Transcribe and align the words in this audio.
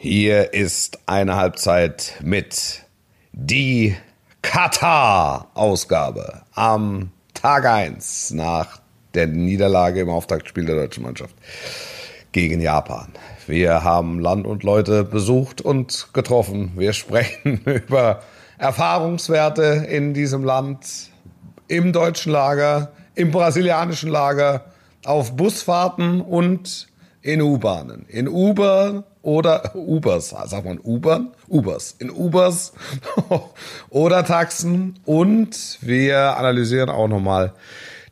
Hier 0.00 0.54
ist 0.54 1.00
eine 1.06 1.34
Halbzeit 1.34 2.20
mit 2.22 2.84
die 3.32 3.96
Katar-Ausgabe 4.42 6.42
am 6.54 7.10
Tag 7.34 7.66
1 7.66 8.30
nach 8.30 8.80
der 9.14 9.26
Niederlage 9.26 10.02
im 10.02 10.08
Auftaktspiel 10.08 10.66
der 10.66 10.76
deutschen 10.76 11.02
Mannschaft 11.02 11.34
gegen 12.30 12.60
Japan. 12.60 13.08
Wir 13.48 13.82
haben 13.82 14.20
Land 14.20 14.46
und 14.46 14.62
Leute 14.62 15.02
besucht 15.02 15.62
und 15.62 16.10
getroffen. 16.12 16.74
Wir 16.76 16.92
sprechen 16.92 17.62
über 17.64 18.22
Erfahrungswerte 18.56 19.84
in 19.90 20.14
diesem 20.14 20.44
Land, 20.44 21.10
im 21.66 21.92
deutschen 21.92 22.30
Lager, 22.30 22.92
im 23.16 23.32
brasilianischen 23.32 24.10
Lager, 24.10 24.66
auf 25.04 25.34
Busfahrten 25.34 26.20
und 26.20 26.86
in 27.20 27.42
U-Bahnen. 27.42 28.06
In 28.06 28.28
Uber 28.28 29.02
oder 29.22 29.74
Ubers, 29.74 30.30
sagt 30.30 30.64
man 30.64 30.78
Ubern? 30.82 31.32
Ubers. 31.48 31.96
In 31.98 32.10
Ubers 32.10 32.72
oder 33.90 34.24
Taxen. 34.24 34.98
Und 35.04 35.78
wir 35.80 36.36
analysieren 36.36 36.90
auch 36.90 37.08
nochmal 37.08 37.52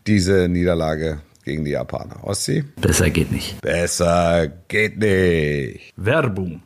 diese 0.07 0.49
Niederlage 0.49 1.21
gegen 1.45 1.65
die 1.65 1.73
Japaner. 1.73 2.25
Ossi? 2.25 2.65
Besser 2.81 3.11
geht 3.11 3.33
nicht. 3.33 3.61
Besser 3.61 4.49
geht 4.69 4.99
nicht. 4.99 5.93
Werbung. 5.97 6.63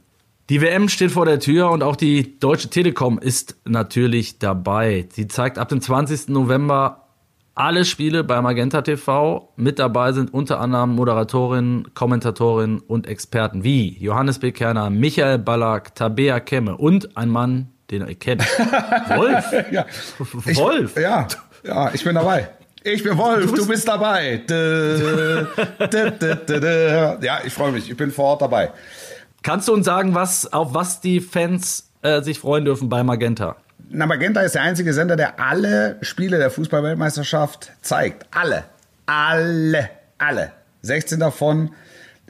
Die 0.48 0.61
WM 0.61 0.88
steht 0.88 1.12
vor 1.12 1.27
der 1.27 1.38
Tür 1.38 1.70
und 1.70 1.84
auch 1.84 1.95
die 1.95 2.41
Deutsche 2.41 2.70
Telekom 2.70 3.20
ist 3.20 3.55
natürlich 3.64 4.41
dabei. 4.41 5.06
Sie 5.12 5.28
zeigt 5.28 5.59
ab 5.59 5.69
dem 5.69 5.80
20. 5.80 6.28
November 6.28 7.09
alle 7.60 7.84
Spiele 7.84 8.24
bei 8.24 8.41
Magenta 8.41 8.80
TV. 8.80 9.52
Mit 9.56 9.78
dabei 9.78 10.12
sind 10.12 10.32
unter 10.32 10.60
anderem 10.60 10.95
Moderatorinnen, 10.95 11.92
Kommentatorinnen 11.92 12.80
und 12.80 13.06
Experten 13.06 13.62
wie 13.64 13.98
Johannes 13.98 14.38
B. 14.38 14.50
Kerner, 14.50 14.88
Michael 14.88 15.38
Ballack, 15.38 15.95
Tabea 15.95 16.41
Kemme 16.41 16.78
und 16.78 17.19
ein 17.19 17.28
Mann, 17.28 17.69
den 17.91 18.09
ihr 18.09 18.14
kennt. 18.14 18.41
Wolf. 19.14 19.44
ja. 19.70 19.84
Wolf. 20.56 20.97
Ich, 20.97 21.03
ja, 21.03 21.28
ja, 21.62 21.91
ich 21.92 22.03
bin 22.03 22.14
dabei. 22.14 22.48
Ich 22.83 23.05
bin 23.05 23.19
Wolf, 23.19 23.44
du 23.44 23.53
bist, 23.53 23.62
du 23.62 23.69
bist 23.69 23.86
dabei. 23.86 24.42
ja, 27.20 27.41
ich 27.44 27.53
freue 27.53 27.72
mich. 27.72 27.91
Ich 27.91 27.97
bin 27.97 28.11
vor 28.11 28.25
Ort 28.25 28.41
dabei. 28.41 28.70
Kannst 29.42 29.69
du 29.69 29.75
uns 29.75 29.84
sagen, 29.84 30.14
was, 30.14 30.50
auf 30.50 30.72
was 30.72 31.03
die 31.03 31.20
Fans 31.20 31.91
äh, 32.00 32.22
sich 32.22 32.38
freuen 32.38 32.64
dürfen 32.64 32.88
bei 32.88 33.03
Magenta? 33.03 33.56
Na, 33.92 34.06
Magenta 34.06 34.41
ist 34.42 34.55
der 34.55 34.62
einzige 34.62 34.92
Sender, 34.92 35.16
der 35.16 35.41
alle 35.41 35.96
Spiele 36.00 36.38
der 36.38 36.50
Fußballweltmeisterschaft 36.50 37.72
zeigt. 37.83 38.24
Alle. 38.30 38.62
Alle. 39.06 39.91
Alle. 40.16 40.52
16 40.82 41.19
davon 41.19 41.70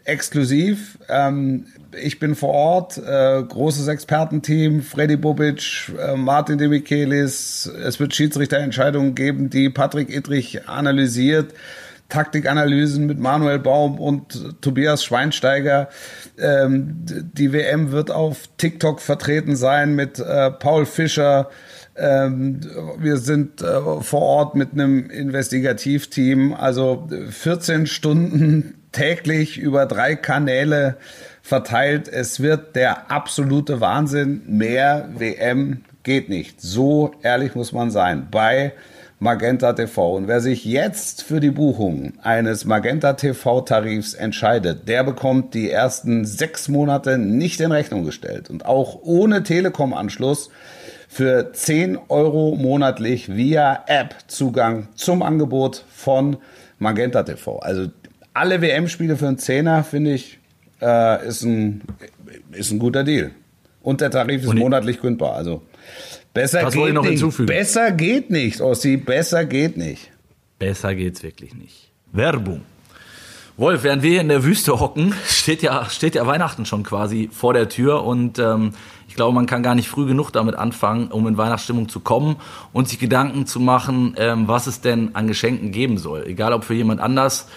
exklusiv. 0.05 0.99
Ähm, 1.11 1.67
ich 1.93 2.19
bin 2.19 2.35
vor 2.35 2.55
Ort, 2.55 2.97
äh, 2.97 3.43
großes 3.43 3.89
Expertenteam, 3.89 4.81
Freddy 4.81 5.17
Bobic, 5.17 5.93
äh, 5.99 6.17
Martin 6.17 6.57
de 6.57 6.69
Michelis. 6.69 7.67
Es 7.67 8.01
wird 8.01 8.15
Schiedsrichterentscheidungen 8.15 9.15
geben, 9.15 9.51
die 9.51 9.69
Patrick 9.69 10.09
Idrich 10.09 10.67
analysiert. 10.67 11.53
Taktikanalysen 12.11 13.07
mit 13.07 13.19
Manuel 13.19 13.59
Baum 13.59 13.99
und 13.99 14.61
Tobias 14.61 15.05
Schweinsteiger. 15.05 15.89
Ähm, 16.39 17.05
die 17.07 17.53
WM 17.53 17.93
wird 17.93 18.11
auf 18.11 18.49
TikTok 18.59 19.01
vertreten 19.01 19.57
sein 19.57 19.95
mit 19.95 20.19
äh, 20.19 20.51
Paul 20.51 20.85
Fischer. 20.85 21.49
Ähm, 21.97 22.61
wir 22.99 23.17
sind 23.17 23.63
äh, 23.63 24.01
vor 24.01 24.23
Ort 24.23 24.55
mit 24.55 24.73
einem 24.73 25.09
Investigativteam. 25.11 26.55
Also 26.55 27.09
14 27.31 27.87
Stunden 27.87 28.75
täglich 28.93 29.59
über 29.59 29.87
drei 29.87 30.17
Kanäle 30.17 30.97
verteilt. 31.43 32.09
Es 32.09 32.41
wird 32.41 32.77
der 32.77 33.11
absolute 33.11 33.81
Wahnsinn. 33.81 34.43
Mehr 34.47 35.09
WM 35.17 35.85
geht 36.03 36.29
nicht. 36.29 36.61
So 36.61 37.13
ehrlich 37.23 37.55
muss 37.55 37.73
man 37.73 37.91
sein. 37.91 38.29
Bei 38.31 38.73
Magenta 39.23 39.75
TV. 39.75 40.17
Und 40.17 40.29
wer 40.29 40.41
sich 40.41 40.65
jetzt 40.65 41.23
für 41.23 41.41
die 41.41 41.51
Buchung 41.51 42.15
eines 42.23 42.65
Magenta 42.65 43.13
TV 43.13 43.61
Tarifs 43.61 44.15
entscheidet, 44.15 44.89
der 44.89 45.05
bekommt 45.05 45.53
die 45.53 45.71
ersten 45.71 46.25
sechs 46.25 46.69
Monate 46.69 47.19
nicht 47.19 47.61
in 47.61 47.71
Rechnung 47.71 48.05
gestellt. 48.05 48.49
Und 48.49 48.65
auch 48.65 49.01
ohne 49.03 49.43
Telekom-Anschluss 49.43 50.49
für 51.07 51.53
10 51.53 51.99
Euro 52.09 52.57
monatlich 52.57 53.37
via 53.37 53.85
App 53.87 54.15
Zugang 54.27 54.89
zum 54.95 55.23
Angebot 55.23 55.85
von 55.91 56.39
Magenta 56.79 57.23
TV. 57.23 57.59
Also 57.59 57.89
alle 58.33 58.63
WM-Spiele 58.63 59.17
für 59.17 59.29
einen 59.29 59.39
Zehner, 59.39 59.85
finde 59.85 60.15
ich, 60.15 60.39
äh, 60.81 61.27
ist, 61.27 61.43
ein, 61.43 61.83
ist 62.53 62.71
ein 62.71 62.79
guter 62.79 63.05
Deal. 63.05 63.33
Und 63.83 64.01
der 64.01 64.11
Tarif 64.11 64.45
ist 64.45 64.55
monatlich 64.55 64.99
kündbar. 64.99 65.35
Also 65.35 65.61
Besser 66.33 66.65
Was 66.65 66.75
geht 66.75 66.95
noch 66.95 67.03
nicht. 67.03 67.11
Hinzufügen? 67.13 67.47
Besser 67.47 67.91
geht 67.93 68.31
nicht, 68.31 68.61
Ossi. 68.61 68.97
Besser 68.97 69.45
geht 69.45 69.77
nicht. 69.77 70.11
Besser 70.59 70.95
geht's 70.95 71.23
wirklich 71.23 71.55
nicht. 71.55 71.91
Werbung. 72.13 72.63
Wolf, 73.57 73.83
während 73.83 74.03
wir 74.03 74.21
in 74.21 74.29
der 74.29 74.43
Wüste 74.43 74.81
hocken, 74.81 75.13
steht 75.27 75.63
ja, 75.63 75.85
steht 75.91 76.15
ja 76.15 76.27
Weihnachten 76.27 76.65
schon 76.65 76.83
quasi 76.83 77.29
vor 77.33 77.53
der 77.53 77.69
Tür 77.69 78.05
und 78.05 78.39
ähm, 78.39 78.73
ich 79.07 79.17
glaube, 79.17 79.35
man 79.35 79.47
kann 79.47 79.63
gar 79.63 79.75
nicht 79.75 79.89
früh 79.89 80.07
genug 80.07 80.31
damit 80.31 80.55
anfangen, 80.55 81.09
um 81.09 81.27
in 81.27 81.37
Weihnachtsstimmung 81.37 81.89
zu 81.89 82.01
kommen 82.01 82.37
und 82.73 82.89
sich 82.89 82.99
Gedanken 82.99 83.45
zu 83.45 83.61
machen, 83.61 84.15
ähm, 84.17 84.49
was 84.49 84.67
es 84.67 84.81
denn 84.81 85.15
an 85.15 85.27
Geschenken 85.27 85.73
geben 85.73 85.99
soll. 85.99 86.25
Egal 86.27 86.53
ob 86.53 86.65
für 86.65 86.75
jemand 86.75 87.01
anders 87.01 87.49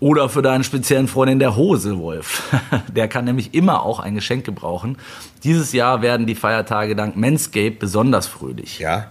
oder 0.00 0.28
für 0.28 0.42
deinen 0.42 0.64
speziellen 0.64 1.08
Freund 1.08 1.30
in 1.30 1.38
der 1.38 1.56
Hose, 1.56 1.98
Wolf. 1.98 2.54
Der 2.94 3.08
kann 3.08 3.24
nämlich 3.24 3.54
immer 3.54 3.82
auch 3.82 4.00
ein 4.00 4.14
Geschenk 4.14 4.44
gebrauchen. 4.44 4.98
Dieses 5.42 5.72
Jahr 5.72 6.02
werden 6.02 6.26
die 6.26 6.34
Feiertage 6.34 6.96
dank 6.96 7.16
Manscape 7.16 7.72
besonders 7.72 8.26
fröhlich. 8.26 8.78
Ja. 8.78 9.10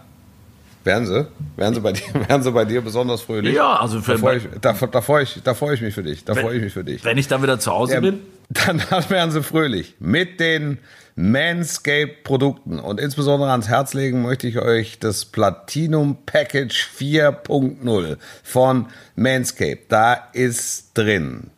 Werden 0.84 1.08
sie? 1.08 1.28
Werden 1.56 1.76
sie 1.76 1.82
bei 1.82 1.94
dir, 1.94 2.14
werden 2.28 2.44
sie 2.44 2.52
bei 2.52 2.66
dir 2.66 2.82
besonders 2.82 3.22
fröhlich? 3.22 3.56
Ja, 3.56 3.78
also 3.78 4.02
für 4.02 4.14
da 4.14 4.18
freue 4.18 4.38
ich, 4.38 4.44
da, 4.60 4.74
da 4.74 5.02
freu 5.02 5.22
ich, 5.22 5.42
da 5.44 5.54
freu 5.54 5.74
ich 5.74 5.82
mich 5.82 5.94
für 5.94 6.04
dich. 6.04 6.26
Da 6.26 6.36
freue 6.36 6.58
ich 6.58 6.64
mich 6.64 6.74
für 6.74 6.84
dich. 6.84 7.06
Wenn 7.06 7.18
ich 7.18 7.28
dann 7.28 7.42
wieder 7.42 7.60
zu 7.60 7.72
Hause 7.72 7.94
ja, 7.94 8.00
bin? 8.02 8.20
Dann, 8.50 8.82
dann 8.90 9.10
werden 9.10 9.32
sie 9.32 9.44
fröhlich. 9.44 9.96
Mit 10.00 10.40
den 10.40 10.80
Manscaped-Produkten. 11.16 12.80
Und 12.80 13.00
insbesondere 13.00 13.52
ans 13.52 13.68
Herz 13.68 13.94
legen 13.94 14.22
möchte 14.22 14.48
ich 14.48 14.60
euch 14.60 15.00
das 15.00 15.26
Platinum 15.26 16.18
Package 16.26 16.88
4.0 16.98 18.18
von 18.44 18.88
Manscaped. 19.16 19.92
Da 19.92 20.14
ist 20.34 20.92
drin 20.94 21.52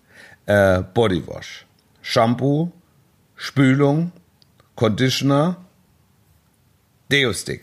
äh, 0.46 0.82
Bodywash, 0.94 1.66
Shampoo, 2.02 2.72
Spülung, 3.36 4.12
Conditioner, 4.76 5.58
Deo-Stick. 7.12 7.62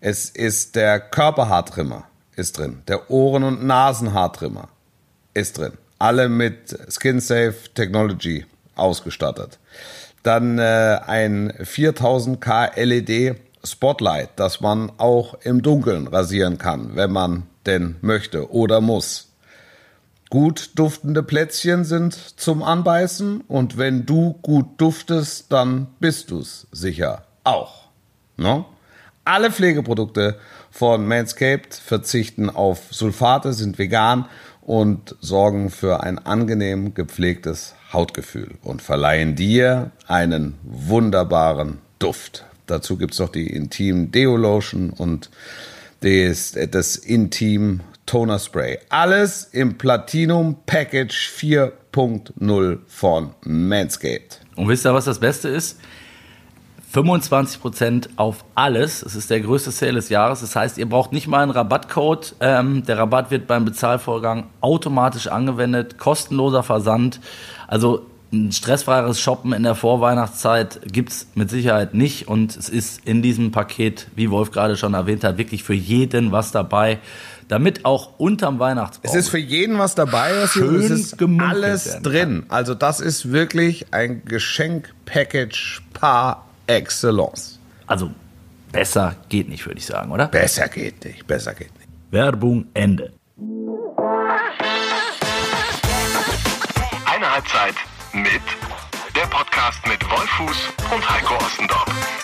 Es 0.00 0.28
ist 0.28 0.76
der 0.76 1.00
Körperhaartrimmer, 1.00 2.06
ist 2.36 2.58
drin. 2.58 2.82
Der 2.88 3.10
Ohren- 3.10 3.44
und 3.44 3.64
Nasenhaartrimmer 3.64 4.68
ist 5.32 5.56
drin. 5.58 5.72
Alle 5.98 6.28
mit 6.28 6.76
SkinSafe 6.90 7.54
Technology 7.74 8.44
ausgestattet. 8.74 9.58
Dann 10.24 10.58
äh, 10.58 10.98
ein 11.06 11.52
4000K 11.52 12.80
LED 12.82 13.36
Spotlight, 13.62 14.30
das 14.36 14.60
man 14.60 14.90
auch 14.98 15.34
im 15.42 15.62
Dunkeln 15.62 16.06
rasieren 16.08 16.58
kann, 16.58 16.96
wenn 16.96 17.12
man 17.12 17.44
denn 17.66 17.96
möchte 18.00 18.50
oder 18.50 18.80
muss. 18.80 19.30
Gut 20.30 20.70
duftende 20.76 21.22
Plätzchen 21.22 21.84
sind 21.84 22.14
zum 22.14 22.62
Anbeißen 22.62 23.42
und 23.42 23.78
wenn 23.78 24.06
du 24.06 24.32
gut 24.42 24.66
duftest, 24.78 25.52
dann 25.52 25.88
bist 26.00 26.30
du's 26.30 26.66
sicher 26.72 27.24
auch. 27.44 27.88
No? 28.36 28.66
Alle 29.24 29.50
Pflegeprodukte 29.52 30.38
von 30.70 31.06
Manscaped 31.06 31.74
verzichten 31.74 32.50
auf 32.50 32.80
Sulfate, 32.90 33.52
sind 33.52 33.78
vegan 33.78 34.26
und 34.62 35.16
sorgen 35.20 35.70
für 35.70 36.02
ein 36.02 36.18
angenehm 36.18 36.94
gepflegtes 36.94 37.74
Hautgefühl 37.94 38.56
und 38.62 38.82
verleihen 38.82 39.36
dir 39.36 39.92
einen 40.06 40.54
wunderbaren 40.62 41.78
Duft. 41.98 42.44
Dazu 42.66 42.96
gibt 42.96 43.14
es 43.14 43.20
noch 43.20 43.30
die 43.30 43.46
Intim 43.46 44.10
Deo 44.10 44.36
Lotion 44.36 44.90
und 44.90 45.30
das, 46.00 46.54
das 46.70 46.96
Intim 46.96 47.80
Toner 48.06 48.38
Spray. 48.38 48.78
Alles 48.90 49.44
im 49.52 49.78
Platinum 49.78 50.56
Package 50.66 51.30
4.0 51.38 52.78
von 52.86 53.30
Manscaped. 53.42 54.40
Und 54.56 54.68
wisst 54.68 54.84
ihr, 54.84 54.92
was 54.92 55.06
das 55.06 55.18
Beste 55.18 55.48
ist? 55.48 55.78
25% 56.94 58.10
auf 58.16 58.44
alles. 58.54 59.02
Es 59.02 59.16
ist 59.16 59.28
der 59.28 59.40
größte 59.40 59.72
Sale 59.72 59.94
des 59.94 60.08
Jahres. 60.10 60.40
Das 60.40 60.54
heißt, 60.54 60.78
ihr 60.78 60.88
braucht 60.88 61.12
nicht 61.12 61.26
mal 61.26 61.42
einen 61.42 61.50
Rabattcode. 61.50 62.36
Ähm, 62.40 62.84
der 62.84 62.98
Rabatt 62.98 63.30
wird 63.30 63.46
beim 63.48 63.64
Bezahlvorgang 63.64 64.46
automatisch 64.60 65.26
angewendet. 65.26 65.98
Kostenloser 65.98 66.62
Versand. 66.62 67.20
Also 67.66 68.06
ein 68.32 68.52
stressfreieres 68.52 69.20
Shoppen 69.20 69.52
in 69.52 69.64
der 69.64 69.74
Vorweihnachtszeit 69.74 70.80
gibt's 70.92 71.26
mit 71.34 71.50
Sicherheit 71.50 71.94
nicht. 71.94 72.28
Und 72.28 72.56
es 72.56 72.68
ist 72.68 73.04
in 73.04 73.22
diesem 73.22 73.50
Paket, 73.50 74.06
wie 74.14 74.30
Wolf 74.30 74.52
gerade 74.52 74.76
schon 74.76 74.94
erwähnt 74.94 75.24
hat, 75.24 75.36
wirklich 75.36 75.64
für 75.64 75.74
jeden 75.74 76.30
was 76.30 76.52
dabei. 76.52 76.98
Damit 77.48 77.84
auch 77.84 78.18
unterm 78.18 78.58
Weihnachtsbaum. 78.58 79.10
Es 79.10 79.16
ist 79.16 79.28
für 79.28 79.38
jeden 79.38 79.78
was 79.78 79.94
dabei, 79.94 80.30
es 80.30 80.56
ist 80.56 81.16
alles 81.38 81.98
drin. 82.02 82.44
Also 82.48 82.74
das 82.74 83.00
ist 83.00 83.32
wirklich 83.32 83.92
ein 83.92 84.24
Geschenk-Package 84.24 85.82
par 85.92 86.43
excellence. 86.66 87.58
Also 87.86 88.10
besser 88.72 89.16
geht 89.28 89.48
nicht, 89.48 89.66
würde 89.66 89.78
ich 89.78 89.86
sagen, 89.86 90.10
oder? 90.10 90.26
Besser 90.28 90.68
geht 90.68 91.04
nicht, 91.04 91.26
besser 91.26 91.54
geht 91.54 91.74
nicht. 91.78 91.88
Werbung 92.10 92.66
Ende. 92.74 93.12
Eine 97.06 97.30
Halbzeit 97.32 97.74
mit 98.12 98.42
der 99.14 99.26
Podcast 99.28 99.86
mit 99.86 100.02
Wolfuß 100.10 100.68
und 100.92 101.10
Heiko 101.10 101.34
Ostendorf. 101.36 102.14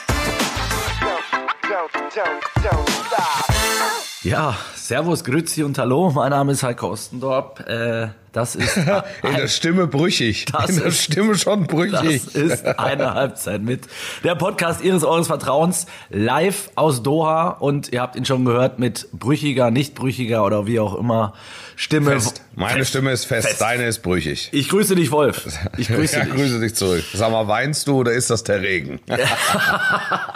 Ja, 4.23 4.55
Servus, 4.77 5.25
Grüezi 5.25 5.63
und 5.65 5.79
Hallo. 5.79 6.11
Mein 6.11 6.29
Name 6.31 6.53
ist 6.53 6.63
Heiko 6.63 6.91
Ostendorp. 6.91 7.61
Äh, 7.67 8.09
das 8.33 8.55
ist 8.55 8.77
In 9.23 9.35
der 9.35 9.49
Stimme 9.49 9.87
brüchig. 9.87 10.45
Das 10.53 10.69
In 10.69 10.77
der 10.77 10.87
ist- 10.87 11.03
Stimme 11.05 11.39
schon 11.39 11.67
brüchig. 11.67 11.93
Das 11.93 12.35
ist 12.35 12.67
eine 12.79 13.15
Halbzeit 13.15 13.63
mit 13.63 13.85
der 14.23 14.35
Podcast 14.35 14.85
Ihres 14.85 15.05
Eures 15.05 15.27
Vertrauens 15.27 15.87
live 16.11 16.71
aus 16.75 17.03
Doha 17.03 17.49
und 17.49 17.93
ihr 17.95 18.03
habt 18.03 18.15
ihn 18.15 18.27
schon 18.27 18.45
gehört 18.45 18.79
mit 18.79 19.09
brüchiger, 19.13 19.71
nicht 19.71 19.95
brüchiger 19.95 20.45
oder 20.45 20.67
wie 20.67 20.81
auch 20.81 20.99
immer 20.99 21.33
Stimme. 21.77 22.11
Fest. 22.11 22.43
Meine 22.55 22.81
Fest. 22.81 22.91
Stimme 22.91 23.13
ist 23.13 23.25
fest, 23.25 23.49
Fest. 23.49 23.61
deine 23.63 23.87
ist 23.87 24.01
brüchig. 24.03 24.51
Ich 24.53 24.69
grüße 24.69 24.97
dich, 24.97 25.11
Wolf. 25.13 25.47
Ich 25.79 25.89
grüße 25.89 26.19
ja, 26.19 26.25
dich. 26.27 26.35
grüße 26.35 26.61
dich 26.61 26.75
zurück. 26.75 27.05
Sag 27.15 27.31
mal, 27.33 27.49
weinst 27.49 27.89
du 27.89 27.97
oder 28.01 28.13
ist 28.13 28.29
das 28.29 28.45
der 28.45 28.61
Regen? 28.61 29.01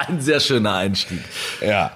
Ein 0.08 0.22
sehr 0.22 0.40
schöner 0.40 0.74
Einstieg. 0.76 1.20
ja. 1.60 1.92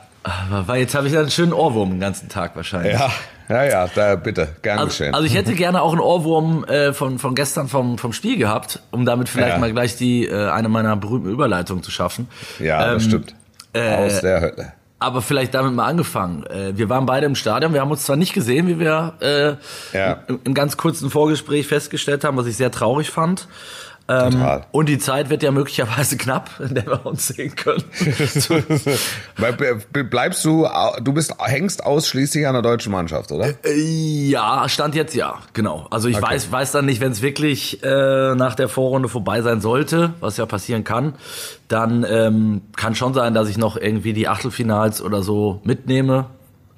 Aber 0.50 0.68
weil 0.68 0.80
jetzt 0.80 0.94
habe 0.94 1.08
ich 1.08 1.16
einen 1.16 1.30
schönen 1.30 1.52
Ohrwurm 1.52 1.90
den 1.90 2.00
ganzen 2.00 2.28
Tag 2.28 2.54
wahrscheinlich. 2.56 2.92
Ja, 2.94 3.10
ja, 3.48 3.64
ja, 3.64 3.88
da 3.94 4.14
bitte, 4.16 4.48
gern 4.62 4.78
Also, 4.78 4.88
geschehen. 4.90 5.14
also 5.14 5.26
ich 5.26 5.34
hätte 5.34 5.54
gerne 5.54 5.80
auch 5.82 5.92
einen 5.92 6.00
Ohrwurm 6.00 6.64
äh, 6.64 6.92
von, 6.92 7.18
von 7.18 7.34
gestern 7.34 7.68
vom, 7.68 7.96
vom 7.98 8.12
Spiel 8.12 8.36
gehabt, 8.36 8.80
um 8.90 9.04
damit 9.06 9.28
vielleicht 9.28 9.54
Ja. 9.54 9.58
mal 9.58 9.72
gleich 9.72 9.96
die 9.96 10.26
äh, 10.26 10.48
eine 10.50 10.68
meiner 10.68 10.96
berühmten 10.96 11.30
Überleitungen 11.30 11.82
zu 11.82 11.90
schaffen. 11.90 12.28
ja, 12.58 12.92
das 12.94 13.04
Ähm, 13.04 13.08
stimmt. 13.08 13.34
Aus 13.74 14.20
der 14.20 14.40
Hölle. 14.40 14.72
Aber 15.00 15.22
vielleicht 15.22 15.54
damit 15.54 15.72
mal 15.74 15.84
angefangen. 15.86 16.44
Äh, 16.46 16.76
Wir 16.76 16.88
waren 16.88 17.06
beide 17.06 17.26
im 17.26 17.36
Stadion. 17.36 17.72
Wir 17.72 17.80
haben 17.80 17.90
uns 17.92 18.02
zwar 18.04 18.16
nicht 18.16 18.32
gesehen, 18.32 18.66
wie 18.66 18.80
wir 18.80 19.14
äh, 19.20 19.96
Ja. 19.96 20.18
im, 20.26 20.40
im 20.42 20.54
ganz 20.54 20.76
kurzen 20.76 21.08
Vorgespräch 21.08 21.68
festgestellt 21.68 22.24
haben, 22.24 22.36
was 22.36 22.46
ich 22.46 22.56
sehr 22.56 22.72
traurig 22.72 23.10
fand. 23.10 23.46
Ähm, 24.10 24.30
Total. 24.32 24.64
Und 24.72 24.88
die 24.88 24.98
Zeit 24.98 25.28
wird 25.28 25.42
ja 25.42 25.50
möglicherweise 25.50 26.16
knapp, 26.16 26.48
in 26.60 26.74
der 26.74 26.86
wir 26.86 27.04
uns 27.04 27.28
sehen 27.28 27.54
können. 27.54 27.84
Bleib- 29.36 30.10
Bleibst 30.10 30.44
du, 30.44 30.66
du 31.02 31.12
bist, 31.12 31.34
hängst 31.38 31.84
ausschließlich 31.84 32.46
an 32.46 32.54
der 32.54 32.62
deutschen 32.62 32.92
Mannschaft, 32.92 33.30
oder? 33.32 33.54
Äh, 33.64 34.28
Ja, 34.30 34.68
Stand 34.68 34.94
jetzt 34.94 35.14
ja, 35.14 35.38
genau. 35.52 35.86
Also 35.90 36.08
ich 36.08 36.20
weiß, 36.20 36.50
weiß 36.50 36.72
dann 36.72 36.86
nicht, 36.86 37.00
wenn 37.00 37.12
es 37.12 37.22
wirklich 37.22 37.82
äh, 37.82 38.34
nach 38.34 38.54
der 38.54 38.68
Vorrunde 38.68 39.08
vorbei 39.08 39.42
sein 39.42 39.60
sollte, 39.60 40.14
was 40.20 40.36
ja 40.36 40.46
passieren 40.46 40.84
kann, 40.84 41.14
dann 41.68 42.04
ähm, 42.08 42.62
kann 42.76 42.94
schon 42.94 43.14
sein, 43.14 43.34
dass 43.34 43.48
ich 43.48 43.58
noch 43.58 43.76
irgendwie 43.76 44.12
die 44.14 44.28
Achtelfinals 44.28 45.02
oder 45.02 45.22
so 45.22 45.60
mitnehme. 45.64 46.26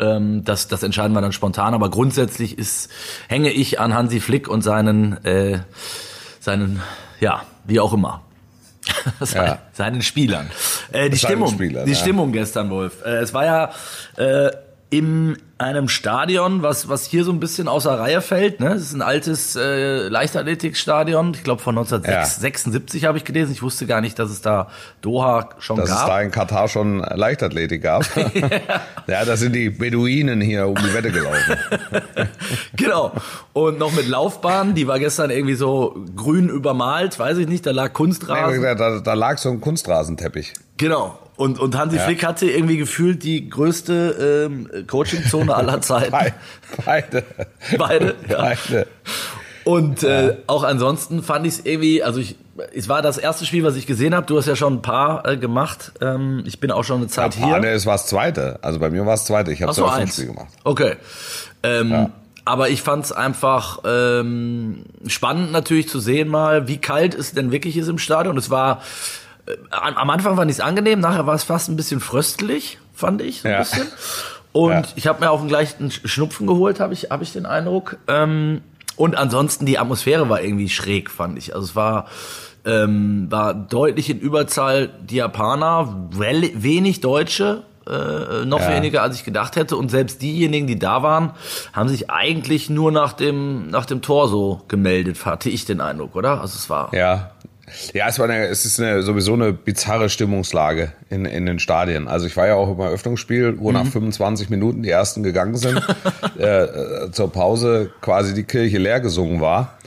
Ähm, 0.00 0.44
das, 0.44 0.66
das 0.68 0.82
entscheiden 0.82 1.12
wir 1.12 1.20
dann 1.20 1.32
spontan. 1.32 1.74
Aber 1.74 1.90
grundsätzlich 1.90 2.58
ist, 2.58 2.90
hänge 3.28 3.50
ich 3.52 3.78
an 3.78 3.94
Hansi 3.94 4.18
Flick 4.20 4.48
und 4.48 4.62
seinen, 4.62 5.24
äh, 5.24 5.60
seinen, 6.40 6.80
ja, 7.20 7.42
wie 7.64 7.80
auch 7.80 7.92
immer. 7.92 8.22
Seinen, 9.20 9.46
Ja. 9.46 9.58
seinen 9.72 10.02
Spielern. 10.02 10.50
Äh, 10.90 11.10
die 11.10 11.16
Seinen 11.16 11.30
Stimmung, 11.30 11.52
Spielern, 11.52 11.84
die 11.86 11.92
ja. 11.92 11.98
Stimmung 11.98 12.32
gestern, 12.32 12.70
Wolf. 12.70 13.04
Äh, 13.04 13.18
es 13.18 13.32
war 13.34 13.44
ja 13.44 13.70
äh, 14.16 14.50
in 14.90 15.38
einem 15.56 15.88
Stadion, 15.88 16.62
was, 16.62 16.88
was 16.88 17.06
hier 17.06 17.22
so 17.22 17.30
ein 17.30 17.38
bisschen 17.38 17.68
außer 17.68 17.96
Reihe 17.96 18.22
fällt. 18.22 18.58
Ne? 18.58 18.72
Es 18.72 18.82
ist 18.82 18.94
ein 18.94 19.02
altes 19.02 19.54
äh, 19.54 20.08
Leichtathletikstadion, 20.08 21.32
ich 21.34 21.44
glaube 21.44 21.62
von 21.62 21.78
1976 21.78 23.04
habe 23.04 23.18
ich 23.18 23.24
gelesen. 23.24 23.52
Ich 23.52 23.62
wusste 23.62 23.86
gar 23.86 24.00
nicht, 24.00 24.18
dass 24.18 24.30
es 24.30 24.40
da 24.40 24.68
Doha 25.00 25.50
schon 25.58 25.76
Dass 25.76 25.90
es 25.90 25.94
gab. 25.94 26.06
da 26.08 26.20
in 26.22 26.30
Katar 26.32 26.66
schon 26.66 26.98
Leichtathletik 26.98 27.82
gab. 27.82 28.04
ja, 29.06 29.24
da 29.24 29.36
sind 29.36 29.54
die 29.54 29.70
Beduinen 29.70 30.40
hier 30.40 30.66
um 30.66 30.74
die 30.74 30.92
Wette 30.92 31.12
gelaufen. 31.12 31.56
genau. 32.76 33.12
Und 33.52 33.78
noch 33.78 33.92
mit 33.92 34.08
Laufbahn, 34.08 34.74
die 34.74 34.88
war 34.88 34.98
gestern 34.98 35.30
irgendwie 35.30 35.54
so 35.54 36.04
grün 36.16 36.48
übermalt, 36.48 37.16
weiß 37.16 37.38
ich 37.38 37.46
nicht, 37.46 37.64
da 37.64 37.70
lag 37.70 37.92
Kunstrasen. 37.92 38.62
da, 38.62 38.98
da 38.98 39.14
lag 39.14 39.38
so 39.38 39.50
ein 39.50 39.60
Kunstrasenteppich. 39.60 40.54
Genau. 40.78 41.18
Und, 41.40 41.58
und 41.58 41.74
Hansi 41.78 41.98
Flick 41.98 42.22
hatte 42.26 42.44
irgendwie 42.50 42.76
gefühlt 42.76 43.22
die 43.22 43.48
größte 43.48 44.46
ähm, 44.50 44.68
Coachingzone 44.86 45.54
aller 45.54 45.80
Zeiten. 45.80 46.10
Be- 46.12 46.34
Beide. 46.84 47.24
Beide, 47.78 48.14
ja. 48.28 48.36
Beide. 48.42 48.86
Und 49.64 50.02
äh, 50.02 50.36
auch 50.46 50.64
ansonsten 50.64 51.22
fand 51.22 51.46
ich 51.46 51.54
es 51.54 51.64
irgendwie, 51.64 52.02
also 52.02 52.20
ich, 52.20 52.36
es 52.74 52.90
war 52.90 53.00
das 53.00 53.16
erste 53.16 53.46
Spiel, 53.46 53.64
was 53.64 53.76
ich 53.76 53.86
gesehen 53.86 54.14
habe. 54.14 54.26
Du 54.26 54.36
hast 54.36 54.46
ja 54.48 54.54
schon 54.56 54.74
ein 54.74 54.82
paar 54.82 55.26
äh, 55.26 55.38
gemacht. 55.38 55.92
Ähm, 56.02 56.42
ich 56.46 56.60
bin 56.60 56.70
auch 56.70 56.84
schon 56.84 56.98
eine 56.98 57.08
Zeit 57.08 57.36
Ah, 57.40 57.46
hier. 57.46 57.58
nee, 57.60 57.68
es 57.68 57.86
war 57.86 57.94
das 57.94 58.06
zweite. 58.06 58.58
Also 58.60 58.78
bei 58.78 58.90
mir 58.90 59.06
war 59.06 59.14
es 59.14 59.20
das 59.20 59.26
zweite. 59.28 59.50
Ich 59.50 59.62
habe 59.62 59.72
so, 59.72 59.86
eins. 59.86 60.14
Spiel 60.16 60.26
gemacht. 60.26 60.48
Okay. 60.64 60.96
Ähm, 61.62 62.10
Aber 62.44 62.68
ich 62.68 62.82
fand 62.82 63.04
es 63.06 63.12
einfach 63.12 63.78
ähm, 63.86 64.84
spannend 65.06 65.52
natürlich 65.52 65.88
zu 65.88 66.00
sehen 66.00 66.28
mal, 66.28 66.68
wie 66.68 66.78
kalt 66.78 67.14
es 67.14 67.32
denn 67.32 67.50
wirklich 67.52 67.76
ist 67.78 67.88
im 67.88 67.98
Stadion. 67.98 68.36
Es 68.36 68.50
war 68.50 68.82
am 69.70 69.94
am 69.96 70.10
Anfang 70.10 70.36
fand 70.36 70.50
ich 70.50 70.56
es 70.58 70.60
angenehm, 70.60 71.00
nachher 71.00 71.26
war 71.26 71.34
es 71.34 71.44
fast 71.44 71.68
ein 71.68 71.76
bisschen 71.76 72.00
fröstelig, 72.00 72.78
fand 72.94 73.22
ich 73.22 73.42
so 73.42 73.48
ein 73.48 73.52
Ja. 73.54 73.58
bisschen. 73.60 73.86
Und 74.52 74.70
Ja. 74.72 74.82
ich 74.96 75.06
habe 75.06 75.20
mir 75.20 75.30
auch 75.30 75.40
einen 75.42 75.50
Sch- 75.90 76.06
Schnupfen 76.08 76.46
geholt, 76.46 76.80
habe 76.80 76.92
ich, 76.92 77.10
hab 77.10 77.22
ich 77.22 77.32
den 77.32 77.46
Eindruck. 77.46 77.96
Ähm, 78.08 78.62
und 78.96 79.16
ansonsten 79.16 79.64
die 79.66 79.78
Atmosphäre 79.78 80.28
war 80.28 80.42
irgendwie 80.42 80.68
schräg, 80.68 81.10
fand 81.10 81.38
ich. 81.38 81.54
Also 81.54 81.66
es 81.66 81.76
war 81.76 82.06
ähm, 82.66 83.26
war 83.30 83.54
deutlich 83.54 84.10
in 84.10 84.18
Überzahl 84.20 84.90
die 85.00 85.16
Japaner, 85.16 86.08
wenig 86.12 87.00
Deutsche, 87.00 87.62
äh, 87.86 88.44
noch 88.44 88.60
Ja. 88.60 88.74
weniger 88.74 89.00
als 89.02 89.16
ich 89.16 89.24
gedacht 89.24 89.56
hätte. 89.56 89.78
Und 89.78 89.90
selbst 89.90 90.20
diejenigen, 90.20 90.66
die 90.66 90.78
da 90.78 91.02
waren, 91.02 91.30
haben 91.72 91.88
sich 91.88 92.10
eigentlich 92.10 92.68
nur 92.68 92.92
nach 92.92 93.14
dem, 93.14 93.68
nach 93.70 93.86
dem 93.86 94.02
Tor 94.02 94.28
so 94.28 94.60
gemeldet, 94.68 95.24
hatte 95.24 95.48
ich 95.48 95.64
den 95.64 95.80
Eindruck, 95.80 96.14
oder? 96.14 96.42
Also 96.42 96.56
es 96.56 96.68
war. 96.68 96.92
Ja. 96.94 97.30
Ja, 97.92 98.08
es, 98.08 98.18
war 98.18 98.28
eine, 98.28 98.46
es 98.46 98.64
ist 98.64 98.80
eine, 98.80 99.02
sowieso 99.02 99.34
eine 99.34 99.52
bizarre 99.52 100.08
Stimmungslage 100.08 100.92
in, 101.08 101.24
in 101.24 101.46
den 101.46 101.58
Stadien. 101.58 102.08
Also 102.08 102.26
ich 102.26 102.36
war 102.36 102.46
ja 102.46 102.54
auch 102.54 102.70
im 102.72 102.80
Eröffnungsspiel, 102.80 103.58
wo 103.58 103.68
Mhm. 103.70 103.74
nach 103.74 103.86
25 103.86 104.50
Minuten 104.50 104.82
die 104.82 104.90
ersten 104.90 105.22
gegangen 105.22 105.56
sind, 105.56 105.80
äh, 106.38 106.64
äh, 106.64 107.10
zur 107.12 107.32
Pause 107.32 107.90
quasi 108.00 108.34
die 108.34 108.44
Kirche 108.44 108.78
leer 108.78 109.00
gesungen 109.00 109.40
war. 109.40 109.78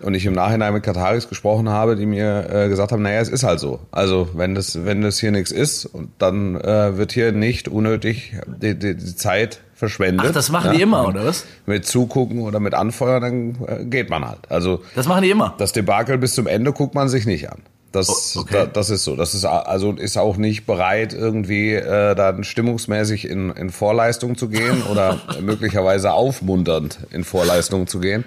Und 0.00 0.14
ich 0.14 0.26
im 0.26 0.32
Nachhinein 0.32 0.72
mit 0.72 0.82
Kataris 0.82 1.28
gesprochen 1.28 1.68
habe, 1.68 1.94
die 1.94 2.06
mir 2.06 2.48
äh, 2.52 2.68
gesagt 2.68 2.90
haben, 2.90 3.02
naja, 3.02 3.20
es 3.20 3.28
ist 3.28 3.44
halt 3.44 3.60
so. 3.60 3.78
Also 3.92 4.30
wenn 4.34 4.56
das, 4.56 4.84
wenn 4.84 5.00
das 5.00 5.20
hier 5.20 5.30
nichts 5.30 5.52
ist, 5.52 5.90
dann 6.18 6.56
äh, 6.60 6.96
wird 6.96 7.12
hier 7.12 7.30
nicht 7.30 7.68
unnötig 7.68 8.34
die, 8.48 8.76
die, 8.76 8.96
die 8.96 9.14
Zeit 9.16 9.60
verschwendet. 9.82 10.26
Ach, 10.28 10.32
das 10.32 10.48
machen 10.48 10.74
die 10.74 10.80
immer, 10.80 11.08
oder 11.08 11.24
was? 11.24 11.44
Mit 11.66 11.84
Zugucken 11.86 12.42
oder 12.42 12.60
mit 12.60 12.72
Anfeuern, 12.72 13.20
dann 13.20 13.80
äh, 13.80 13.84
geht 13.84 14.10
man 14.10 14.24
halt. 14.24 14.38
Also 14.48 14.80
Das 14.94 15.08
machen 15.08 15.22
die 15.24 15.30
immer. 15.30 15.54
das 15.58 15.72
Debakel 15.72 16.18
bis 16.18 16.34
zum 16.36 16.46
Ende 16.46 16.72
guckt 16.72 16.94
man 16.94 17.08
sich 17.08 17.26
nicht 17.26 17.50
an. 17.50 17.58
Das, 17.90 18.36
Oh, 18.36 18.42
okay. 18.42 18.54
da, 18.54 18.66
das 18.66 18.90
ist 18.90 19.02
so. 19.02 19.16
Das 19.16 19.34
ist 19.34 19.44
also 19.44 19.90
ist 19.90 20.16
auch 20.16 20.36
nicht 20.36 20.66
bereit, 20.66 21.12
irgendwie 21.14 21.72
äh, 21.72 22.14
dann 22.14 22.44
stimmungsmäßig 22.44 23.28
in, 23.28 23.50
in 23.50 23.70
Vorleistung 23.70 24.36
zu 24.38 24.48
gehen 24.48 24.84
oder 24.90 25.18
möglicherweise 25.40 26.12
aufmunternd 26.12 26.98
in 27.10 27.24
Vorleistung 27.24 27.88
zu 27.88 27.98
gehen. 27.98 28.24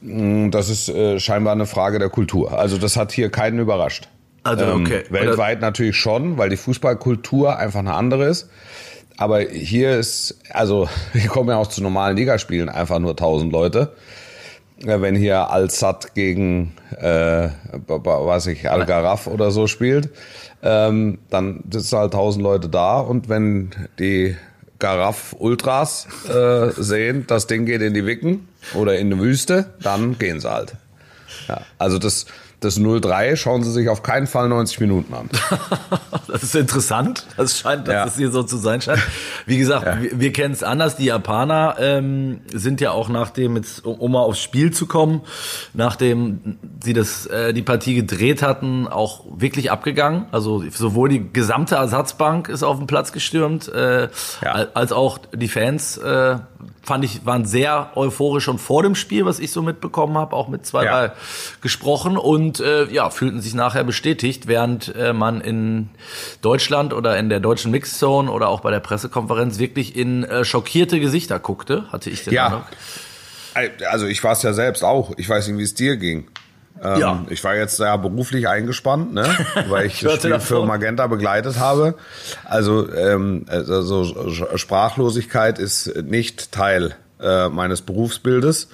Mm, 0.00 0.48
Das 0.50 0.70
ist 0.70 0.88
äh, 0.88 1.20
scheinbar 1.20 1.52
eine 1.52 1.66
Frage 1.66 1.98
der 1.98 2.08
Kultur. 2.08 2.58
Also 2.58 2.78
das 2.78 2.96
hat 2.96 3.12
hier 3.12 3.28
keinen 3.30 3.58
überrascht. 3.58 4.08
Also, 4.44 4.64
okay. 4.72 5.02
Ähm, 5.08 5.12
weltweit 5.12 5.60
natürlich 5.60 5.96
schon, 5.96 6.38
weil 6.38 6.48
die 6.48 6.56
Fußballkultur 6.56 7.58
einfach 7.58 7.80
eine 7.80 7.92
andere 7.94 8.24
ist. 8.24 8.48
Aber 9.20 9.40
hier 9.40 9.98
ist, 9.98 10.38
also 10.48 10.88
hier 11.12 11.28
kommen 11.28 11.50
ja 11.50 11.58
auch 11.58 11.66
zu 11.66 11.82
normalen 11.82 12.16
Ligaspielen 12.16 12.70
einfach 12.70 12.98
nur 12.98 13.10
1000 13.10 13.52
Leute. 13.52 13.92
Ja, 14.82 15.02
Wenn 15.02 15.14
hier 15.14 15.50
Al-Sad 15.50 16.14
gegen, 16.14 16.72
äh, 16.96 17.50
weiß 17.70 18.46
ich, 18.46 18.70
Al-Garaf 18.70 19.26
oder 19.26 19.50
so 19.50 19.66
spielt, 19.66 20.08
ähm, 20.62 21.18
dann 21.28 21.62
sitzen 21.70 21.98
halt 21.98 22.14
1000 22.14 22.42
Leute 22.42 22.70
da 22.70 22.98
und 22.98 23.28
wenn 23.28 23.72
die 23.98 24.36
Garaf 24.78 25.36
Ultras 25.38 26.08
äh, 26.26 26.70
sehen, 26.78 27.26
das 27.26 27.46
Ding 27.46 27.66
geht 27.66 27.82
in 27.82 27.92
die 27.92 28.06
Wicken 28.06 28.48
oder 28.72 28.98
in 28.98 29.10
die 29.10 29.18
Wüste, 29.18 29.66
dann 29.82 30.18
gehen 30.18 30.40
sie 30.40 30.50
halt. 30.50 30.72
Ja, 31.46 31.60
also 31.76 31.98
das, 31.98 32.24
das 32.60 32.78
0-3 32.78 33.36
schauen 33.36 33.62
sie 33.64 33.72
sich 33.72 33.88
auf 33.88 34.02
keinen 34.02 34.26
Fall 34.26 34.48
90 34.48 34.80
Minuten 34.80 35.14
an. 35.14 35.28
Das 36.32 36.44
ist 36.44 36.54
interessant. 36.54 37.26
Das 37.36 37.58
scheint, 37.58 37.88
dass 37.88 37.92
Ja. 37.94 38.04
es 38.06 38.16
hier 38.16 38.30
so 38.30 38.44
zu 38.44 38.56
sein 38.56 38.80
scheint. 38.80 39.02
Wie 39.46 39.58
gesagt, 39.58 40.00
wir, 40.00 40.20
wir 40.20 40.32
kennen 40.32 40.54
es 40.54 40.62
anders. 40.62 40.94
Die 40.96 41.06
Japaner 41.06 41.74
ähm, 41.80 42.42
sind 42.54 42.80
ja 42.80 42.92
auch 42.92 43.08
nachdem, 43.08 43.56
jetzt, 43.56 43.84
um 43.84 44.12
mal 44.12 44.20
aufs 44.20 44.40
Spiel 44.40 44.70
zu 44.72 44.86
kommen, 44.86 45.22
nachdem 45.74 46.56
sie 46.84 46.92
das, 46.92 47.26
äh, 47.26 47.52
die 47.52 47.62
Partie 47.62 47.96
gedreht 47.96 48.42
hatten, 48.42 48.86
auch 48.86 49.24
wirklich 49.36 49.72
abgegangen. 49.72 50.26
Also 50.30 50.62
sowohl 50.70 51.08
die 51.08 51.32
gesamte 51.32 51.74
Ersatzbank 51.74 52.48
ist 52.48 52.62
auf 52.62 52.78
den 52.78 52.86
Platz 52.86 53.10
gestürmt, 53.10 53.68
äh, 53.68 54.02
Ja. 54.42 54.52
al- 54.52 54.68
als 54.74 54.92
auch 54.92 55.18
die 55.34 55.48
Fans. 55.48 55.96
Äh, 55.98 56.36
fand 56.90 57.04
ich, 57.04 57.24
waren 57.24 57.44
sehr 57.46 57.92
euphorisch 57.94 58.42
schon 58.42 58.58
vor 58.58 58.82
dem 58.82 58.96
Spiel, 58.96 59.24
was 59.24 59.38
ich 59.38 59.52
so 59.52 59.62
mitbekommen 59.62 60.18
habe, 60.18 60.34
auch 60.34 60.48
mit 60.48 60.66
zwei, 60.66 60.84
Ja. 60.84 61.06
drei 61.06 61.12
gesprochen 61.60 62.16
und 62.16 62.58
äh, 62.58 62.86
ja, 62.92 63.10
fühlten 63.10 63.40
sich 63.40 63.54
nachher 63.54 63.84
bestätigt, 63.84 64.48
während 64.48 64.92
äh, 64.96 65.12
man 65.12 65.40
in 65.40 65.90
Deutschland 66.42 66.92
oder 66.92 67.16
in 67.16 67.28
der 67.28 67.38
deutschen 67.38 67.70
Mixzone 67.70 68.28
oder 68.28 68.48
auch 68.48 68.58
bei 68.60 68.72
der 68.72 68.80
Pressekonferenz 68.80 69.60
wirklich 69.60 69.94
in 69.94 70.24
äh, 70.24 70.44
schockierte 70.44 70.98
Gesichter 70.98 71.38
guckte, 71.38 71.84
hatte 71.92 72.10
ich 72.10 72.24
den 72.24 72.34
Ja. 72.34 72.46
Eindruck. 72.46 72.64
Also 73.90 74.06
ich 74.06 74.22
war 74.24 74.32
es 74.32 74.42
ja 74.42 74.52
selbst 74.52 74.82
auch. 74.82 75.12
Ich 75.16 75.28
weiß 75.28 75.46
nicht, 75.46 75.58
wie 75.58 75.62
es 75.62 75.74
dir 75.74 75.96
ging. 75.96 76.26
Ähm, 76.82 77.00
Ja. 77.00 77.24
Ich 77.28 77.42
war 77.44 77.54
jetzt 77.56 77.78
ja 77.78 77.96
beruflich 77.96 78.48
eingespannt, 78.48 79.12
ne? 79.12 79.24
weil 79.68 79.86
ich, 79.86 79.94
Ich 79.94 80.00
das 80.00 80.18
Spiel 80.18 80.40
für. 80.40 80.64
Magenta 80.64 81.06
begleitet 81.06 81.58
habe. 81.58 81.94
Also, 82.44 82.92
ähm, 82.92 83.44
also 83.48 84.04
Sprachlosigkeit 84.56 85.58
ist 85.58 85.94
nicht 86.02 86.52
Teil 86.52 86.94
äh, 87.20 87.48
meines 87.48 87.82
Berufsbildes. 87.82 88.68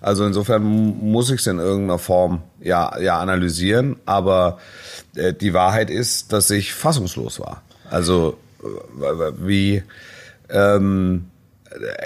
Also 0.00 0.24
insofern 0.24 0.62
muss 0.62 1.30
ich 1.30 1.40
es 1.40 1.46
in 1.46 1.58
irgendeiner 1.58 1.98
Form 1.98 2.42
ja, 2.60 2.98
ja 2.98 3.18
analysieren. 3.20 3.96
Aber 4.06 4.58
äh, 5.14 5.32
die 5.32 5.54
Wahrheit 5.54 5.90
ist, 5.90 6.32
dass 6.32 6.50
ich 6.50 6.74
fassungslos 6.74 7.38
war. 7.40 7.62
Also 7.90 8.36
äh, 8.62 9.32
wie 9.38 9.82
ähm, 10.48 11.26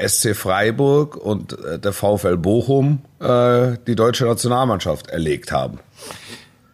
SC 0.06 0.34
Freiburg 0.34 1.16
und 1.16 1.52
äh, 1.64 1.78
der 1.78 1.92
VfL 1.92 2.36
Bochum 2.36 3.00
äh, 3.20 3.76
die 3.86 3.94
deutsche 3.94 4.24
Nationalmannschaft 4.24 5.08
erlegt 5.08 5.52
haben. 5.52 5.78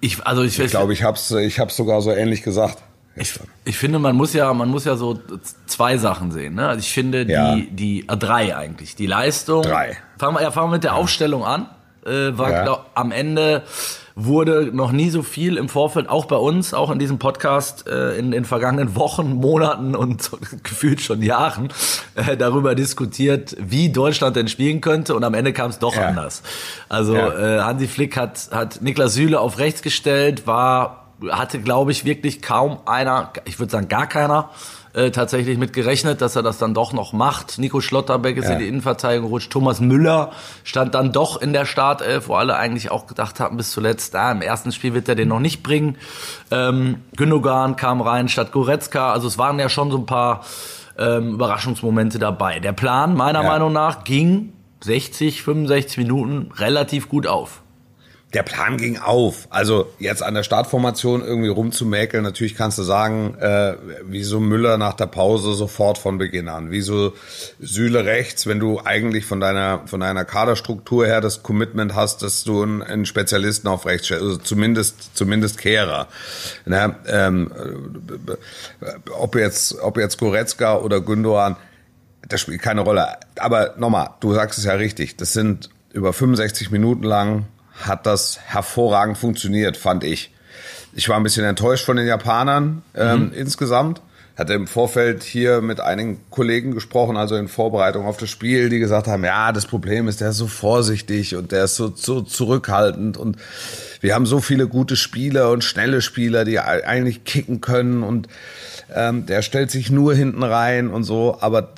Ich, 0.00 0.24
also 0.26 0.42
ich, 0.42 0.58
Ich 0.58 0.70
glaube, 0.70 0.92
ich 0.92 1.02
habe 1.02 1.16
es 1.16 1.30
ich 1.30 1.58
hab's 1.58 1.76
sogar 1.76 2.00
so 2.02 2.10
ähnlich 2.10 2.42
gesagt. 2.42 2.78
Ich, 3.16 3.38
ich 3.64 3.78
finde, 3.78 3.98
man 4.00 4.16
muss 4.16 4.32
ja, 4.34 4.52
man 4.52 4.68
muss 4.68 4.84
ja 4.84 4.96
so 4.96 5.18
zwei 5.66 5.98
Sachen 5.98 6.32
sehen. 6.32 6.56
Ne? 6.56 6.66
Also 6.68 6.80
ich 6.80 6.92
finde 6.92 7.24
Ja. 7.30 7.54
die, 7.54 7.70
die 7.70 8.08
äh, 8.08 8.16
drei 8.16 8.56
eigentlich, 8.56 8.96
die 8.96 9.06
Leistung. 9.06 9.62
Drei. 9.62 9.96
Fangen 10.18 10.36
wir, 10.36 10.42
ja, 10.42 10.50
fangen 10.50 10.68
wir 10.70 10.72
mit 10.74 10.84
der 10.84 10.94
Aufstellung 10.96 11.44
an. 11.44 11.68
Äh, 12.06 12.36
war 12.38 12.50
Ja. 12.50 12.62
glaub, 12.62 12.86
am 12.94 13.12
Ende 13.12 13.62
wurde 14.16 14.70
noch 14.72 14.92
nie 14.92 15.10
so 15.10 15.22
viel 15.24 15.56
im 15.56 15.68
Vorfeld, 15.68 16.08
auch 16.08 16.26
bei 16.26 16.36
uns, 16.36 16.72
auch 16.72 16.90
in 16.92 17.00
diesem 17.00 17.18
Podcast 17.18 17.88
äh, 17.88 18.16
in 18.16 18.30
den 18.30 18.44
vergangenen 18.44 18.94
Wochen, 18.94 19.32
Monaten 19.32 19.96
und 19.96 20.30
gefühlt 20.62 21.00
schon 21.00 21.20
Jahren 21.20 21.72
äh, 22.14 22.36
darüber 22.36 22.76
diskutiert, 22.76 23.56
wie 23.58 23.90
Deutschland 23.90 24.36
denn 24.36 24.46
spielen 24.46 24.80
könnte 24.80 25.16
und 25.16 25.24
am 25.24 25.34
Ende 25.34 25.52
kam 25.52 25.70
es 25.70 25.80
doch 25.80 25.96
Ja. 25.96 26.06
anders. 26.08 26.42
Also 26.88 27.16
Ja. 27.16 27.56
äh, 27.58 27.60
Hansi 27.62 27.88
Flick 27.88 28.16
hat, 28.16 28.50
hat 28.52 28.82
Niklas 28.82 29.14
Süle 29.14 29.40
auf 29.40 29.58
rechts 29.58 29.82
gestellt, 29.82 30.46
war 30.46 31.00
hatte, 31.30 31.58
glaube 31.60 31.90
ich, 31.90 32.04
wirklich 32.04 32.42
kaum 32.42 32.78
einer, 32.86 33.32
ich 33.46 33.58
würde 33.58 33.70
sagen 33.72 33.88
gar 33.88 34.06
keiner, 34.08 34.50
äh, 34.94 35.10
tatsächlich 35.10 35.58
mit 35.58 35.72
gerechnet, 35.72 36.20
dass 36.20 36.36
er 36.36 36.42
das 36.42 36.58
dann 36.58 36.72
doch 36.72 36.92
noch 36.92 37.12
macht. 37.12 37.58
Nico 37.58 37.80
Schlotterbeck 37.80 38.36
ist 38.36 38.44
Ja. 38.46 38.52
in 38.52 38.58
die 38.60 38.68
Innenverteidigung 38.68 39.26
gerutscht. 39.28 39.50
Thomas 39.52 39.80
Müller 39.80 40.30
stand 40.62 40.94
dann 40.94 41.12
doch 41.12 41.42
in 41.42 41.52
der 41.52 41.66
Startelf, 41.66 42.28
wo 42.28 42.34
alle 42.36 42.56
eigentlich 42.56 42.90
auch 42.92 43.06
gedacht 43.08 43.40
hatten 43.40 43.56
bis 43.56 43.72
zuletzt, 43.72 44.14
ah, 44.14 44.30
im 44.30 44.40
ersten 44.40 44.70
Spiel 44.72 44.94
wird 44.94 45.08
er 45.08 45.16
den 45.16 45.28
noch 45.28 45.40
nicht 45.40 45.62
bringen. 45.64 45.96
Ähm, 46.52 47.02
Gündogan 47.16 47.74
kam 47.76 48.00
rein 48.00 48.28
statt 48.28 48.52
Goretzka. 48.52 49.12
Also 49.12 49.26
es 49.26 49.36
waren 49.36 49.58
ja 49.58 49.68
schon 49.68 49.90
so 49.90 49.98
ein 49.98 50.06
paar 50.06 50.44
ähm, 50.96 51.32
Überraschungsmomente 51.34 52.20
dabei. 52.20 52.60
Der 52.60 52.72
Plan, 52.72 53.16
meiner 53.16 53.42
Ja. 53.42 53.48
Meinung 53.50 53.72
nach, 53.72 54.04
ging 54.04 54.52
60, 54.84 55.42
65 55.42 55.98
Minuten 55.98 56.52
relativ 56.56 57.08
gut 57.08 57.26
auf. 57.26 57.62
Der 58.34 58.42
Plan 58.42 58.76
ging 58.76 58.98
auf. 58.98 59.46
Also 59.50 59.92
jetzt 60.00 60.22
an 60.22 60.34
der 60.34 60.42
Startformation 60.42 61.22
irgendwie 61.22 61.48
rumzumäkeln, 61.48 62.24
natürlich 62.24 62.56
kannst 62.56 62.78
du 62.78 62.82
sagen, 62.82 63.36
äh, 63.38 63.76
wieso 64.02 64.40
Müller 64.40 64.76
nach 64.76 64.94
der 64.94 65.06
Pause 65.06 65.54
sofort 65.54 65.98
von 65.98 66.18
Beginn 66.18 66.48
an, 66.48 66.72
wieso 66.72 67.12
Süle 67.60 68.04
rechts, 68.04 68.48
wenn 68.48 68.58
du 68.58 68.80
eigentlich 68.84 69.24
von 69.24 69.38
deiner 69.38 69.82
von 69.86 70.00
deiner 70.00 70.24
Kaderstruktur 70.24 71.06
her 71.06 71.20
das 71.20 71.44
Commitment 71.44 71.94
hast, 71.94 72.22
dass 72.22 72.42
du 72.42 72.62
einen, 72.64 72.82
einen 72.82 73.06
Spezialisten 73.06 73.68
auf 73.68 73.86
rechts 73.86 74.06
stellst, 74.06 74.24
also 74.24 74.36
zumindest 74.38 75.16
zumindest 75.16 75.58
Kehrer. 75.58 76.08
Ne? 76.66 76.96
Ähm, 77.06 77.52
äh, 78.80 78.90
ob 79.12 79.36
jetzt 79.36 79.78
ob 79.80 79.96
jetzt 79.96 80.18
Goretzka 80.18 80.76
oder 80.78 81.00
Gündogan, 81.00 81.54
das 82.28 82.40
spielt 82.40 82.62
keine 82.62 82.80
Rolle. 82.80 83.06
Aber 83.38 83.74
nochmal, 83.78 84.10
du 84.18 84.34
sagst 84.34 84.58
es 84.58 84.64
ja 84.64 84.72
richtig, 84.72 85.16
das 85.16 85.32
sind 85.32 85.70
über 85.92 86.12
65 86.12 86.72
Minuten 86.72 87.04
lang 87.04 87.46
hat 87.76 88.06
das 88.06 88.38
hervorragend 88.44 89.18
funktioniert, 89.18 89.76
fand 89.76 90.04
ich. 90.04 90.32
Ich 90.92 91.08
war 91.08 91.16
ein 91.16 91.22
bisschen 91.22 91.44
enttäuscht 91.44 91.84
von 91.84 91.96
den 91.96 92.06
Japanern 92.06 92.82
ähm, 92.94 93.32
insgesamt. 93.34 94.00
Hatte 94.36 94.52
im 94.54 94.66
Vorfeld 94.66 95.22
hier 95.22 95.60
mit 95.60 95.78
einigen 95.80 96.18
Kollegen 96.28 96.72
gesprochen, 96.74 97.16
also 97.16 97.36
in 97.36 97.46
Vorbereitung 97.46 98.04
auf 98.06 98.16
das 98.16 98.30
Spiel, 98.30 98.68
die 98.68 98.80
gesagt 98.80 99.06
haben, 99.06 99.24
ja, 99.24 99.52
das 99.52 99.66
Problem 99.66 100.08
ist, 100.08 100.20
der 100.20 100.30
ist 100.30 100.38
so 100.38 100.48
vorsichtig 100.48 101.36
und 101.36 101.52
der 101.52 101.64
ist 101.64 101.76
so, 101.76 101.92
so 101.94 102.20
zurückhaltend 102.20 103.16
und 103.16 103.36
wir 104.00 104.12
haben 104.14 104.26
so 104.26 104.40
viele 104.40 104.66
gute 104.66 104.96
Spieler 104.96 105.50
und 105.50 105.62
schnelle 105.62 106.02
Spieler, 106.02 106.44
die 106.44 106.58
ei- 106.58 106.84
eigentlich 106.84 107.22
kicken 107.24 107.60
können 107.60 108.02
und 108.02 108.26
ähm, 108.92 109.24
der 109.26 109.42
stellt 109.42 109.70
sich 109.70 109.90
nur 109.90 110.14
hinten 110.14 110.42
rein 110.42 110.88
und 110.90 111.04
so. 111.04 111.38
Aber 111.40 111.70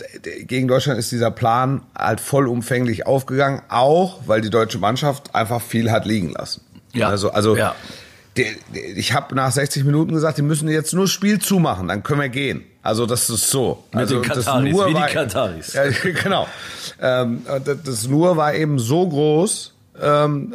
gegen 0.47 0.67
Deutschland 0.67 0.99
ist 0.99 1.13
dieser 1.13 1.31
Plan 1.31 1.83
halt 1.97 2.21
vollumfänglich 2.21 3.07
aufgegangen, 3.07 3.61
auch 3.69 4.21
weil 4.27 4.41
die 4.41 4.51
deutsche 4.51 4.79
Mannschaft 4.79 5.35
einfach 5.35 5.61
viel 5.61 5.91
hat 5.93 6.07
liegen 6.07 6.31
lassen. 6.31 6.63
Ja. 6.95 7.09
Also, 7.09 7.31
also 7.33 7.55
Ja. 7.55 7.75
Die- 8.37 8.57
die- 8.75 8.81
ich 8.99 9.13
habe 9.13 9.35
nach 9.35 9.51
60 9.51 9.85
Minuten 9.85 10.13
gesagt, 10.13 10.39
die 10.39 10.43
müssen 10.43 10.69
jetzt 10.69 10.93
nur 10.95 11.05
das 11.05 11.11
Spiel 11.13 11.39
zumachen, 11.39 11.89
dann 11.89 12.03
können 12.03 12.21
wir 12.21 12.29
gehen. 12.29 12.65
Also 12.83 13.07
das 13.07 13.29
ist 13.31 13.51
so. 13.51 13.83
Also 13.93 14.21
den 14.21 14.29
das 14.29 14.45
Kataris, 14.45 14.75
wie 14.75 14.89
die 14.89 14.95
war, 14.95 15.09
Kataris. 15.09 15.73
Ja, 15.73 15.83
genau. 16.23 16.47
Ähm, 17.01 17.43
das, 17.85 18.07
nur 18.09 18.37
war 18.37 18.55
eben 18.55 18.79
so 18.79 19.09
groß, 19.09 19.73
ähm, 20.01 20.55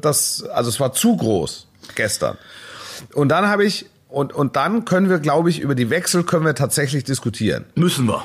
das, 0.00 0.42
also 0.52 0.70
es 0.70 0.80
war 0.80 0.92
zu 0.92 1.16
groß 1.16 1.66
gestern. 1.94 2.36
Und 3.14 3.28
dann 3.28 3.46
habe 3.48 3.64
ich 3.64 3.86
und 4.08 4.32
und 4.32 4.56
dann 4.56 4.84
können 4.86 5.08
wir, 5.10 5.18
glaube 5.18 5.50
ich, 5.50 5.60
über 5.60 5.74
die 5.74 5.90
Wechsel 5.90 6.24
können 6.24 6.44
wir 6.46 6.54
tatsächlich 6.54 7.04
diskutieren. 7.04 7.64
Müssen 7.74 8.06
wir. 8.06 8.24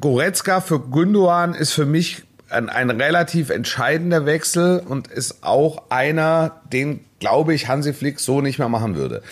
Goretzka 0.00 0.60
für 0.60 0.80
Gündogan 0.80 1.54
ist 1.54 1.72
für 1.72 1.86
mich 1.86 2.22
ein, 2.50 2.68
ein 2.68 2.90
relativ 2.90 3.50
entscheidender 3.50 4.26
Wechsel 4.26 4.80
und 4.80 5.08
ist 5.08 5.42
auch 5.42 5.90
einer, 5.90 6.60
den 6.72 7.04
glaube 7.20 7.54
ich 7.54 7.68
Hansi 7.68 7.92
Flick 7.92 8.20
so 8.20 8.40
nicht 8.40 8.58
mehr 8.58 8.68
machen 8.68 8.96
würde. 8.96 9.22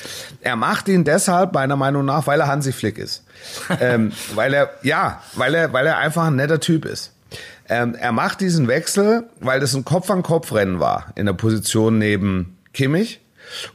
Er 0.40 0.56
macht 0.56 0.88
ihn 0.88 1.04
deshalb 1.04 1.52
meiner 1.54 1.76
Meinung 1.76 2.04
nach, 2.04 2.26
weil 2.26 2.40
er 2.40 2.48
Hansi 2.48 2.72
Flick 2.72 2.98
ist, 2.98 3.24
ähm, 3.80 4.12
weil 4.34 4.54
er 4.54 4.70
ja, 4.82 5.22
weil 5.34 5.54
er 5.54 5.72
weil 5.72 5.86
er 5.86 5.98
einfach 5.98 6.26
ein 6.26 6.36
netter 6.36 6.60
Typ 6.60 6.84
ist. 6.84 7.12
Ähm, 7.68 7.94
er 7.94 8.12
macht 8.12 8.40
diesen 8.40 8.68
Wechsel, 8.68 9.24
weil 9.40 9.60
das 9.60 9.74
ein 9.74 9.84
Kopf 9.84 10.10
an 10.10 10.22
Kopf 10.22 10.52
Rennen 10.52 10.78
war 10.78 11.12
in 11.16 11.26
der 11.26 11.32
Position 11.32 11.98
neben 11.98 12.56
Kimmich 12.72 13.20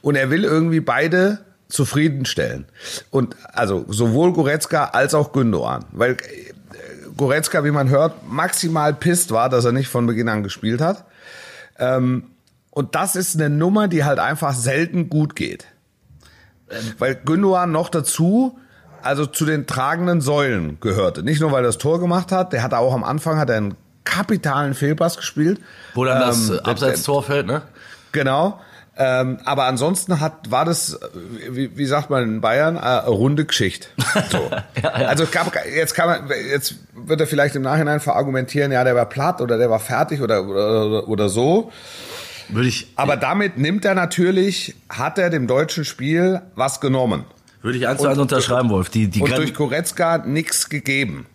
und 0.02 0.16
er 0.16 0.30
will 0.30 0.44
irgendwie 0.44 0.80
beide 0.80 1.40
zufriedenstellen. 1.68 2.66
Und 3.10 3.36
also 3.54 3.86
sowohl 3.88 4.34
Goretzka 4.34 4.86
als 4.86 5.14
auch 5.14 5.32
Gündogan, 5.32 5.86
weil 5.92 6.18
Goretzka, 7.18 7.64
wie 7.64 7.72
man 7.72 7.90
hört, 7.90 8.30
maximal 8.30 8.94
pisst 8.94 9.32
war, 9.32 9.50
dass 9.50 9.66
er 9.66 9.72
nicht 9.72 9.88
von 9.90 10.06
Beginn 10.08 10.30
an 10.30 10.44
gespielt 10.44 10.82
hat. 10.82 11.06
Ähm, 11.78 12.24
und 12.70 12.96
das 12.96 13.16
ist 13.16 13.36
eine 13.36 13.50
Nummer, 13.50 13.88
die 13.88 14.04
halt 14.04 14.20
einfach 14.20 14.54
selten 14.54 15.10
gut 15.10 15.36
geht. 15.36 15.68
Weil 16.98 17.16
Gündogan 17.16 17.72
noch 17.72 17.90
dazu, 17.90 18.58
also 19.02 19.26
zu 19.26 19.46
den 19.46 19.68
tragenden 19.68 20.22
Säulen 20.22 20.80
gehörte. 20.80 21.22
Nicht 21.22 21.42
nur, 21.42 21.52
weil 21.52 21.64
er 21.64 21.68
das 21.68 21.78
Tor 21.78 22.00
gemacht 22.00 22.32
hat, 22.32 22.54
der 22.54 22.64
hat 22.64 22.74
auch 22.74 22.94
am 22.94 23.04
Anfang 23.04 23.38
hat 23.38 23.50
er 23.50 23.58
einen 23.58 23.76
kapitalen 24.06 24.74
Fehlpass 24.74 25.18
gespielt. 25.18 25.60
Wo 25.94 26.06
dann 26.06 26.20
das 26.20 26.50
Ähm, 26.50 26.56
äh, 26.56 26.70
Abseits-Tor 26.70 27.24
fällt, 27.24 27.48
ne? 27.48 27.62
Genau. 28.14 28.60
Ähm, 28.98 29.40
aber 29.46 29.66
ansonsten 29.66 30.20
hat, 30.20 30.52
war 30.52 30.66
das, 30.66 30.94
äh, 30.94 31.00
wie, 31.50 31.78
wie 31.78 31.86
sagt 31.86 32.10
man 32.10 32.24
in 32.24 32.42
Bayern, 32.42 32.76
äh, 32.76 32.80
eine 32.80 33.10
runde 33.10 33.46
Geschichte. 33.46 33.88
So. 34.32 34.50
Also 34.84 35.24
es 35.24 35.32
gab, 35.32 35.54
jetzt 35.66 35.94
kann 35.94 36.08
man, 36.08 36.30
jetzt 36.50 36.76
wird 37.12 37.22
er 37.22 37.28
vielleicht 37.28 37.56
im 37.56 37.62
Nachhinein 37.62 38.00
verargumentieren, 38.00 38.72
ja, 38.72 38.84
der 38.84 38.96
war 38.96 39.06
platt 39.06 39.42
oder 39.42 39.60
der 39.60 39.70
war 39.70 39.80
fertig 39.80 40.22
oder, 40.22 40.48
oder, 40.48 41.08
oder 41.08 41.30
so. 41.30 41.72
Würde 42.50 42.68
ich, 42.68 42.88
Aber 42.96 43.18
damit 43.18 43.58
nimmt 43.58 43.86
er 43.86 43.94
natürlich, 43.94 44.76
hat 44.90 45.18
er 45.20 45.30
dem 45.30 45.46
deutschen 45.46 45.86
Spiel 45.86 46.42
was 46.56 46.82
genommen. 46.82 47.26
würde 47.62 47.78
ich 47.78 47.88
eins 47.88 48.02
zu 48.02 48.08
eins 48.08 48.18
unterschreiben, 48.18 48.70
Wolf. 48.70 48.90
Die, 48.90 49.08
die 49.08 49.22
Und 49.22 49.38
durch 49.38 49.54
Goretzka 49.54 50.20
nichts 50.20 50.70
gegeben. 50.70 51.28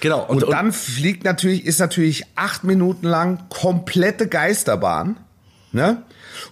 genau. 0.00 0.24
Und, 0.26 0.48
dann 0.50 0.72
fliegt 0.72 1.24
natürlich, 1.24 1.64
ist 1.64 1.80
natürlich 1.80 2.24
acht 2.36 2.64
Minuten 2.64 3.06
lang 3.06 3.38
komplette 3.48 4.28
Geisterbahn. 4.28 5.16
Ne? 5.72 6.02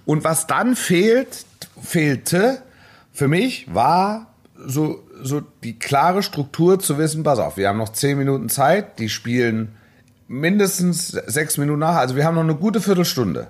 Und 0.06 0.24
was 0.24 0.46
dann 0.46 0.76
fehlt, 0.76 1.44
fehlte, 1.82 2.62
für 3.12 3.28
mich 3.28 3.66
war 3.72 4.32
so, 4.66 5.02
so 5.22 5.40
die 5.62 5.78
klare 5.78 6.22
Struktur 6.22 6.78
zu 6.78 6.98
wissen, 6.98 7.22
pass 7.22 7.38
auf, 7.38 7.56
wir 7.56 7.68
haben 7.68 7.78
noch 7.78 7.90
zehn 7.90 8.18
Minuten 8.18 8.48
Zeit, 8.48 8.98
die 8.98 9.08
spielen 9.08 9.76
mindestens 10.26 11.08
sechs 11.08 11.56
Minuten 11.56 11.80
nach, 11.80 11.96
also 11.96 12.16
wir 12.16 12.24
haben 12.24 12.34
noch 12.34 12.42
eine 12.42 12.54
gute 12.54 12.80
Viertelstunde. 12.80 13.48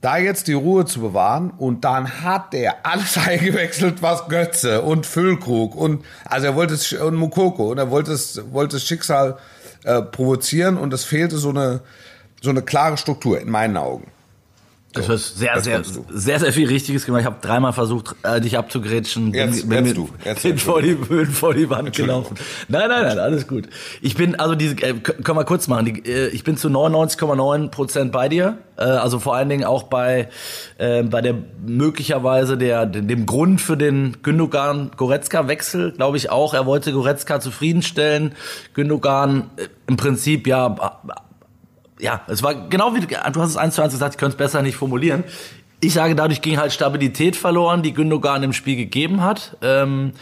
Da 0.00 0.16
jetzt 0.16 0.48
die 0.48 0.52
Ruhe 0.52 0.84
zu 0.84 1.00
bewahren 1.00 1.50
und 1.50 1.84
dann 1.84 2.22
hat 2.22 2.52
der 2.52 2.84
alles 2.86 3.16
eingewechselt, 3.26 4.02
was 4.02 4.28
Götze 4.28 4.82
und 4.82 5.06
Füllkrug 5.06 5.74
und 5.74 6.04
also 6.24 6.46
er 6.46 6.54
wollte 6.56 6.74
es 6.74 6.92
und 6.92 7.14
Mukoko 7.14 7.70
und 7.70 7.78
er 7.78 7.90
wollte 7.90 8.12
es 8.12 8.40
wollte 8.52 8.76
das 8.76 8.84
Schicksal 8.84 9.38
äh, 9.84 10.02
provozieren 10.02 10.76
und 10.76 10.92
es 10.92 11.04
fehlte 11.04 11.38
so 11.38 11.50
eine 11.50 11.80
so 12.40 12.50
eine 12.50 12.62
klare 12.62 12.96
Struktur 12.96 13.40
in 13.40 13.50
meinen 13.50 13.76
Augen. 13.76 14.11
Das 14.92 15.08
hast 15.08 15.38
sehr, 15.38 15.58
sehr, 15.60 15.82
sehr, 15.84 16.38
sehr 16.38 16.52
viel 16.52 16.68
Richtiges 16.68 17.06
gemacht. 17.06 17.22
Ich 17.22 17.26
habe 17.26 17.38
dreimal 17.40 17.72
versucht, 17.72 18.14
äh, 18.22 18.40
dich 18.40 18.58
abzugrätschen. 18.58 19.32
Jetzt, 19.32 19.68
bin, 19.68 19.84
jetzt 19.84 19.94
bin, 19.94 19.94
du. 19.94 20.08
Jetzt, 20.24 20.42
bin 20.42 20.58
vor, 20.58 20.82
die, 20.82 20.94
bin 20.94 21.26
vor 21.26 21.54
die 21.54 21.70
Wand 21.70 21.96
gelaufen. 21.96 22.36
Nein, 22.68 22.88
nein, 22.88 23.02
nein, 23.04 23.18
alles 23.18 23.46
gut. 23.46 23.68
Ich 24.02 24.16
bin, 24.16 24.34
also 24.34 24.54
diese, 24.54 24.74
äh, 24.82 24.94
können 24.94 25.38
wir 25.38 25.44
kurz 25.44 25.66
machen. 25.66 25.86
Die, 25.86 26.04
äh, 26.04 26.28
ich 26.28 26.44
bin 26.44 26.58
zu 26.58 26.68
99,9 26.68 27.68
Prozent 27.70 28.12
bei 28.12 28.28
dir. 28.28 28.58
Äh, 28.76 28.82
also 28.82 29.18
vor 29.18 29.34
allen 29.34 29.48
Dingen 29.48 29.64
auch 29.64 29.84
bei, 29.84 30.28
äh, 30.76 31.02
bei 31.02 31.22
der 31.22 31.36
möglicherweise 31.64 32.58
der, 32.58 32.84
dem 32.84 33.24
Grund 33.24 33.62
für 33.62 33.78
den 33.78 34.18
Gündogan-Goretzka-Wechsel, 34.22 35.92
glaube 35.92 36.18
ich 36.18 36.30
auch. 36.30 36.52
Er 36.52 36.66
wollte 36.66 36.92
Goretzka 36.92 37.40
zufriedenstellen. 37.40 38.34
Gündogan 38.74 39.50
äh, 39.56 39.68
im 39.86 39.96
Prinzip 39.96 40.46
ja 40.46 41.00
ja, 42.02 42.20
es 42.26 42.42
war 42.42 42.68
genau 42.68 42.94
wie 42.94 43.00
du, 43.00 43.06
du 43.06 43.40
hast 43.40 43.50
es 43.50 43.56
eins 43.56 43.76
zu 43.76 43.82
eins 43.82 43.92
gesagt, 43.92 44.14
ich 44.14 44.18
könnte 44.18 44.34
es 44.34 44.38
besser 44.38 44.60
nicht 44.60 44.76
formulieren. 44.76 45.22
Ich 45.80 45.94
sage, 45.94 46.14
dadurch 46.14 46.42
ging 46.42 46.58
halt 46.58 46.72
Stabilität 46.72 47.36
verloren, 47.36 47.82
die 47.82 47.94
Gündogan 47.94 48.42
im 48.42 48.52
Spiel 48.52 48.76
gegeben 48.76 49.22
hat. 49.22 49.56
Ähm, 49.62 50.12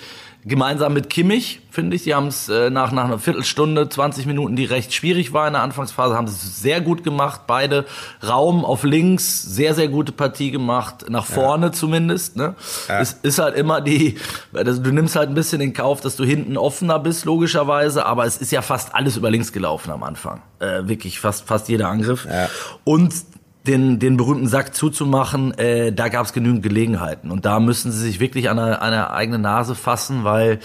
gemeinsam 0.44 0.94
mit 0.94 1.10
Kimmich, 1.10 1.60
finde 1.70 1.96
ich. 1.96 2.04
Die 2.04 2.14
haben 2.14 2.28
es 2.28 2.48
äh, 2.48 2.70
nach, 2.70 2.92
nach 2.92 3.04
einer 3.04 3.18
Viertelstunde, 3.18 3.88
20 3.88 4.26
Minuten, 4.26 4.56
die 4.56 4.64
recht 4.64 4.94
schwierig 4.94 5.32
war 5.32 5.46
in 5.46 5.52
der 5.52 5.62
Anfangsphase, 5.62 6.16
haben 6.16 6.26
es 6.26 6.60
sehr 6.60 6.80
gut 6.80 7.04
gemacht. 7.04 7.42
Beide 7.46 7.84
Raum 8.26 8.64
auf 8.64 8.84
links, 8.84 9.42
sehr, 9.42 9.74
sehr 9.74 9.88
gute 9.88 10.12
Partie 10.12 10.50
gemacht, 10.50 11.06
nach 11.08 11.26
vorne 11.26 11.66
ja. 11.66 11.72
zumindest. 11.72 12.36
Ne? 12.36 12.54
Ja. 12.88 13.00
Es 13.00 13.12
ist 13.22 13.38
halt 13.38 13.56
immer 13.56 13.80
die, 13.80 14.16
also 14.52 14.80
du 14.80 14.92
nimmst 14.92 15.16
halt 15.16 15.28
ein 15.28 15.34
bisschen 15.34 15.60
in 15.60 15.74
Kauf, 15.74 16.00
dass 16.00 16.16
du 16.16 16.24
hinten 16.24 16.56
offener 16.56 16.98
bist, 16.98 17.24
logischerweise, 17.24 18.06
aber 18.06 18.24
es 18.24 18.38
ist 18.38 18.52
ja 18.52 18.62
fast 18.62 18.94
alles 18.94 19.16
über 19.16 19.30
links 19.30 19.52
gelaufen 19.52 19.90
am 19.90 20.02
Anfang. 20.02 20.42
Äh, 20.58 20.88
wirklich 20.88 21.20
fast, 21.20 21.46
fast 21.46 21.68
jeder 21.68 21.88
Angriff. 21.88 22.26
Ja. 22.30 22.48
Und 22.84 23.12
den, 23.66 23.98
den 23.98 24.16
berühmten 24.16 24.46
Sack 24.46 24.74
zuzumachen, 24.74 25.56
äh, 25.58 25.92
da 25.92 26.08
gab 26.08 26.24
es 26.24 26.32
genügend 26.32 26.62
Gelegenheiten. 26.62 27.30
Und 27.30 27.44
da 27.44 27.60
müssen 27.60 27.92
sie 27.92 28.00
sich 28.00 28.20
wirklich 28.20 28.48
an 28.48 28.58
eine, 28.58 28.80
an 28.80 28.92
eine 28.92 29.10
eigene 29.10 29.38
Nase 29.38 29.74
fassen, 29.74 30.24
weil 30.24 30.60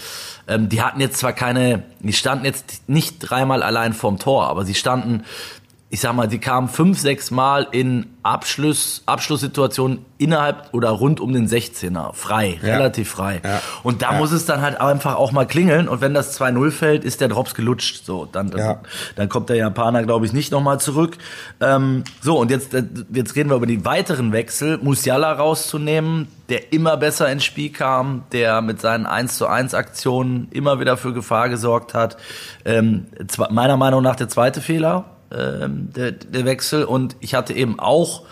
ähm, 0.48 0.68
die 0.68 0.80
hatten 0.80 1.00
jetzt 1.00 1.18
zwar 1.18 1.32
keine, 1.32 1.82
die 2.00 2.14
standen 2.14 2.46
jetzt 2.46 2.88
nicht 2.88 3.18
dreimal 3.18 3.62
allein 3.62 3.92
vorm 3.92 4.18
Tor, 4.18 4.48
aber 4.48 4.64
sie 4.64 4.74
standen 4.74 5.24
ich 5.96 6.02
sag 6.02 6.12
mal, 6.12 6.28
sie 6.28 6.38
kamen 6.38 6.68
fünf, 6.68 6.98
sechs 7.00 7.30
Mal 7.30 7.68
in 7.70 8.04
Abschluss, 8.22 9.02
Abschlusssituationen 9.06 10.04
innerhalb 10.18 10.68
oder 10.74 10.90
rund 10.90 11.20
um 11.20 11.32
den 11.32 11.48
16er. 11.48 12.12
Frei, 12.12 12.58
ja. 12.62 12.76
relativ 12.76 13.08
frei. 13.08 13.40
Ja. 13.42 13.62
Und 13.82 14.02
da 14.02 14.12
ja. 14.12 14.18
muss 14.18 14.30
es 14.30 14.44
dann 14.44 14.60
halt 14.60 14.78
einfach 14.78 15.14
auch 15.14 15.32
mal 15.32 15.46
klingeln. 15.46 15.88
Und 15.88 16.02
wenn 16.02 16.12
das 16.12 16.38
2-0 16.38 16.70
fällt, 16.70 17.02
ist 17.02 17.22
der 17.22 17.28
Drops 17.28 17.54
gelutscht. 17.54 18.04
So, 18.04 18.28
dann, 18.30 18.50
dann, 18.50 18.80
dann 19.14 19.28
kommt 19.30 19.48
der 19.48 19.56
Japaner, 19.56 20.02
glaube 20.02 20.26
ich, 20.26 20.34
nicht 20.34 20.52
nochmal 20.52 20.78
zurück. 20.80 21.16
Ähm, 21.62 22.04
so, 22.20 22.38
und 22.38 22.50
jetzt, 22.50 22.74
äh, 22.74 22.84
jetzt 23.14 23.34
reden 23.34 23.48
wir 23.48 23.56
über 23.56 23.66
die 23.66 23.86
weiteren 23.86 24.32
Wechsel. 24.32 24.76
Musiala 24.76 25.32
rauszunehmen, 25.32 26.28
der 26.50 26.74
immer 26.74 26.98
besser 26.98 27.32
ins 27.32 27.44
Spiel 27.44 27.72
kam, 27.72 28.24
der 28.32 28.60
mit 28.60 28.82
seinen 28.82 29.06
1 29.06 29.38
zu 29.38 29.46
1 29.46 29.72
Aktionen 29.72 30.48
immer 30.50 30.78
wieder 30.78 30.98
für 30.98 31.14
Gefahr 31.14 31.48
gesorgt 31.48 31.94
hat. 31.94 32.18
Ähm, 32.66 33.06
meiner 33.48 33.78
Meinung 33.78 34.02
nach 34.02 34.16
der 34.16 34.28
zweite 34.28 34.60
Fehler 34.60 35.15
ähm, 35.30 35.90
der, 35.94 36.12
der 36.12 36.44
Wechsel. 36.44 36.84
Und 36.84 37.16
ich 37.20 37.34
hatte 37.34 37.52
eben 37.52 37.78
auch 37.78 38.22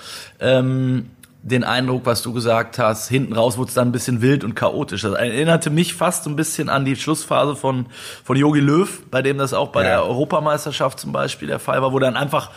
ähm, 0.41 1.11
den 1.43 1.63
Eindruck, 1.63 2.07
was 2.07 2.23
du 2.23 2.33
gesagt 2.33 2.79
hast, 2.79 3.09
hinten 3.09 3.35
raus 3.35 3.59
wurde 3.59 3.69
es 3.69 3.75
dann 3.75 3.89
ein 3.89 3.93
bisschen 3.93 4.23
wild 4.23 4.45
und 4.45 4.55
chaotisch. 4.55 5.03
Das 5.03 5.13
erinnerte 5.13 5.69
mich 5.69 5.95
fast 5.95 6.25
so 6.25 6.31
ein 6.31 6.37
bisschen 6.37 6.71
an 6.71 6.87
die 6.87 6.97
Schlussphase 6.97 7.55
von 7.55 7.87
von 8.25 8.37
Jogi 8.37 8.61
Löw, 8.61 9.03
bei 9.11 9.21
dem 9.21 9.37
das 9.37 9.53
auch 9.53 9.69
bei 9.69 9.83
ja. 9.83 9.91
der 9.91 10.05
Europameisterschaft 10.07 10.99
zum 10.99 11.13
Beispiel 11.13 11.49
der 11.49 11.59
Fall 11.59 11.83
war, 11.83 11.93
wo 11.93 11.99
dann 11.99 12.17
einfach 12.17 12.51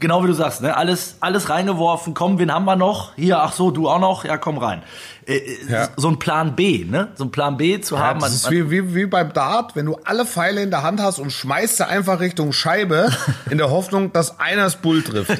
genau 0.00 0.22
wie 0.24 0.26
du 0.26 0.32
sagst, 0.32 0.62
ne, 0.62 0.76
alles 0.76 1.16
alles 1.20 1.48
reingeworfen. 1.48 2.14
Komm, 2.14 2.38
wen 2.38 2.52
haben 2.52 2.64
wir 2.64 2.76
noch? 2.76 3.14
Hier, 3.16 3.40
ach 3.40 3.52
so, 3.52 3.70
du 3.70 3.88
auch 3.88 4.00
noch? 4.00 4.24
Ja, 4.24 4.38
komm 4.38 4.58
rein. 4.58 4.82
Äh, 5.26 5.36
äh, 5.36 5.58
ja. 5.68 5.88
so 5.96 6.08
ein 6.08 6.18
Plan 6.18 6.56
B, 6.56 6.84
ne? 6.84 7.08
So 7.14 7.24
ein 7.24 7.30
Plan 7.30 7.56
B 7.56 7.80
zu 7.80 7.94
ja, 7.94 8.00
haben. 8.00 8.20
Das 8.20 8.34
ist 8.34 8.50
wie, 8.50 8.70
wie, 8.70 8.94
wie 8.94 9.06
beim 9.06 9.32
Dart, 9.32 9.76
wenn 9.76 9.86
du 9.86 9.96
alle 10.04 10.26
Pfeile 10.26 10.62
in 10.62 10.70
der 10.70 10.82
Hand 10.82 11.00
hast 11.00 11.18
und 11.18 11.30
schmeißt 11.30 11.76
sie 11.76 11.86
einfach 11.86 12.20
Richtung 12.20 12.52
Scheibe, 12.52 13.10
in 13.50 13.58
der 13.58 13.70
Hoffnung, 13.70 14.12
dass 14.12 14.40
einer 14.40 14.64
das 14.64 14.76
Bull 14.76 15.02
trifft. 15.02 15.30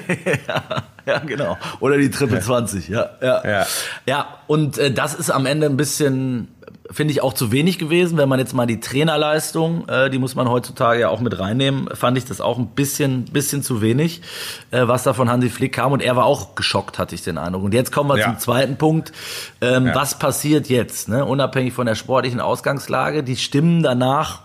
ja, 0.49 0.62
ja, 1.07 1.18
genau. 1.18 1.59
Oder 1.81 1.99
die 1.99 2.11
Triple 2.11 2.40
20, 2.40 2.88
ja. 2.88 3.11
Ja, 3.20 3.42
ja. 3.44 3.66
ja 4.07 4.27
und 4.46 4.79
äh, 4.79 4.92
das 4.92 5.14
ist 5.14 5.31
am 5.31 5.46
Ende 5.46 5.66
ein 5.66 5.77
bisschen 5.77 6.49
finde 6.90 7.12
ich 7.12 7.22
auch 7.22 7.33
zu 7.33 7.53
wenig 7.53 7.79
gewesen. 7.79 8.18
Wenn 8.18 8.29
man 8.29 8.38
jetzt 8.38 8.53
mal 8.53 8.66
die 8.66 8.81
Trainerleistung, 8.81 9.88
äh, 9.88 10.11
die 10.11 10.18
muss 10.18 10.35
man 10.35 10.48
heutzutage 10.48 11.00
ja 11.00 11.09
auch 11.09 11.20
mit 11.20 11.38
reinnehmen, 11.38 11.88
fand 11.94 12.18
ich 12.18 12.24
das 12.24 12.40
auch 12.40 12.59
ein 12.59 12.68
bisschen, 12.68 13.26
bisschen 13.26 13.62
zu 13.62 13.81
wenig, 13.81 14.22
äh, 14.70 14.87
was 14.88 15.05
da 15.05 15.12
von 15.12 15.31
Hansi 15.31 15.50
Flick 15.50 15.74
kam. 15.74 15.92
Und 15.92 16.03
er 16.03 16.16
war 16.16 16.24
auch 16.24 16.55
geschockt, 16.55 16.98
hatte 16.98 17.14
ich 17.14 17.22
den 17.22 17.38
Eindruck. 17.38 17.64
Und 17.64 17.74
jetzt 17.74 17.92
kommen 17.92 18.11
wir 18.11 18.18
ja. 18.18 18.26
zum 18.26 18.38
zweiten 18.38 18.76
Punkt. 18.76 19.12
Ähm, 19.61 19.87
ja. 19.87 19.94
Was 19.94 20.18
passiert 20.18 20.68
jetzt? 20.68 21.09
Ne? 21.09 21.24
Unabhängig 21.24 21.72
von 21.72 21.87
der 21.87 21.94
sportlichen 21.94 22.40
Ausgangslage, 22.40 23.22
die 23.22 23.37
Stimmen 23.37 23.83
danach, 23.83 24.42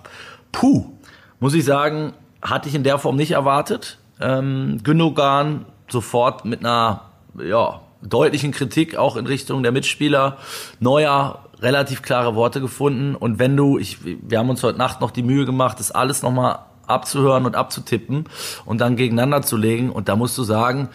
puh, 0.52 0.86
muss 1.40 1.54
ich 1.54 1.66
sagen, 1.66 2.14
hatte 2.42 2.70
ich 2.70 2.76
in 2.76 2.84
der 2.84 3.00
Form 3.00 3.16
nicht 3.16 3.32
erwartet. 3.32 3.98
Ähm, 4.22 4.80
Gündogan 4.84 5.66
sofort 5.88 6.46
mit 6.46 6.60
einer, 6.60 7.02
ja, 7.44 7.82
deutlichen 8.02 8.52
Kritik 8.52 8.96
auch 8.96 9.16
in 9.18 9.26
Richtung 9.26 9.64
der 9.64 9.72
Mitspieler. 9.72 10.38
Neuer 10.80 11.45
relativ 11.66 12.04
klare 12.04 12.36
Worte 12.36 12.62
gefunden. 12.62 13.16
Und 13.16 13.40
wenn 13.40 13.58
du, 13.58 13.80
ich, 13.80 13.98
wir 14.04 14.38
haben 14.38 14.50
uns 14.50 14.62
heute 14.64 14.78
Nacht 14.78 15.02
noch 15.02 15.12
die 15.12 15.24
Mühe 15.24 15.46
gemacht, 15.46 15.80
das 15.80 15.92
alles 15.92 16.22
nochmal 16.22 16.60
abzuhören 16.86 17.46
und 17.46 17.56
abzutippen 17.56 18.26
und 18.66 18.80
dann 18.80 18.96
gegeneinander 18.96 19.42
zu 19.42 19.58
legen. 19.58 19.90
Und 19.90 20.08
da 20.08 20.16
musst 20.16 20.38
du 20.38 20.44
sagen, 20.44 20.90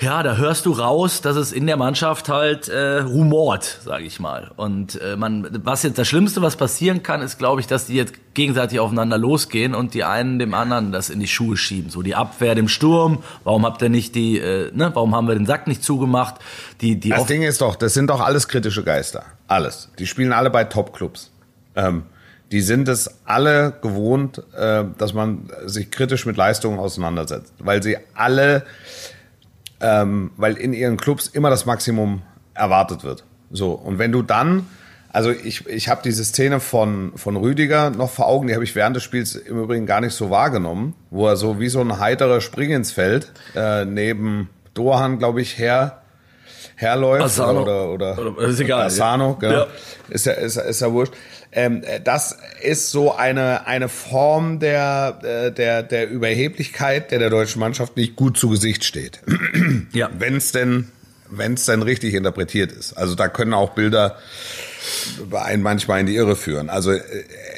ja, 0.00 0.22
da 0.22 0.36
hörst 0.36 0.66
du 0.66 0.72
raus, 0.72 1.20
dass 1.20 1.36
es 1.36 1.52
in 1.52 1.66
der 1.66 1.76
Mannschaft 1.76 2.28
halt 2.28 2.68
äh, 2.68 3.00
rumort, 3.00 3.78
sage 3.84 4.04
ich 4.04 4.18
mal. 4.18 4.50
Und 4.56 5.00
äh, 5.00 5.16
man, 5.16 5.46
was 5.64 5.82
jetzt 5.82 5.98
das 5.98 6.08
Schlimmste, 6.08 6.42
was 6.42 6.56
passieren 6.56 7.02
kann, 7.02 7.20
ist, 7.20 7.38
glaube 7.38 7.60
ich, 7.60 7.66
dass 7.66 7.86
die 7.86 7.94
jetzt 7.94 8.14
gegenseitig 8.34 8.80
aufeinander 8.80 9.18
losgehen 9.18 9.74
und 9.74 9.94
die 9.94 10.02
einen 10.02 10.38
dem 10.38 10.54
anderen 10.54 10.92
das 10.92 11.10
in 11.10 11.20
die 11.20 11.28
Schuhe 11.28 11.56
schieben. 11.56 11.90
So 11.90 12.02
die 12.02 12.14
Abwehr 12.14 12.54
dem 12.54 12.68
Sturm. 12.68 13.22
Warum 13.44 13.66
habt 13.66 13.82
ihr 13.82 13.90
nicht 13.90 14.14
die, 14.14 14.38
äh, 14.38 14.72
ne? 14.74 14.90
Warum 14.94 15.14
haben 15.14 15.28
wir 15.28 15.34
den 15.34 15.46
Sack 15.46 15.66
nicht 15.68 15.84
zugemacht? 15.84 16.36
Die, 16.80 16.98
die. 16.98 17.10
Das 17.10 17.26
Ding 17.26 17.42
ist 17.42 17.60
doch, 17.60 17.76
das 17.76 17.94
sind 17.94 18.08
doch 18.08 18.20
alles 18.20 18.48
kritische 18.48 18.82
Geister, 18.82 19.24
alles. 19.46 19.90
Die 19.98 20.06
spielen 20.06 20.32
alle 20.32 20.50
bei 20.50 20.64
Top-Clubs. 20.64 21.30
Ähm, 21.76 22.04
die 22.50 22.60
sind 22.60 22.88
es 22.88 23.20
alle 23.24 23.72
gewohnt, 23.82 24.42
äh, 24.54 24.84
dass 24.98 25.14
man 25.14 25.50
sich 25.64 25.90
kritisch 25.90 26.26
mit 26.26 26.36
Leistungen 26.36 26.78
auseinandersetzt, 26.78 27.54
weil 27.60 27.82
sie 27.82 27.98
alle 28.14 28.64
ähm, 29.82 30.30
weil 30.36 30.56
in 30.56 30.72
ihren 30.72 30.96
Clubs 30.96 31.26
immer 31.26 31.50
das 31.50 31.66
Maximum 31.66 32.22
erwartet 32.54 33.04
wird. 33.04 33.24
So, 33.50 33.72
und 33.72 33.98
wenn 33.98 34.12
du 34.12 34.22
dann, 34.22 34.66
also 35.12 35.30
ich, 35.30 35.66
ich 35.66 35.88
habe 35.88 36.00
diese 36.02 36.24
Szene 36.24 36.60
von, 36.60 37.12
von 37.16 37.36
Rüdiger 37.36 37.90
noch 37.90 38.10
vor 38.10 38.26
Augen, 38.26 38.46
die 38.46 38.54
habe 38.54 38.64
ich 38.64 38.74
während 38.74 38.96
des 38.96 39.02
Spiels 39.02 39.34
im 39.34 39.62
Übrigen 39.62 39.84
gar 39.84 40.00
nicht 40.00 40.14
so 40.14 40.30
wahrgenommen, 40.30 40.94
wo 41.10 41.26
er 41.28 41.36
so 41.36 41.60
wie 41.60 41.68
so 41.68 41.80
ein 41.80 41.98
heiterer 41.98 42.40
Spring 42.40 42.70
ins 42.70 42.92
Feld 42.92 43.32
äh, 43.54 43.84
neben 43.84 44.48
Dohan, 44.74 45.18
glaube 45.18 45.42
ich, 45.42 45.58
her 45.58 45.98
herläuft 46.76 47.24
Asano. 47.24 47.62
oder 47.62 47.90
oder, 47.90 48.18
oder 48.18 48.48
ist 48.48 48.60
egal, 48.60 48.86
Asano, 48.86 49.36
genau. 49.36 49.54
Ja. 49.54 49.66
Ist 50.08 50.26
ja 50.26 50.32
ist, 50.32 50.56
ist 50.56 50.80
ja 50.80 50.92
wurscht. 50.92 51.12
Ähm, 51.52 51.82
das 52.04 52.38
ist 52.62 52.90
so 52.90 53.14
eine 53.14 53.66
eine 53.66 53.88
Form 53.88 54.58
der 54.58 55.18
äh, 55.22 55.52
der 55.52 55.82
der 55.82 56.08
Überheblichkeit, 56.08 57.10
der 57.10 57.18
der 57.18 57.30
deutschen 57.30 57.60
Mannschaft 57.60 57.96
nicht 57.96 58.16
gut 58.16 58.38
zu 58.38 58.48
Gesicht 58.48 58.84
steht. 58.84 59.20
ja. 59.92 60.10
Wenn 60.18 60.36
es 60.36 60.52
denn 60.52 60.88
wenn 61.32 61.54
es 61.54 61.64
denn 61.64 61.82
richtig 61.82 62.14
interpretiert 62.14 62.72
ist. 62.72 62.92
Also 62.92 63.14
da 63.14 63.28
können 63.28 63.54
auch 63.54 63.70
Bilder 63.70 64.16
einen 65.32 65.62
manchmal 65.62 66.00
in 66.00 66.06
die 66.06 66.14
Irre 66.14 66.36
führen. 66.36 66.68
Also 66.68 66.92
äh, 66.92 67.00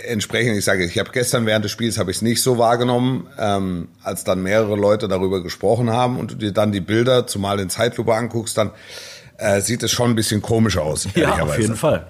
entsprechend, 0.07 0.57
ich 0.57 0.64
sage, 0.64 0.85
ich 0.85 0.98
habe 0.98 1.11
gestern 1.12 1.46
während 1.46 1.64
des 1.64 1.72
Spiels 1.72 1.98
habe 1.98 2.11
ich 2.11 2.18
es 2.18 2.22
nicht 2.22 2.42
so 2.42 2.59
wahrgenommen, 2.59 3.26
ähm, 3.38 3.88
als 4.02 4.24
dann 4.24 4.42
mehrere 4.42 4.76
Leute 4.76 5.09
darüber 5.09 5.42
gesprochen 5.42 5.90
haben 5.90 6.18
und 6.18 6.33
du 6.33 6.35
dir 6.37 6.52
dann 6.52 6.72
die 6.72 6.80
Bilder, 6.80 7.26
zumal 7.26 7.61
in 7.61 7.70
Zeitlupe 7.70 8.14
anguckst, 8.14 8.57
dann 8.57 8.70
äh, 9.37 9.61
sieht 9.61 9.83
es 9.83 9.90
schon 9.90 10.11
ein 10.11 10.14
bisschen 10.14 10.42
komisch 10.42 10.79
aus. 10.79 11.09
Ja, 11.14 11.42
auf 11.42 11.59
jeden 11.59 11.77
Fall. 11.77 12.07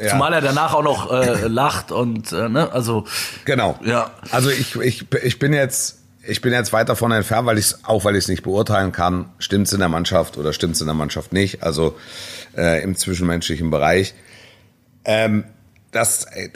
Ja. 0.00 0.10
Zumal 0.10 0.32
er 0.32 0.40
danach 0.40 0.74
auch 0.74 0.82
noch 0.82 1.12
äh, 1.12 1.46
lacht 1.46 1.92
und 1.92 2.32
äh, 2.32 2.48
ne, 2.48 2.72
also 2.72 3.04
genau. 3.44 3.78
Ja. 3.84 4.10
Also 4.30 4.50
ich, 4.50 4.76
ich, 4.76 5.06
ich 5.22 5.38
bin 5.38 5.52
jetzt 5.52 5.98
ich 6.26 6.42
bin 6.42 6.52
jetzt 6.52 6.72
weit 6.72 6.88
davon 6.88 7.10
entfernt, 7.12 7.46
weil 7.46 7.58
ich 7.58 7.74
auch 7.84 8.04
weil 8.04 8.14
ich 8.14 8.24
es 8.24 8.28
nicht 8.28 8.42
beurteilen 8.42 8.92
kann, 8.92 9.30
stimmt 9.38 9.66
es 9.66 9.72
in 9.72 9.80
der 9.80 9.88
Mannschaft 9.88 10.36
oder 10.36 10.52
stimmt 10.52 10.74
es 10.74 10.80
in 10.80 10.86
der 10.86 10.94
Mannschaft 10.94 11.32
nicht, 11.32 11.62
also 11.62 11.96
äh, 12.56 12.82
im 12.82 12.96
zwischenmenschlichen 12.96 13.70
Bereich. 13.70 14.14
Ähm, 15.04 15.44
das, 15.90 16.24
äh, 16.24 16.50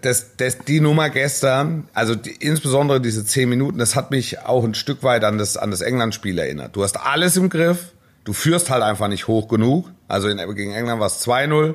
das, 0.00 0.36
das, 0.36 0.58
die 0.58 0.80
Nummer 0.80 1.10
gestern, 1.10 1.88
also 1.92 2.14
die, 2.14 2.30
insbesondere 2.30 3.00
diese 3.00 3.24
zehn 3.24 3.48
Minuten, 3.48 3.78
das 3.78 3.96
hat 3.96 4.10
mich 4.10 4.40
auch 4.40 4.64
ein 4.64 4.74
Stück 4.74 5.02
weit 5.02 5.24
an 5.24 5.38
das, 5.38 5.56
an 5.56 5.70
das 5.70 5.80
England-Spiel 5.80 6.38
erinnert. 6.38 6.76
Du 6.76 6.84
hast 6.84 6.96
alles 6.96 7.36
im 7.36 7.48
Griff, 7.48 7.92
du 8.26 8.32
führst 8.34 8.68
halt 8.68 8.82
einfach 8.82 9.08
nicht 9.08 9.26
hoch 9.26 9.48
genug. 9.48 9.90
Also 10.08 10.28
in, 10.28 10.36
gegen 10.54 10.74
England 10.74 11.00
war 11.00 11.06
es 11.06 11.26
2-0. 11.26 11.74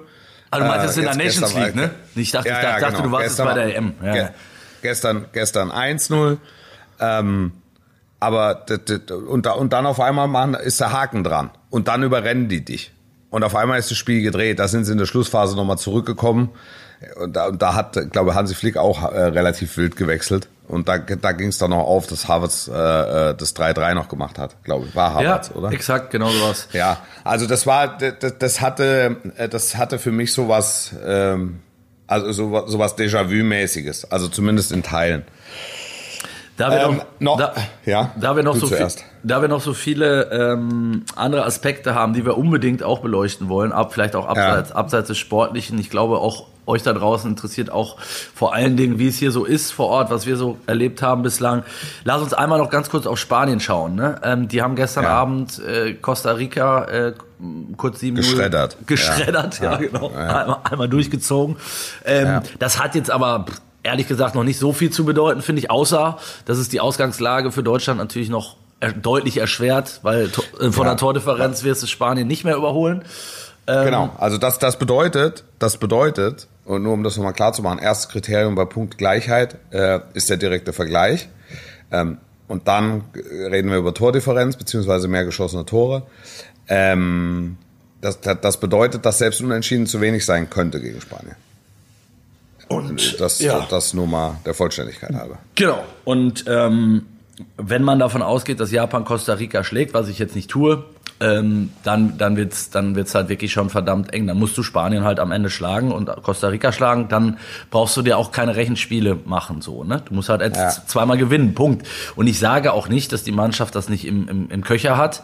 Also 0.51 0.65
du 0.65 0.71
meintest 0.71 0.97
äh, 0.97 0.99
in 0.99 1.05
der 1.07 1.15
Nations 1.15 1.55
League, 1.55 1.75
ne? 1.75 1.91
Ich 2.13 2.31
dachte, 2.31 2.49
ja, 2.49 2.55
ich 2.55 2.61
dachte, 2.61 2.81
ja, 2.81 2.89
genau. 2.89 3.01
du 3.03 3.11
warst 3.11 3.25
gestern, 3.25 3.47
bei 3.47 3.53
der 3.55 3.75
EM. 3.75 3.93
Ja. 4.03 4.13
Ge 4.13 4.27
gestern, 4.81 5.25
gestern 5.31 5.71
1-0. 5.71 6.37
Ähm, 6.99 7.53
aber 8.19 8.65
und, 9.29 9.47
und 9.47 9.73
dann 9.73 9.85
auf 9.85 9.99
einmal 9.99 10.27
machen, 10.27 10.53
ist 10.53 10.79
der 10.79 10.91
Haken 10.91 11.23
dran. 11.23 11.49
Und 11.69 11.87
dann 11.87 12.03
überrennen 12.03 12.49
die 12.49 12.63
dich. 12.63 12.91
Und 13.29 13.43
auf 13.43 13.55
einmal 13.55 13.79
ist 13.79 13.89
das 13.89 13.97
Spiel 13.97 14.21
gedreht. 14.21 14.59
Da 14.59 14.67
sind 14.67 14.83
sie 14.83 14.91
in 14.91 14.97
der 14.97 15.05
Schlussphase 15.05 15.55
nochmal 15.55 15.77
zurückgekommen. 15.77 16.49
Und 17.15 17.35
da, 17.35 17.47
und 17.47 17.61
da 17.61 17.73
hat, 17.73 18.11
glaube 18.11 18.35
Hansi 18.35 18.53
Flick 18.53 18.77
auch 18.77 19.11
äh, 19.11 19.21
relativ 19.21 19.77
wild 19.77 19.95
gewechselt. 19.95 20.49
Und 20.71 20.87
da, 20.87 20.97
da 20.97 21.33
ging 21.33 21.49
es 21.49 21.57
dann 21.57 21.71
noch 21.71 21.83
auf, 21.83 22.07
dass 22.07 22.29
Havertz 22.29 22.69
äh, 22.69 22.71
äh 22.71 23.35
das 23.35 23.55
3-3 23.55 23.93
noch 23.93 24.07
gemacht 24.07 24.39
hat, 24.39 24.63
glaube 24.63 24.85
ich. 24.87 24.95
War 24.95 25.13
Havertz, 25.13 25.49
ja, 25.49 25.55
oder? 25.55 25.71
exakt, 25.71 26.11
genau 26.11 26.29
so 26.29 26.47
was. 26.47 26.69
Ja, 26.71 26.97
also 27.25 27.45
das 27.45 27.67
war, 27.67 27.97
das, 27.97 28.37
das 28.39 28.61
hatte, 28.61 29.17
äh, 29.35 29.49
das 29.49 29.75
hatte 29.75 29.99
für 29.99 30.11
mich 30.11 30.33
sowas, 30.33 30.95
ähm, 31.05 31.59
also 32.07 32.31
so, 32.31 32.67
sowas 32.67 32.97
Déjà-vu-mäßiges. 32.97 34.05
Also 34.11 34.29
zumindest 34.29 34.71
in 34.71 34.81
Teilen. 34.81 35.23
Da 36.57 36.69
wir, 36.69 36.79
ähm, 36.81 37.01
noch, 37.19 37.37
da, 37.37 37.53
ja, 37.85 38.11
da 38.19 38.35
wir 38.35 38.43
noch 38.43 38.55
so 38.55 38.67
viel, 38.67 38.87
da 39.23 39.41
wir 39.41 39.47
noch 39.47 39.61
so 39.61 39.73
viele 39.73 40.29
ähm, 40.31 41.05
andere 41.15 41.45
Aspekte 41.45 41.95
haben, 41.95 42.13
die 42.13 42.25
wir 42.25 42.37
unbedingt 42.37 42.83
auch 42.83 42.99
beleuchten 42.99 43.49
wollen, 43.49 43.71
ab 43.71 43.93
vielleicht 43.93 44.15
auch 44.15 44.27
abseits, 44.27 44.69
ja. 44.69 44.75
abseits 44.75 45.07
des 45.07 45.17
Sportlichen. 45.17 45.79
Ich 45.79 45.89
glaube 45.89 46.19
auch 46.19 46.47
euch 46.67 46.83
da 46.83 46.93
draußen 46.93 47.29
interessiert 47.29 47.71
auch 47.71 47.99
vor 47.99 48.53
allen 48.53 48.77
Dingen, 48.77 48.99
wie 48.99 49.07
es 49.07 49.17
hier 49.17 49.31
so 49.31 49.45
ist 49.45 49.71
vor 49.71 49.87
Ort, 49.87 50.11
was 50.11 50.25
wir 50.25 50.37
so 50.37 50.57
erlebt 50.67 51.01
haben 51.01 51.23
bislang. 51.23 51.63
Lass 52.03 52.21
uns 52.21 52.33
einmal 52.33 52.59
noch 52.59 52.69
ganz 52.69 52.89
kurz 52.89 53.07
auf 53.07 53.17
Spanien 53.17 53.59
schauen. 53.59 53.95
Ne? 53.95 54.19
Ähm, 54.23 54.47
die 54.47 54.61
haben 54.61 54.75
gestern 54.75 55.03
ja. 55.03 55.09
Abend 55.09 55.59
äh, 55.59 55.93
Costa 55.93 56.31
Rica 56.33 56.85
äh, 56.85 57.13
kurz 57.77 57.99
sieben 57.99 58.17
geschreddert, 58.17 58.77
geschreddert, 58.85 59.59
ja, 59.61 59.71
ja 59.71 59.77
genau, 59.77 60.09
einmal, 60.09 60.57
einmal, 60.63 60.89
durchgezogen. 60.89 61.55
Ähm, 62.05 62.41
das 62.59 62.79
hat 62.79 62.93
jetzt 62.93 63.09
aber 63.09 63.45
ehrlich 63.83 64.07
gesagt 64.07 64.35
noch 64.35 64.43
nicht 64.43 64.59
so 64.59 64.73
viel 64.73 64.91
zu 64.91 65.05
bedeuten, 65.05 65.41
finde 65.41 65.61
ich, 65.61 65.71
außer 65.71 66.17
dass 66.45 66.57
es 66.57 66.69
die 66.69 66.79
Ausgangslage 66.79 67.51
für 67.51 67.63
Deutschland 67.63 67.99
natürlich 67.99 68.29
noch 68.29 68.55
deutlich 69.01 69.37
erschwert, 69.37 69.99
weil 70.03 70.25
äh, 70.25 70.71
von 70.71 70.85
ja. 70.85 70.91
der 70.91 70.97
Tordifferenz 70.97 71.63
wirst 71.63 71.83
du 71.83 71.87
Spanien 71.87 72.27
nicht 72.27 72.43
mehr 72.43 72.55
überholen. 72.55 73.03
Ähm, 73.67 73.85
genau, 73.85 74.09
also 74.17 74.37
das, 74.37 74.59
das 74.59 74.79
bedeutet, 74.79 75.43
das 75.59 75.77
bedeutet, 75.77 76.47
und 76.65 76.83
nur 76.83 76.93
um 76.93 77.03
das 77.03 77.15
nochmal 77.15 77.33
klar 77.33 77.53
zu 77.53 77.61
machen, 77.61 77.79
erstes 77.79 78.09
Kriterium 78.09 78.55
bei 78.55 78.65
Punktgleichheit 78.65 79.57
äh, 79.71 79.99
ist 80.13 80.29
der 80.29 80.37
direkte 80.37 80.73
Vergleich. 80.73 81.29
Ähm, 81.91 82.17
und 82.47 82.67
dann 82.67 83.03
reden 83.13 83.69
wir 83.69 83.77
über 83.77 83.93
Tordifferenz 83.93 84.57
beziehungsweise 84.57 85.07
mehr 85.07 85.25
geschossene 85.25 85.65
Tore. 85.65 86.03
Ähm, 86.67 87.57
das, 88.01 88.19
das 88.19 88.59
bedeutet, 88.59 89.05
dass 89.05 89.19
selbst 89.19 89.41
unentschieden 89.41 89.85
zu 89.85 90.01
wenig 90.01 90.25
sein 90.25 90.49
könnte 90.49 90.81
gegen 90.81 90.99
Spanien. 90.99 91.35
Und 92.71 93.19
das, 93.19 93.39
ja. 93.39 93.65
das 93.69 93.93
nur 93.93 94.07
mal 94.07 94.37
der 94.45 94.53
Vollständigkeit 94.53 95.13
halber. 95.13 95.39
Genau. 95.55 95.83
Und 96.03 96.45
ähm, 96.47 97.05
wenn 97.57 97.83
man 97.83 97.99
davon 97.99 98.21
ausgeht, 98.21 98.59
dass 98.59 98.71
Japan 98.71 99.05
Costa 99.05 99.33
Rica 99.33 99.63
schlägt, 99.63 99.93
was 99.93 100.07
ich 100.07 100.19
jetzt 100.19 100.35
nicht 100.35 100.49
tue, 100.49 100.83
ähm, 101.21 101.69
dann, 101.83 102.17
dann 102.17 102.35
wird's 102.35 102.71
dann 102.71 102.95
wird's 102.95 103.13
halt 103.13 103.29
wirklich 103.29 103.53
schon 103.53 103.69
verdammt 103.69 104.11
eng. 104.11 104.25
Dann 104.25 104.39
musst 104.39 104.57
du 104.57 104.63
Spanien 104.63 105.03
halt 105.03 105.19
am 105.19 105.31
Ende 105.31 105.51
schlagen 105.51 105.91
und 105.91 106.09
Costa 106.23 106.47
Rica 106.47 106.71
schlagen. 106.71 107.09
Dann 107.09 107.37
brauchst 107.69 107.95
du 107.95 108.01
dir 108.01 108.17
auch 108.17 108.31
keine 108.31 108.55
Rechenspiele 108.55 109.19
machen, 109.25 109.61
so, 109.61 109.83
ne? 109.83 110.01
Du 110.05 110.15
musst 110.15 110.29
halt 110.29 110.41
jetzt 110.41 110.57
ja. 110.57 110.71
zweimal 110.87 111.17
gewinnen, 111.17 111.53
Punkt. 111.53 111.87
Und 112.15 112.25
ich 112.25 112.39
sage 112.39 112.73
auch 112.73 112.89
nicht, 112.89 113.13
dass 113.13 113.23
die 113.23 113.31
Mannschaft 113.31 113.75
das 113.75 113.87
nicht 113.87 114.05
im, 114.05 114.27
im, 114.27 114.49
im 114.49 114.63
Köcher 114.63 114.97
hat. 114.97 115.21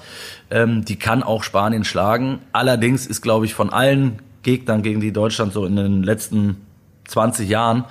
Ähm, 0.51 0.85
die 0.85 0.97
kann 0.97 1.23
auch 1.23 1.41
Spanien 1.41 1.83
schlagen. 1.83 2.39
Allerdings 2.51 3.07
ist, 3.07 3.21
glaube 3.21 3.45
ich, 3.45 3.55
von 3.55 3.71
allen 3.71 4.19
Gegnern, 4.43 4.83
gegen 4.83 5.01
die 5.01 5.11
Deutschland 5.11 5.51
so 5.51 5.65
in 5.65 5.75
den 5.75 6.03
letzten 6.03 6.66
20 7.07 7.49
Jahren 7.49 7.85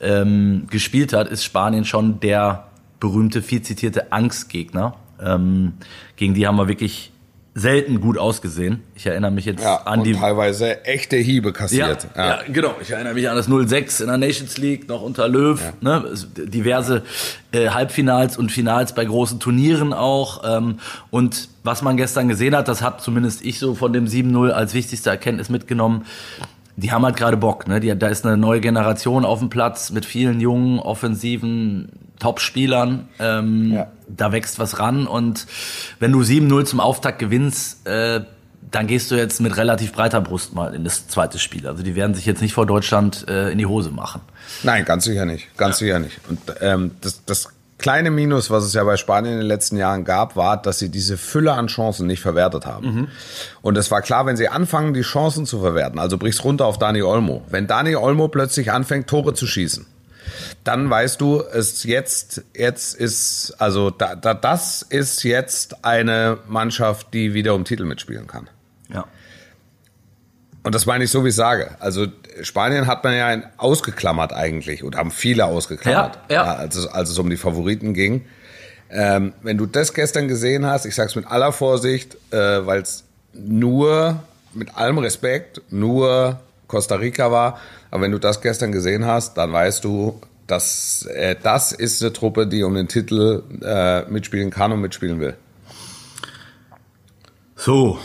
ähm, 0.00 0.66
gespielt 0.70 1.12
hat, 1.12 1.28
ist 1.28 1.44
Spanien 1.44 1.84
schon 1.84 2.20
der 2.20 2.66
berühmte, 3.00 3.42
viel 3.42 3.62
zitierte 3.62 4.12
Angstgegner. 4.12 4.94
Ähm, 5.22 5.74
gegen 6.16 6.34
die 6.34 6.46
haben 6.46 6.56
wir 6.56 6.68
wirklich 6.68 7.12
selten 7.54 8.00
gut 8.00 8.16
ausgesehen. 8.16 8.82
Ich 8.94 9.06
erinnere 9.06 9.32
mich 9.32 9.44
jetzt 9.44 9.62
ja, 9.62 9.76
an 9.82 10.04
die 10.04 10.12
teilweise 10.12 10.84
echte 10.84 11.16
Hiebe 11.16 11.52
kassiert. 11.52 12.06
Ja, 12.14 12.22
ja. 12.22 12.28
ja, 12.28 12.42
genau. 12.52 12.76
Ich 12.80 12.90
erinnere 12.90 13.14
mich 13.14 13.28
an 13.28 13.36
das 13.36 13.46
06 13.46 14.00
in 14.00 14.06
der 14.06 14.18
Nations 14.18 14.56
League 14.56 14.88
noch 14.88 15.02
unter 15.02 15.28
Löw, 15.28 15.60
ne? 15.80 16.04
diverse 16.36 17.02
äh, 17.50 17.70
Halbfinals 17.70 18.38
und 18.38 18.52
Finals 18.52 18.94
bei 18.94 19.04
großen 19.04 19.40
Turnieren 19.40 19.92
auch. 19.92 20.42
Ähm, 20.44 20.78
und 21.10 21.48
was 21.64 21.82
man 21.82 21.96
gestern 21.96 22.28
gesehen 22.28 22.54
hat, 22.54 22.68
das 22.68 22.82
hat 22.82 23.02
zumindest 23.02 23.44
ich 23.44 23.58
so 23.58 23.74
von 23.74 23.92
dem 23.92 24.06
7-0 24.06 24.50
als 24.50 24.72
wichtigste 24.72 25.10
Erkenntnis 25.10 25.48
mitgenommen 25.48 26.06
die 26.80 26.92
haben 26.92 27.04
halt 27.04 27.16
gerade 27.16 27.36
Bock. 27.36 27.68
Ne? 27.68 27.80
Die, 27.80 27.96
da 27.96 28.08
ist 28.08 28.24
eine 28.24 28.36
neue 28.36 28.60
Generation 28.60 29.24
auf 29.24 29.38
dem 29.38 29.50
Platz 29.50 29.90
mit 29.90 30.04
vielen 30.04 30.40
jungen, 30.40 30.78
offensiven 30.78 31.90
Top-Spielern. 32.18 33.08
Ähm, 33.18 33.72
ja. 33.72 33.86
Da 34.08 34.32
wächst 34.32 34.58
was 34.58 34.78
ran. 34.78 35.06
Und 35.06 35.46
wenn 35.98 36.12
du 36.12 36.20
7-0 36.20 36.64
zum 36.64 36.80
Auftakt 36.80 37.18
gewinnst, 37.18 37.86
äh, 37.86 38.22
dann 38.70 38.86
gehst 38.86 39.10
du 39.10 39.16
jetzt 39.16 39.40
mit 39.40 39.56
relativ 39.56 39.92
breiter 39.92 40.20
Brust 40.20 40.54
mal 40.54 40.74
in 40.74 40.84
das 40.84 41.08
zweite 41.08 41.38
Spiel. 41.38 41.66
Also 41.66 41.82
die 41.82 41.96
werden 41.96 42.14
sich 42.14 42.24
jetzt 42.24 42.40
nicht 42.40 42.54
vor 42.54 42.66
Deutschland 42.66 43.26
äh, 43.28 43.50
in 43.50 43.58
die 43.58 43.66
Hose 43.66 43.90
machen. 43.90 44.20
Nein, 44.62 44.84
ganz 44.84 45.04
sicher 45.04 45.26
nicht. 45.26 45.54
Ganz 45.56 45.80
ja. 45.80 45.86
sicher 45.86 45.98
nicht. 45.98 46.20
Und 46.28 46.40
ähm, 46.60 46.92
das, 47.00 47.24
das 47.24 47.48
kleine 47.80 48.10
Minus, 48.10 48.50
was 48.50 48.64
es 48.64 48.74
ja 48.74 48.84
bei 48.84 48.96
Spanien 48.96 49.34
in 49.34 49.40
den 49.40 49.48
letzten 49.48 49.76
Jahren 49.76 50.04
gab, 50.04 50.36
war, 50.36 50.60
dass 50.60 50.78
sie 50.78 50.88
diese 50.88 51.16
Fülle 51.16 51.52
an 51.52 51.66
Chancen 51.66 52.06
nicht 52.06 52.20
verwertet 52.20 52.66
haben. 52.66 52.94
Mhm. 52.94 53.08
Und 53.62 53.76
es 53.76 53.90
war 53.90 54.02
klar, 54.02 54.26
wenn 54.26 54.36
sie 54.36 54.48
anfangen, 54.48 54.94
die 54.94 55.02
Chancen 55.02 55.46
zu 55.46 55.60
verwerten, 55.60 55.98
also 55.98 56.18
brichst 56.18 56.44
runter 56.44 56.66
auf 56.66 56.78
Dani 56.78 57.02
Olmo. 57.02 57.42
Wenn 57.50 57.66
Dani 57.66 57.96
Olmo 57.96 58.28
plötzlich 58.28 58.70
anfängt, 58.70 59.08
Tore 59.08 59.34
zu 59.34 59.46
schießen, 59.46 59.86
dann 60.64 60.88
weißt 60.88 61.20
du, 61.20 61.42
es 61.42 61.84
jetzt, 61.84 62.42
jetzt 62.54 62.94
ist, 62.94 63.54
also 63.58 63.90
da, 63.90 64.14
da, 64.14 64.34
das 64.34 64.82
ist 64.82 65.22
jetzt 65.24 65.84
eine 65.84 66.38
Mannschaft, 66.46 67.12
die 67.14 67.34
wieder 67.34 67.54
um 67.54 67.64
Titel 67.64 67.84
mitspielen 67.84 68.26
kann. 68.26 68.48
Ja. 68.92 69.06
Und 70.62 70.74
das 70.74 70.86
meine 70.86 71.04
ich 71.04 71.10
so, 71.10 71.24
wie 71.24 71.30
ich 71.30 71.34
sage. 71.34 71.70
Also 71.80 72.06
Spanien 72.42 72.86
hat 72.86 73.04
man 73.04 73.16
ja 73.16 73.42
ausgeklammert 73.56 74.32
eigentlich 74.32 74.82
und 74.82 74.96
haben 74.96 75.10
viele 75.10 75.46
ausgeklammert, 75.46 76.18
ja, 76.28 76.34
ja. 76.34 76.54
Als, 76.54 76.76
es, 76.76 76.86
als 76.86 77.10
es 77.10 77.18
um 77.18 77.30
die 77.30 77.36
Favoriten 77.36 77.94
ging. 77.94 78.24
Ähm, 78.90 79.32
wenn 79.42 79.56
du 79.56 79.66
das 79.66 79.94
gestern 79.94 80.28
gesehen 80.28 80.66
hast, 80.66 80.84
ich 80.84 80.94
sage 80.94 81.08
es 81.08 81.16
mit 81.16 81.26
aller 81.26 81.52
Vorsicht, 81.52 82.16
äh, 82.32 82.66
weil 82.66 82.82
es 82.82 83.04
nur, 83.32 84.22
mit 84.52 84.76
allem 84.76 84.98
Respekt, 84.98 85.62
nur 85.70 86.40
Costa 86.66 86.96
Rica 86.96 87.30
war, 87.30 87.60
aber 87.90 88.02
wenn 88.02 88.12
du 88.12 88.18
das 88.18 88.40
gestern 88.40 88.72
gesehen 88.72 89.06
hast, 89.06 89.36
dann 89.36 89.52
weißt 89.52 89.84
du, 89.84 90.20
dass 90.46 91.06
äh, 91.06 91.36
das 91.40 91.72
ist 91.72 92.02
eine 92.02 92.12
Truppe, 92.12 92.46
die 92.46 92.64
um 92.64 92.74
den 92.74 92.88
Titel 92.88 93.42
äh, 93.62 94.02
mitspielen 94.10 94.50
kann 94.50 94.72
und 94.72 94.80
mitspielen 94.80 95.20
will. 95.20 95.36
So, 97.54 97.98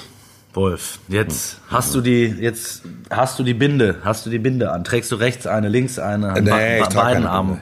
Wolf, 0.55 0.99
jetzt 1.07 1.59
hast 1.67 1.93
du 1.95 2.01
die, 2.01 2.25
jetzt 2.25 2.83
hast 3.09 3.37
du 3.37 3.43
die 3.43 3.53
Binde, 3.53 3.97
hast 4.03 4.25
du 4.25 4.29
die 4.29 4.39
Binde 4.39 4.71
an. 4.71 4.83
Trägst 4.83 5.11
du 5.11 5.15
rechts 5.15 5.47
eine, 5.47 5.69
links 5.69 5.99
eine, 5.99 6.29
an 6.29 6.43
nee, 6.43 6.79
ich 6.79 6.89
beiden 6.89 7.25
Armen. 7.25 7.61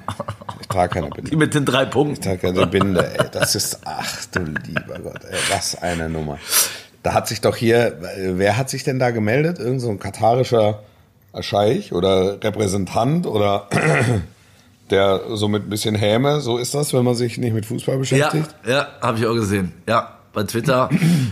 Ich 0.61 0.67
trage 0.67 0.93
keine 0.93 1.09
Binde. 1.15 1.31
Die 1.31 1.35
mit 1.35 1.53
den 1.53 1.65
drei 1.65 1.85
Punkten. 1.85 2.13
Ich 2.13 2.19
trage 2.19 2.53
keine 2.53 2.67
Binde, 2.67 3.17
ey. 3.17 3.25
Das 3.31 3.55
ist, 3.55 3.79
ach 3.85 4.25
du 4.31 4.41
lieber 4.41 4.99
Gott, 4.99 5.23
ey, 5.29 5.37
was 5.49 5.81
eine 5.81 6.09
Nummer. 6.09 6.37
Da 7.01 7.13
hat 7.13 7.27
sich 7.27 7.41
doch 7.41 7.55
hier, 7.55 7.97
wer 8.17 8.57
hat 8.57 8.69
sich 8.69 8.83
denn 8.83 8.99
da 8.99 9.11
gemeldet? 9.11 9.59
Irgend 9.59 9.81
so 9.81 9.89
ein 9.89 9.99
katarischer 9.99 10.83
Scheich 11.41 11.93
oder 11.93 12.41
Repräsentant 12.43 13.25
oder 13.25 13.67
der 14.89 15.21
so 15.33 15.47
mit 15.47 15.63
ein 15.63 15.69
bisschen 15.69 15.95
Häme, 15.95 16.41
so 16.41 16.57
ist 16.57 16.73
das, 16.75 16.93
wenn 16.93 17.03
man 17.03 17.15
sich 17.15 17.37
nicht 17.37 17.53
mit 17.53 17.65
Fußball 17.65 17.97
beschäftigt? 17.97 18.55
Ja, 18.65 18.71
ja, 18.71 18.87
habe 19.01 19.17
ich 19.17 19.25
auch 19.25 19.33
gesehen. 19.33 19.73
Ja, 19.87 20.19
bei 20.33 20.43
Twitter. 20.43 20.89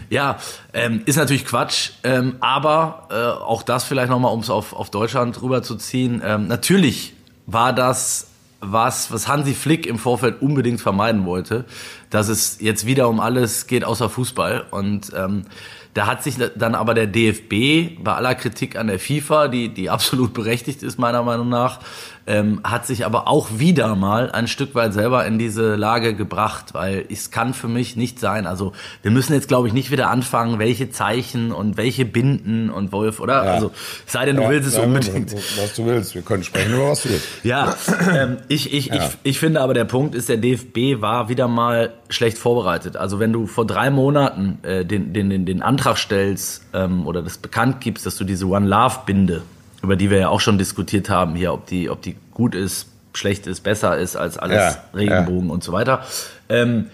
ja, 0.10 0.38
ähm, 0.74 1.02
ist 1.06 1.18
natürlich 1.18 1.46
Quatsch, 1.46 1.92
ähm, 2.04 2.36
aber 2.40 3.08
äh, 3.12 3.44
auch 3.44 3.64
das 3.64 3.84
vielleicht 3.84 4.10
nochmal, 4.10 4.34
um 4.34 4.40
es 4.40 4.50
auf, 4.50 4.74
auf 4.74 4.90
Deutschland 4.90 5.42
rüberzuziehen. 5.42 6.22
Ähm, 6.24 6.48
natürlich 6.48 7.14
war 7.46 7.74
das 7.74 8.28
was, 8.62 9.12
was 9.12 9.28
Hansi 9.28 9.54
Flick 9.56 9.88
im 9.88 9.98
Vorfeld 9.98 10.42
unbedingt 10.42 10.80
vermeiden 10.80 11.26
wollte. 11.26 11.66
dass 12.12 12.28
es 12.28 12.60
jetzt 12.60 12.86
wieder 12.86 13.10
um 13.10 13.20
alles 13.20 13.68
geht 13.68 13.84
außer 13.84 14.10
Fußball. 14.10 14.66
Und 14.70 15.12
ähm, 15.16 15.46
da 15.94 16.06
hat 16.06 16.24
sich 16.24 16.36
dann 16.56 16.76
aber 16.76 16.94
der 16.94 17.08
DFB 17.08 18.04
bei 18.04 18.14
aller 18.14 18.36
Kritik 18.36 18.78
an 18.78 18.88
der 18.88 19.00
FIFA, 19.00 19.48
die, 19.48 19.70
die 19.70 19.90
absolut 19.90 20.34
berechtigt 20.34 20.84
ist 20.84 21.00
meiner 21.00 21.24
Meinung 21.24 21.50
nach, 21.50 21.80
ähm, 22.28 22.62
hat 22.64 22.86
sich 22.86 23.06
aber 23.06 23.28
auch 23.28 23.50
wieder 23.58 23.96
mal 23.96 24.32
ein 24.32 24.48
Stück 24.48 24.76
weit 24.76 24.94
selber 24.94 25.26
in 25.26 25.40
diese 25.40 25.76
Lage 25.76 26.14
gebracht, 26.14 26.74
weil 26.74 27.06
es 27.10 27.32
kann 27.32 27.54
für 27.54 27.68
mich 27.68 27.96
nicht 27.96 28.20
sein. 28.20 28.46
Also 28.46 28.74
wir 29.02 29.12
müssen 29.12 29.34
jetzt, 29.34 29.48
glaube 29.48 29.68
ich, 29.68 29.74
nicht 29.74 29.92
wieder 29.92 30.10
anfangen, 30.10 30.60
welche 30.60 30.92
Zeichen 30.92 31.52
und 31.52 31.78
welche 31.78 32.06
Binden 32.06 32.70
und 32.70 32.92
Wolf, 32.92 33.20
oder? 33.20 33.46
Ja. 33.46 33.54
Also 33.54 33.72
sei 34.06 34.26
denn, 34.26 34.36
du 34.36 34.44
ja, 34.44 34.50
willst 34.50 34.68
es 34.68 34.78
ja, 34.78 34.84
unbedingt. 34.84 35.34
Was 35.34 35.76
du 35.76 35.86
willst, 35.86 36.16
wir 36.16 36.22
können 36.22 36.44
sprechen 36.44 36.74
über 36.74 36.90
was 36.90 37.04
du 37.04 37.10
willst. 37.10 37.28
Ja, 37.44 37.76
ähm, 38.16 38.38
ich, 38.48 38.74
ich, 38.74 38.92
ich, 38.92 39.02
ich 39.24 39.40
finde 39.40 39.62
aber 39.62 39.74
der 39.74 39.86
Punkt 39.86 40.16
ist, 40.16 40.30
der 40.30 40.38
DFB 40.38 41.02
war 41.02 41.30
wieder 41.30 41.48
mal 41.48 41.94
schlecht 42.10 42.38
vorbereitet. 42.38 42.98
Also 42.98 43.20
wenn 43.20 43.34
du 43.34 43.48
vor 43.48 43.66
drei 43.66 43.90
Monaten 43.90 44.60
äh, 44.64 44.86
den, 44.86 45.14
den, 45.14 45.30
den, 45.30 45.46
den 45.46 45.62
Antrag 45.62 45.98
stellst 45.98 46.64
ähm, 46.74 47.08
oder 47.08 47.22
das 47.22 47.38
bekannt 47.38 47.82
gibst, 47.82 48.06
dass 48.06 48.16
du 48.18 48.24
diese 48.24 48.46
One 48.46 48.68
Love 48.68 49.00
Binde 49.06 49.42
über 49.82 49.96
die 49.96 50.10
wir 50.10 50.20
ja 50.20 50.30
auch 50.30 50.42
schon 50.42 50.58
diskutiert 50.58 51.10
haben 51.10 51.36
hier, 51.36 51.54
ob 51.54 51.66
die, 51.66 51.90
ob 51.90 52.02
die 52.02 52.16
gut 52.34 52.56
ist, 52.56 52.88
schlecht 53.14 53.48
ist, 53.48 53.62
besser 53.62 53.98
ist 53.98 54.16
als 54.16 54.38
alles 54.38 54.76
ja, 54.76 54.84
Regenbogen 54.94 55.48
ja. 55.48 55.54
und 55.54 55.64
so 55.64 55.72
weiter. 55.72 56.04
Ähm, 56.50 56.88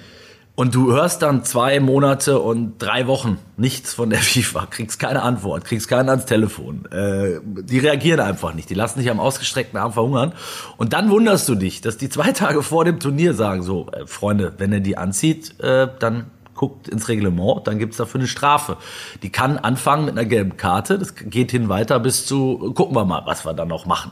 und 0.60 0.74
du 0.74 0.92
hörst 0.92 1.22
dann 1.22 1.44
zwei 1.44 1.80
Monate 1.80 2.40
und 2.40 2.80
drei 2.80 3.06
Wochen 3.06 3.38
nichts 3.58 3.94
von 3.94 4.10
der 4.10 4.18
FIFA, 4.24 4.66
kriegst 4.66 4.98
keine 4.98 5.22
Antwort, 5.22 5.66
kriegst 5.66 5.88
keinen 5.88 6.10
ans 6.10 6.26
Telefon. 6.26 6.86
Äh, 6.92 7.40
die 7.44 7.78
reagieren 7.78 8.20
einfach 8.20 8.56
nicht, 8.56 8.68
die 8.72 8.74
lassen 8.74 8.98
dich 8.98 9.12
am 9.12 9.20
ausgestreckten 9.20 9.80
Arm 9.80 9.94
verhungern. 9.94 10.34
Und 10.78 10.94
dann 10.94 11.12
wunderst 11.12 11.48
du 11.48 11.54
dich, 11.54 11.82
dass 11.82 11.98
die 11.98 12.10
zwei 12.10 12.32
Tage 12.32 12.64
vor 12.64 12.86
dem 12.86 13.00
Turnier 13.00 13.36
sagen, 13.36 13.62
so, 13.62 13.86
äh, 13.92 14.08
Freunde, 14.08 14.54
wenn 14.58 14.74
er 14.74 14.80
die 14.80 14.98
anzieht, 14.98 15.60
äh, 15.60 15.90
dann 16.00 16.32
guckt 16.58 16.90
ins 16.90 17.08
Reglement, 17.08 17.66
dann 17.66 17.80
gibt's 17.80 17.98
dafür 17.98 18.20
eine 18.20 18.28
Strafe. 18.28 18.76
Die 19.24 19.30
kann 19.30 19.58
anfangen 19.58 20.06
mit 20.06 20.18
einer 20.18 20.28
gelben 20.28 20.58
Karte, 20.58 21.00
das 21.00 21.16
geht 21.16 21.52
hin 21.52 21.70
weiter 21.70 22.00
bis 22.00 22.26
zu, 22.26 22.74
gucken 22.76 22.96
wir 22.96 23.06
mal, 23.06 23.22
was 23.26 23.46
wir 23.46 23.54
dann 23.54 23.70
noch 23.70 23.86
machen. 23.86 24.12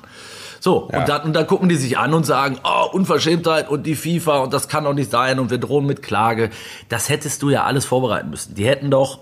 So, 0.62 0.90
ja. 0.92 1.00
und, 1.00 1.10
dann, 1.10 1.22
und 1.24 1.34
dann 1.34 1.46
gucken 1.46 1.70
die 1.70 1.76
sich 1.76 1.98
an 1.98 2.14
und 2.14 2.26
sagen, 2.26 2.58
oh, 2.64 2.88
Unverschämtheit 2.92 3.70
und 3.70 3.84
die 3.86 3.96
FIFA 3.96 4.40
und 4.40 4.54
das 4.54 4.68
kann 4.68 4.86
doch 4.86 4.94
nicht 4.94 5.12
sein 5.12 5.40
und 5.40 5.52
wir 5.52 5.58
drohen 5.58 5.86
mit 5.86 6.02
Klage. 6.02 6.50
Das 6.90 7.10
hättest 7.10 7.42
du 7.42 7.50
ja 7.50 7.66
alles 7.66 7.86
vorbereiten 7.86 8.30
müssen. 8.30 8.56
Die 8.56 8.66
hätten 8.66 8.90
doch 8.90 9.20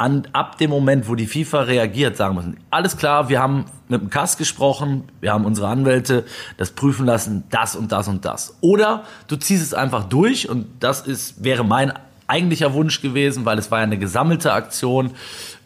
an, 0.00 0.26
ab 0.32 0.56
dem 0.56 0.70
Moment, 0.70 1.08
wo 1.08 1.14
die 1.14 1.26
FIFA 1.26 1.60
reagiert, 1.62 2.16
sagen 2.16 2.34
müssen, 2.34 2.56
alles 2.70 2.96
klar, 2.96 3.28
wir 3.28 3.38
haben 3.40 3.66
mit 3.88 4.00
dem 4.00 4.08
Kass 4.08 4.38
gesprochen, 4.38 5.04
wir 5.20 5.32
haben 5.32 5.44
unsere 5.44 5.68
Anwälte 5.68 6.24
das 6.56 6.70
prüfen 6.70 7.04
lassen, 7.04 7.44
das 7.50 7.76
und 7.76 7.92
das 7.92 8.08
und 8.08 8.24
das. 8.24 8.56
Oder 8.62 9.04
du 9.28 9.36
ziehst 9.36 9.62
es 9.62 9.74
einfach 9.74 10.04
durch 10.04 10.48
und 10.48 10.66
das 10.80 11.02
ist, 11.02 11.44
wäre 11.44 11.64
mein 11.64 11.92
eigentlicher 12.30 12.72
Wunsch 12.72 13.02
gewesen, 13.02 13.44
weil 13.44 13.58
es 13.58 13.70
war 13.70 13.78
ja 13.78 13.84
eine 13.84 13.98
gesammelte 13.98 14.52
Aktion 14.52 15.10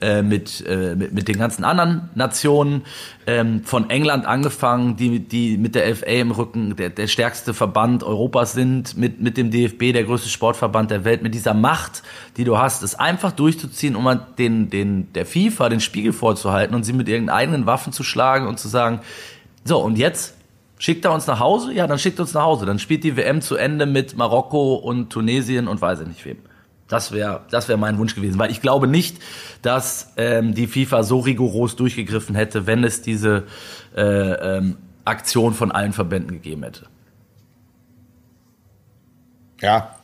äh, 0.00 0.22
mit, 0.22 0.64
äh, 0.66 0.94
mit, 0.96 1.12
mit 1.12 1.28
den 1.28 1.38
ganzen 1.38 1.64
anderen 1.64 2.08
Nationen, 2.14 2.82
ähm, 3.26 3.62
von 3.64 3.90
England 3.90 4.26
angefangen, 4.26 4.96
die, 4.96 5.20
die 5.20 5.56
mit 5.56 5.74
der 5.74 5.94
FA 5.94 6.06
im 6.06 6.30
Rücken 6.30 6.76
der, 6.76 6.90
der 6.90 7.06
stärkste 7.06 7.54
Verband 7.54 8.02
Europas 8.02 8.52
sind, 8.52 8.96
mit, 8.96 9.20
mit 9.20 9.36
dem 9.36 9.50
DFB, 9.50 9.92
der 9.92 10.04
größte 10.04 10.28
Sportverband 10.28 10.90
der 10.90 11.04
Welt, 11.04 11.22
mit 11.22 11.34
dieser 11.34 11.54
Macht, 11.54 12.02
die 12.36 12.44
du 12.44 12.58
hast, 12.58 12.82
es 12.82 12.94
einfach 12.94 13.32
durchzuziehen, 13.32 13.96
um 13.96 14.20
den, 14.38 14.70
den, 14.70 15.12
der 15.12 15.26
FIFA 15.26 15.68
den 15.68 15.80
Spiegel 15.80 16.12
vorzuhalten 16.12 16.74
und 16.74 16.84
sie 16.84 16.92
mit 16.92 17.08
ihren 17.08 17.28
eigenen 17.28 17.66
Waffen 17.66 17.92
zu 17.92 18.02
schlagen 18.02 18.46
und 18.46 18.58
zu 18.58 18.68
sagen, 18.68 19.00
so, 19.64 19.78
und 19.78 19.96
jetzt 19.96 20.34
Schickt 20.76 21.04
er 21.04 21.12
uns 21.12 21.26
nach 21.26 21.40
Hause? 21.40 21.72
Ja, 21.72 21.86
dann 21.86 21.98
schickt 21.98 22.20
uns 22.20 22.34
nach 22.34 22.42
Hause. 22.42 22.66
Dann 22.66 22.78
spielt 22.78 23.04
die 23.04 23.16
WM 23.16 23.40
zu 23.40 23.56
Ende 23.56 23.86
mit 23.86 24.18
Marokko 24.18 24.74
und 24.74 25.08
Tunesien 25.08 25.68
und 25.68 25.80
weiß 25.80 26.00
ich 26.00 26.08
nicht 26.08 26.24
wem. 26.26 26.36
Das 26.88 27.12
wäre 27.12 27.42
das 27.50 27.68
wäre 27.68 27.78
mein 27.78 27.98
Wunsch 27.98 28.14
gewesen, 28.14 28.38
weil 28.38 28.50
ich 28.50 28.60
glaube 28.60 28.86
nicht, 28.86 29.18
dass 29.62 30.12
ähm, 30.16 30.54
die 30.54 30.66
FIFA 30.66 31.02
so 31.02 31.20
rigoros 31.20 31.76
durchgegriffen 31.76 32.34
hätte, 32.34 32.66
wenn 32.66 32.84
es 32.84 33.00
diese 33.00 33.44
äh, 33.96 34.02
ähm, 34.02 34.76
Aktion 35.04 35.54
von 35.54 35.72
allen 35.72 35.92
Verbänden 35.92 36.32
gegeben 36.32 36.62
hätte. 36.62 36.86
Ja. 39.60 39.96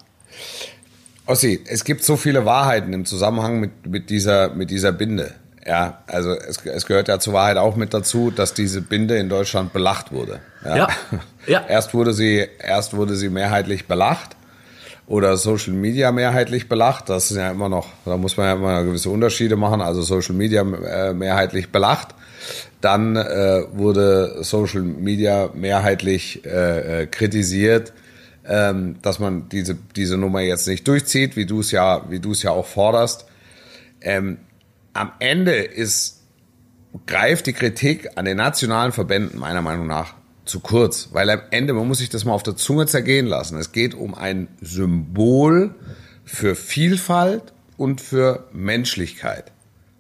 Ossi, 1.27 1.63
es 1.67 1.85
gibt 1.85 2.03
so 2.03 2.17
viele 2.17 2.45
Wahrheiten 2.45 2.93
im 2.93 3.05
Zusammenhang 3.05 3.61
mit, 3.61 3.87
mit, 3.87 4.11
dieser, 4.11 4.51
mit 4.51 4.71
dieser 4.71 4.93
Binde. 4.93 5.35
Ja, 5.67 6.03
also 6.07 6.33
es, 6.33 6.65
es 6.65 6.87
gehört 6.87 7.09
ja 7.09 7.21
zur 7.21 7.35
Wahrheit 7.35 7.59
auch 7.59 7.77
mit 7.77 7.93
dazu, 7.93 8.31
dass 8.31 8.55
diese 8.55 8.81
Binde 8.81 9.17
in 9.19 9.29
Deutschland 9.29 9.73
belacht 9.73 10.13
wurde. 10.13 10.41
Ja. 10.65 10.77
ja. 10.77 10.89
ja. 11.47 11.67
Erst 11.69 11.93
wurde 11.93 12.15
sie, 12.15 12.47
erst 12.59 12.97
wurde 12.97 13.15
sie 13.17 13.29
mehrheitlich 13.29 13.87
belacht 13.87 14.37
oder 15.11 15.37
Social 15.37 15.73
Media 15.73 16.13
mehrheitlich 16.13 16.69
belacht. 16.69 17.09
Das 17.09 17.33
ist 17.33 17.37
ja 17.37 17.51
immer 17.51 17.69
noch, 17.69 17.89
da 18.05 18.17
muss 18.17 18.37
man 18.37 18.47
ja 18.47 18.53
immer 18.55 18.85
gewisse 18.85 19.11
Unterschiede 19.11 19.57
machen. 19.57 19.81
Also 19.81 20.03
Social 20.03 20.37
Media 20.37 20.63
äh, 20.63 21.13
mehrheitlich 21.13 21.73
belacht. 21.73 22.15
Dann 22.81 23.17
äh, 23.17 23.65
wurde 23.73 24.45
Social 24.45 24.83
Media 24.83 25.51
mehrheitlich 25.53 26.47
äh, 26.47 27.03
äh, 27.03 27.07
kritisiert, 27.07 27.93
ähm, 28.47 28.99
dass 29.03 29.19
man 29.19 29.49
diese, 29.49 29.77
diese 29.97 30.17
Nummer 30.17 30.43
jetzt 30.43 30.69
nicht 30.69 30.87
durchzieht, 30.87 31.35
wie 31.35 31.45
du 31.45 31.59
es 31.59 31.73
ja, 31.73 32.09
wie 32.09 32.21
du 32.21 32.31
es 32.31 32.45
ja 32.45 32.53
auch 32.53 32.67
forderst. 32.67 33.27
Ähm, 34.01 34.39
am 34.93 35.11
Ende 35.19 35.57
ist, 35.57 36.23
greift 37.07 37.47
die 37.47 37.53
Kritik 37.53 38.11
an 38.15 38.27
den 38.27 38.37
nationalen 38.37 38.93
Verbänden 38.93 39.41
meiner 39.41 39.61
Meinung 39.61 39.89
nach 39.89 40.15
zu 40.51 40.61
kurz, 40.61 41.11
weil 41.13 41.31
am 41.31 41.41
Ende, 41.51 41.73
man 41.73 41.89
muss 41.89 41.99
sich 41.99 42.11
das 42.11 42.25
mal 42.25 42.33
auf 42.33 42.43
der 42.43 42.57
Zunge 42.57 42.87
zergehen 42.87 43.27
lassen. 43.27 43.59
Es 43.59 43.73
geht 43.73 43.95
um 43.95 44.15
ein 44.15 44.49
Symbol 44.61 45.75
für 46.25 46.55
Vielfalt 46.55 47.53
und 47.77 48.01
für 48.01 48.49
Menschlichkeit. 48.53 49.53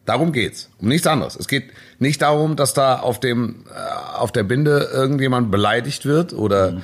Darum 0.04 0.32
geht's, 0.32 0.70
um 0.78 0.88
nichts 0.88 1.06
anderes. 1.06 1.36
Es 1.36 1.46
geht 1.46 1.72
nicht 1.98 2.22
darum, 2.22 2.56
dass 2.56 2.74
da 2.74 2.98
auf 2.98 3.20
dem 3.20 3.64
äh, 3.70 4.16
auf 4.18 4.32
der 4.32 4.42
Binde 4.42 4.90
irgendjemand 4.92 5.50
beleidigt 5.52 6.04
wird 6.04 6.32
oder 6.32 6.72
mhm. 6.72 6.82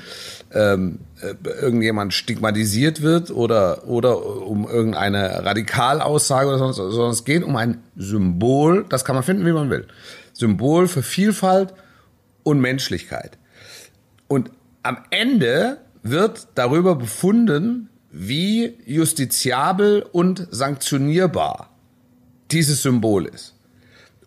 ähm, 0.52 0.98
äh, 1.20 1.35
irgendjemand 1.61 2.14
stigmatisiert 2.14 3.02
wird 3.02 3.31
oder 3.31 3.88
oder 3.88 4.24
um 4.24 4.68
irgendeine 4.68 5.44
Radikalaussage 5.44 6.48
oder 6.48 6.59
sonst, 6.59 6.76
sondern 6.76 7.11
es 7.11 7.24
geht 7.24 7.42
um 7.42 7.57
ein 7.57 7.83
Symbol. 7.96 8.87
Das 8.88 9.05
kann 9.05 9.16
man 9.16 9.24
finden, 9.24 9.44
wie 9.44 9.52
man 9.52 9.70
will. 9.70 9.88
Symbol 10.33 10.87
für 10.87 11.02
Vielfalt 11.02 11.74
und 12.44 12.61
Menschlichkeit. 12.61 13.38
Und 14.29 14.51
am 14.83 14.99
Ende 15.11 15.79
wird 16.03 16.49
darüber 16.55 16.95
befunden, 16.95 17.89
wie 18.11 18.79
justiziabel 18.87 20.03
und 20.03 20.47
sanktionierbar 20.51 21.71
dieses 22.51 22.83
Symbol 22.83 23.27
ist. 23.27 23.55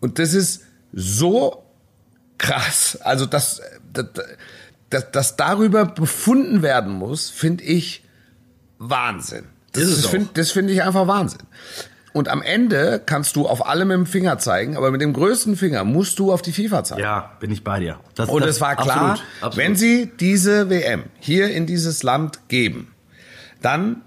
Und 0.00 0.18
das 0.18 0.34
ist 0.34 0.62
so 0.92 1.64
krass, 2.38 2.98
also 3.02 3.26
dass, 3.26 3.60
dass, 4.90 5.10
dass 5.10 5.36
darüber 5.36 5.86
befunden 5.86 6.62
werden 6.62 6.92
muss, 6.92 7.30
finde 7.30 7.64
ich 7.64 8.04
Wahnsinn. 8.78 9.44
Das, 9.72 9.84
das 9.84 10.06
finde 10.06 10.44
find 10.44 10.70
ich 10.70 10.82
einfach 10.82 11.06
Wahnsinn. 11.06 11.42
Und 12.12 12.28
am 12.28 12.42
Ende 12.42 13.00
kannst 13.04 13.36
du 13.36 13.46
auf 13.46 13.66
allem 13.66 13.88
mit 13.88 13.96
dem 13.96 14.06
Finger 14.06 14.38
zeigen, 14.38 14.76
aber 14.76 14.90
mit 14.90 15.00
dem 15.00 15.12
größten 15.12 15.56
Finger 15.56 15.84
musst 15.84 16.18
du 16.18 16.32
auf 16.32 16.42
die 16.42 16.52
FIFA 16.52 16.84
zeigen. 16.84 17.02
Ja, 17.02 17.32
bin 17.38 17.50
ich 17.50 17.62
bei 17.62 17.78
dir. 17.78 18.00
Das, 18.14 18.28
und 18.28 18.44
es 18.44 18.60
war 18.60 18.74
klar, 18.74 19.12
absolut, 19.12 19.22
absolut. 19.40 19.56
wenn 19.56 19.76
sie 19.76 20.10
diese 20.18 20.70
WM 20.70 21.04
hier 21.20 21.50
in 21.50 21.66
dieses 21.66 22.02
Land 22.02 22.48
geben, 22.48 22.92
dann 23.62 24.02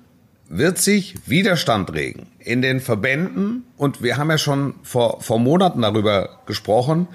wird 0.50 0.78
sich 0.78 1.16
Widerstand 1.26 1.94
regen 1.94 2.28
in 2.40 2.62
den 2.62 2.82
Verbänden. 2.82 3.66
Und 3.78 4.04
wir 4.04 4.18
haben 4.18 4.30
ja 4.30 4.38
schon 4.38 4.76
vor, 4.84 5.22
vor 5.22 5.40
Monaten 5.40 5.82
darüber 5.82 6.42
gesprochen, 6.46 7.08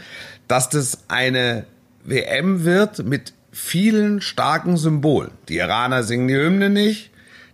dass 0.48 0.70
das 0.70 1.04
eine 1.08 1.66
WM 2.04 2.64
wird 2.64 3.04
mit 3.04 3.34
vielen 3.52 4.20
starken 4.20 4.76
Symbolen. 4.76 5.32
Die 5.48 5.58
Iraner 5.58 6.02
singen 6.02 6.28
die 6.28 6.36
Hymne 6.36 6.70
nicht, 6.70 7.10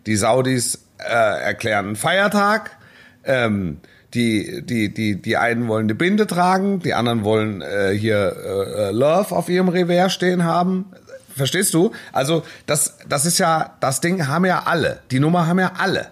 die 0.07 0.17
Saudis 0.17 0.85
äh, 0.99 1.13
erklären 1.13 1.87
einen 1.87 1.97
Feiertag 1.97 2.79
ähm, 3.27 3.79
die, 4.15 4.63
die, 4.65 4.95
die, 4.95 5.21
die 5.21 5.37
einen 5.37 5.69
wollen 5.69 5.87
eine 5.87 5.95
Binde 5.95 6.27
tragen, 6.27 6.81
die 6.81 6.95
anderen 6.95 7.25
wollen 7.25 7.63
äh, 7.63 7.91
hier 7.91 8.37
äh, 8.37 8.91
Love 8.93 9.35
auf 9.35 9.49
ihrem 9.49 9.69
Revers 9.69 10.13
stehen 10.13 10.45
haben. 10.45 10.87
Verstehst 11.35 11.75
du? 11.75 11.91
Also 12.13 12.45
das, 12.67 12.99
das 13.09 13.27
ist 13.27 13.39
ja, 13.39 13.77
das 13.81 14.01
Ding 14.01 14.29
haben 14.29 14.45
ja 14.45 14.63
alle. 14.67 15.01
Die 15.11 15.19
Nummer 15.19 15.49
haben 15.49 15.59
ja 15.59 15.73
alle. 15.77 16.07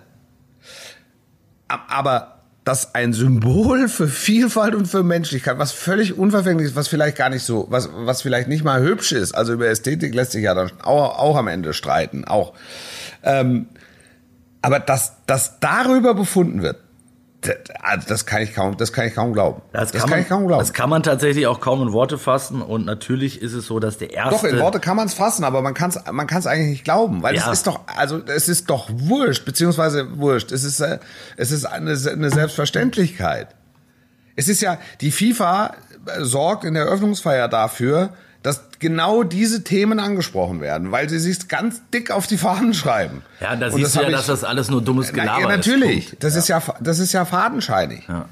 Aber 1.68 2.32
das 2.64 2.94
ein 2.94 3.12
Symbol 3.12 3.88
für 3.88 4.08
Vielfalt 4.08 4.74
und 4.74 4.86
für 4.86 5.02
Menschlichkeit, 5.02 5.58
was 5.58 5.72
völlig 5.72 6.16
unverfänglich 6.16 6.68
ist, 6.68 6.76
was 6.76 6.88
vielleicht 6.88 7.16
gar 7.16 7.28
nicht 7.28 7.44
so, 7.44 7.66
was, 7.70 7.88
was 7.92 8.22
vielleicht 8.22 8.48
nicht 8.48 8.64
mal 8.64 8.82
hübsch 8.82 9.12
ist. 9.12 9.32
Also 9.32 9.52
über 9.52 9.66
Ästhetik 9.66 10.14
lässt 10.14 10.32
sich 10.32 10.44
ja 10.44 10.54
dann 10.54 10.70
auch, 10.82 11.18
auch 11.18 11.36
am 11.36 11.48
Ende 11.48 11.72
streiten, 11.72 12.24
auch. 12.24 12.52
Ähm, 13.22 13.66
aber 14.60 14.78
dass, 14.78 15.14
dass 15.26 15.58
darüber 15.58 16.14
befunden 16.14 16.62
wird, 16.62 16.76
das 18.08 18.24
kann 18.24 18.42
ich 18.42 18.54
kaum, 18.54 18.76
das 18.76 18.92
kann 18.92 19.08
ich 19.08 19.14
kaum 19.14 19.32
glauben. 19.32 19.62
Das, 19.72 19.90
das 19.90 20.02
kann, 20.02 20.10
man, 20.10 20.20
ich 20.20 20.28
kaum 20.28 20.46
glauben. 20.46 20.60
Das 20.60 20.72
kann 20.72 20.88
man 20.88 21.02
tatsächlich 21.02 21.46
auch 21.48 21.60
kaum 21.60 21.82
in 21.82 21.92
Worte 21.92 22.16
fassen. 22.16 22.62
Und 22.62 22.86
natürlich 22.86 23.42
ist 23.42 23.52
es 23.52 23.66
so, 23.66 23.80
dass 23.80 23.98
der 23.98 24.12
erste. 24.12 24.30
Doch 24.30 24.44
in 24.44 24.60
Worte 24.60 24.78
kann 24.78 24.96
man 24.96 25.06
es 25.06 25.14
fassen, 25.14 25.42
aber 25.42 25.60
man 25.60 25.74
kann 25.74 25.90
es, 25.90 25.98
man 26.10 26.26
kann 26.28 26.38
es 26.38 26.46
eigentlich 26.46 26.70
nicht 26.70 26.84
glauben, 26.84 27.22
weil 27.22 27.34
ja. 27.34 27.46
es 27.46 27.58
ist 27.58 27.66
doch, 27.66 27.80
also 27.86 28.20
es 28.26 28.48
ist 28.48 28.70
doch 28.70 28.88
wurscht, 28.92 29.44
beziehungsweise 29.44 30.18
wurscht. 30.18 30.52
Es 30.52 30.62
ist, 30.62 30.80
äh, 30.80 30.98
es 31.36 31.50
ist 31.50 31.64
eine, 31.64 31.90
eine 31.90 32.30
Selbstverständlichkeit. 32.30 33.48
Es 34.36 34.48
ist 34.48 34.62
ja 34.62 34.78
die 35.00 35.10
FIFA 35.10 35.74
sorgt 36.20 36.64
in 36.64 36.74
der 36.74 36.84
Eröffnungsfeier 36.84 37.48
dafür, 37.48 38.10
dass 38.42 38.64
genau 38.78 39.22
diese 39.22 39.62
Themen 39.62 40.00
angesprochen 40.00 40.60
werden, 40.60 40.90
weil 40.90 41.08
sie 41.08 41.18
sich 41.18 41.48
ganz 41.48 41.80
dick 41.94 42.10
auf 42.10 42.26
die 42.26 42.36
Fahnen 42.36 42.74
schreiben. 42.74 43.22
Ja, 43.40 43.54
da 43.54 43.70
siehst 43.70 43.84
das 43.84 43.92
du 43.92 44.02
ja, 44.02 44.10
dass 44.10 44.26
das 44.26 44.44
alles 44.44 44.70
nur 44.70 44.82
dummes 44.82 45.12
Gelaber 45.12 45.42
na, 45.42 45.50
ja, 45.50 45.56
natürlich. 45.56 46.12
ist. 46.12 46.24
Das 46.24 46.34
ja. 46.34 46.40
ist 46.40 46.48
ja, 46.48 46.62
das 46.80 46.98
ist 46.98 47.12
ja 47.12 47.24
fadenscheinig. 47.24 48.04
Ja. 48.08 48.26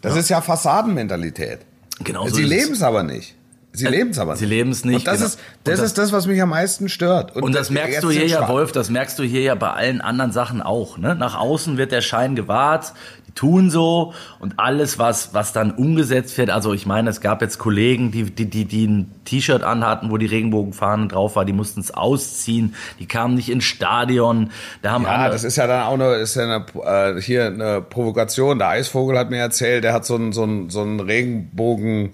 Das 0.00 0.16
ist 0.16 0.28
ja 0.28 0.40
Fassadenmentalität. 0.40 1.60
Genau 2.02 2.26
so 2.26 2.34
Sie 2.34 2.42
leben 2.42 2.72
es 2.72 2.82
aber 2.82 3.04
nicht. 3.04 3.36
Sie 3.74 3.86
leben 3.86 4.10
es 4.10 4.18
aber 4.18 4.32
nicht. 4.32 4.40
Sie 4.40 4.46
leben 4.46 4.70
es 4.70 4.84
nicht. 4.84 4.96
Und 4.96 5.06
das, 5.06 5.14
genau. 5.14 5.26
ist, 5.26 5.38
das, 5.64 5.78
das, 5.78 5.86
ist 5.86 5.98
das, 5.98 6.12
was 6.12 6.26
mich 6.26 6.42
am 6.42 6.50
meisten 6.50 6.88
stört. 6.88 7.34
Und, 7.34 7.42
und 7.42 7.54
das 7.54 7.70
merkst 7.70 8.02
du 8.02 8.10
hier 8.10 8.26
ja, 8.26 8.46
Wolf, 8.48 8.72
das 8.72 8.90
merkst 8.90 9.18
du 9.18 9.22
hier 9.22 9.40
ja 9.40 9.54
bei 9.54 9.70
allen 9.70 10.00
anderen 10.00 10.32
Sachen 10.32 10.60
auch. 10.60 10.98
Ne? 10.98 11.14
Nach 11.14 11.38
außen 11.38 11.78
wird 11.78 11.92
der 11.92 12.02
Schein 12.02 12.34
gewahrt, 12.34 12.92
tun 13.34 13.70
so 13.70 14.14
und 14.40 14.58
alles, 14.58 14.98
was, 14.98 15.34
was 15.34 15.52
dann 15.52 15.72
umgesetzt 15.72 16.36
wird, 16.38 16.50
also 16.50 16.72
ich 16.72 16.86
meine, 16.86 17.10
es 17.10 17.20
gab 17.20 17.42
jetzt 17.42 17.58
Kollegen, 17.58 18.10
die, 18.10 18.24
die, 18.24 18.48
die, 18.48 18.64
die 18.64 18.86
ein 18.86 19.10
T-Shirt 19.24 19.62
anhatten, 19.62 20.10
wo 20.10 20.16
die 20.16 20.26
Regenbogenfahne 20.26 21.08
drauf 21.08 21.36
war, 21.36 21.44
die 21.44 21.52
mussten 21.52 21.80
es 21.80 21.92
ausziehen, 21.92 22.74
die 22.98 23.06
kamen 23.06 23.34
nicht 23.34 23.50
ins 23.50 23.64
Stadion, 23.64 24.50
da 24.82 24.92
haben 24.92 25.04
Ja, 25.04 25.28
das 25.28 25.44
ist 25.44 25.56
ja 25.56 25.66
dann 25.66 25.84
auch 25.84 25.94
eine, 25.94 26.14
ist 26.16 26.34
ja 26.36 26.44
eine, 26.44 27.16
äh, 27.16 27.20
hier 27.20 27.46
eine 27.46 27.82
Provokation, 27.82 28.58
der 28.58 28.68
Eisvogel 28.68 29.18
hat 29.18 29.30
mir 29.30 29.38
erzählt, 29.38 29.84
der 29.84 29.92
hat 29.92 30.04
so 30.04 30.14
einen, 30.14 30.32
so 30.32 30.42
einen, 30.42 30.70
so 30.70 30.82
einen 30.82 31.00
Regenbogen, 31.00 32.12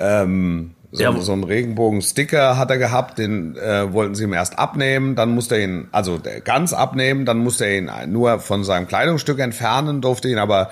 ähm, 0.00 0.74
so, 0.90 1.02
ja. 1.02 1.20
so 1.20 1.32
einen 1.32 1.44
Regenbogen-Sticker 1.44 2.56
hat 2.56 2.70
er 2.70 2.78
gehabt, 2.78 3.18
den 3.18 3.56
äh, 3.56 3.92
wollten 3.92 4.14
sie 4.14 4.24
ihm 4.24 4.32
erst 4.32 4.58
abnehmen, 4.58 5.16
dann 5.16 5.30
musste 5.30 5.56
er 5.56 5.64
ihn, 5.64 5.88
also 5.92 6.18
ganz 6.44 6.72
abnehmen, 6.72 7.26
dann 7.26 7.38
musste 7.38 7.66
er 7.66 7.76
ihn 7.76 7.90
nur 8.10 8.40
von 8.40 8.64
seinem 8.64 8.88
Kleidungsstück 8.88 9.38
entfernen, 9.38 10.00
durfte 10.00 10.28
ihn 10.28 10.38
aber, 10.38 10.70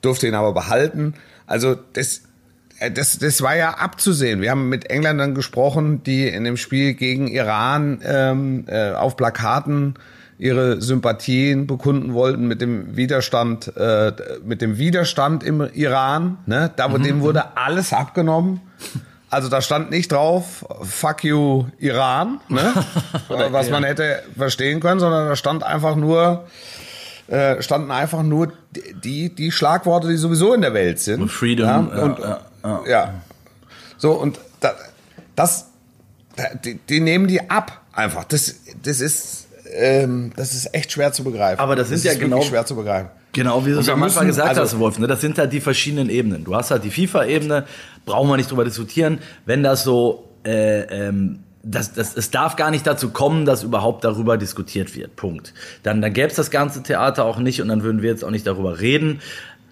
durfte 0.00 0.26
ihn 0.26 0.34
aber 0.34 0.54
behalten. 0.54 1.14
Also 1.46 1.76
das, 1.92 2.22
äh, 2.78 2.90
das, 2.90 3.18
das 3.18 3.42
war 3.42 3.54
ja 3.54 3.72
abzusehen. 3.72 4.40
Wir 4.40 4.50
haben 4.50 4.70
mit 4.70 4.88
Engländern 4.88 5.34
gesprochen, 5.34 6.02
die 6.04 6.26
in 6.26 6.44
dem 6.44 6.56
Spiel 6.56 6.94
gegen 6.94 7.28
Iran 7.28 8.00
ähm, 8.02 8.64
äh, 8.66 8.92
auf 8.92 9.16
Plakaten 9.16 9.94
ihre 10.38 10.80
Sympathien 10.80 11.66
bekunden 11.66 12.14
wollten 12.14 12.48
mit 12.48 12.62
dem 12.62 12.96
Widerstand, 12.96 13.76
äh, 13.76 14.12
mit 14.42 14.62
dem 14.62 14.78
Widerstand 14.78 15.44
im 15.44 15.68
Iran. 15.74 16.38
Ne? 16.46 16.70
Da, 16.76 16.88
mhm. 16.88 17.02
dem 17.02 17.20
wurde 17.20 17.58
alles 17.58 17.92
abgenommen. 17.92 18.62
Also 19.30 19.48
da 19.48 19.62
stand 19.62 19.90
nicht 19.90 20.10
drauf, 20.10 20.66
fuck 20.82 21.22
you 21.22 21.66
Iran, 21.78 22.40
ne? 22.48 22.74
was 23.28 23.70
man 23.70 23.84
hätte 23.84 24.24
verstehen 24.36 24.80
können, 24.80 24.98
sondern 24.98 25.28
da 25.28 25.36
stand 25.36 25.62
einfach 25.62 25.94
nur, 25.94 26.48
äh, 27.28 27.62
standen 27.62 27.92
einfach 27.92 28.24
nur 28.24 28.52
die, 28.72 29.32
die 29.32 29.52
Schlagworte, 29.52 30.08
die 30.08 30.16
sowieso 30.16 30.52
in 30.52 30.62
der 30.62 30.74
Welt 30.74 30.98
sind. 30.98 31.30
Freedom. 31.30 31.66
Ja, 31.66 32.02
und, 32.02 32.18
ja, 32.18 32.40
ja. 32.64 32.80
ja. 32.88 33.14
So, 33.98 34.12
und 34.12 34.40
da, 34.58 34.74
das, 35.36 35.68
die, 36.64 36.80
die 36.88 36.98
nehmen 36.98 37.28
die 37.28 37.48
ab 37.50 37.80
einfach. 37.92 38.24
Das, 38.24 38.56
das 38.82 39.00
ist, 39.00 39.39
ähm, 39.72 40.32
das 40.36 40.54
ist 40.54 40.74
echt 40.74 40.92
schwer 40.92 41.12
zu 41.12 41.24
begreifen. 41.24 41.60
Aber 41.60 41.76
das 41.76 41.88
sind 41.88 42.04
das 42.04 42.14
ja 42.14 42.18
genau 42.18 42.42
schwer 42.42 42.64
zu 42.66 42.76
begreifen. 42.76 43.10
Genau, 43.32 43.64
wie 43.64 43.70
du 43.70 43.78
es 43.78 43.88
am 43.88 44.02
Anfang 44.02 44.26
gesagt 44.26 44.48
also, 44.48 44.62
hast, 44.62 44.78
Wolf, 44.78 44.98
ne? 44.98 45.06
das 45.06 45.20
sind 45.20 45.38
halt 45.38 45.52
die 45.52 45.60
verschiedenen 45.60 46.10
Ebenen. 46.10 46.44
Du 46.44 46.54
hast 46.54 46.70
halt 46.70 46.82
die 46.84 46.90
FIFA-Ebene, 46.90 47.64
brauchen 48.04 48.28
wir 48.28 48.36
nicht 48.36 48.50
drüber 48.50 48.64
diskutieren. 48.64 49.20
Wenn 49.46 49.62
das 49.62 49.84
so, 49.84 50.28
äh, 50.44 50.80
ähm, 50.80 51.40
das, 51.62 51.92
das, 51.92 52.16
es 52.16 52.30
darf 52.30 52.56
gar 52.56 52.70
nicht 52.70 52.86
dazu 52.86 53.10
kommen, 53.10 53.44
dass 53.44 53.62
überhaupt 53.62 54.02
darüber 54.04 54.36
diskutiert 54.36 54.96
wird. 54.96 55.14
Punkt. 55.14 55.52
Dann, 55.82 56.00
dann 56.00 56.12
gäbe 56.12 56.28
es 56.28 56.34
das 56.34 56.50
ganze 56.50 56.82
Theater 56.82 57.24
auch 57.24 57.38
nicht 57.38 57.60
und 57.60 57.68
dann 57.68 57.82
würden 57.82 58.02
wir 58.02 58.10
jetzt 58.10 58.24
auch 58.24 58.30
nicht 58.30 58.46
darüber 58.46 58.80
reden. 58.80 59.20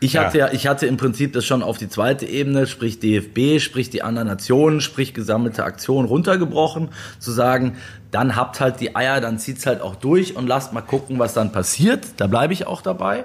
Ich 0.00 0.16
hatte 0.16 0.38
ja, 0.38 0.52
ich 0.52 0.66
hatte 0.66 0.86
im 0.86 0.96
Prinzip 0.96 1.32
das 1.32 1.44
schon 1.44 1.62
auf 1.62 1.76
die 1.78 1.88
zweite 1.88 2.24
Ebene, 2.24 2.66
sprich 2.66 3.00
DFB, 3.00 3.60
sprich 3.60 3.90
die 3.90 4.02
anderen 4.02 4.28
Nationen, 4.28 4.80
sprich 4.80 5.12
gesammelte 5.12 5.64
Aktion 5.64 6.04
runtergebrochen, 6.04 6.90
zu 7.18 7.32
sagen, 7.32 7.76
dann 8.10 8.36
habt 8.36 8.60
halt 8.60 8.80
die 8.80 8.94
Eier, 8.94 9.20
dann 9.20 9.38
zieht's 9.38 9.66
halt 9.66 9.82
auch 9.82 9.96
durch 9.96 10.36
und 10.36 10.46
lasst 10.46 10.72
mal 10.72 10.82
gucken, 10.82 11.18
was 11.18 11.34
dann 11.34 11.52
passiert. 11.52 12.06
Da 12.16 12.26
bleibe 12.26 12.52
ich 12.52 12.66
auch 12.66 12.80
dabei. 12.80 13.24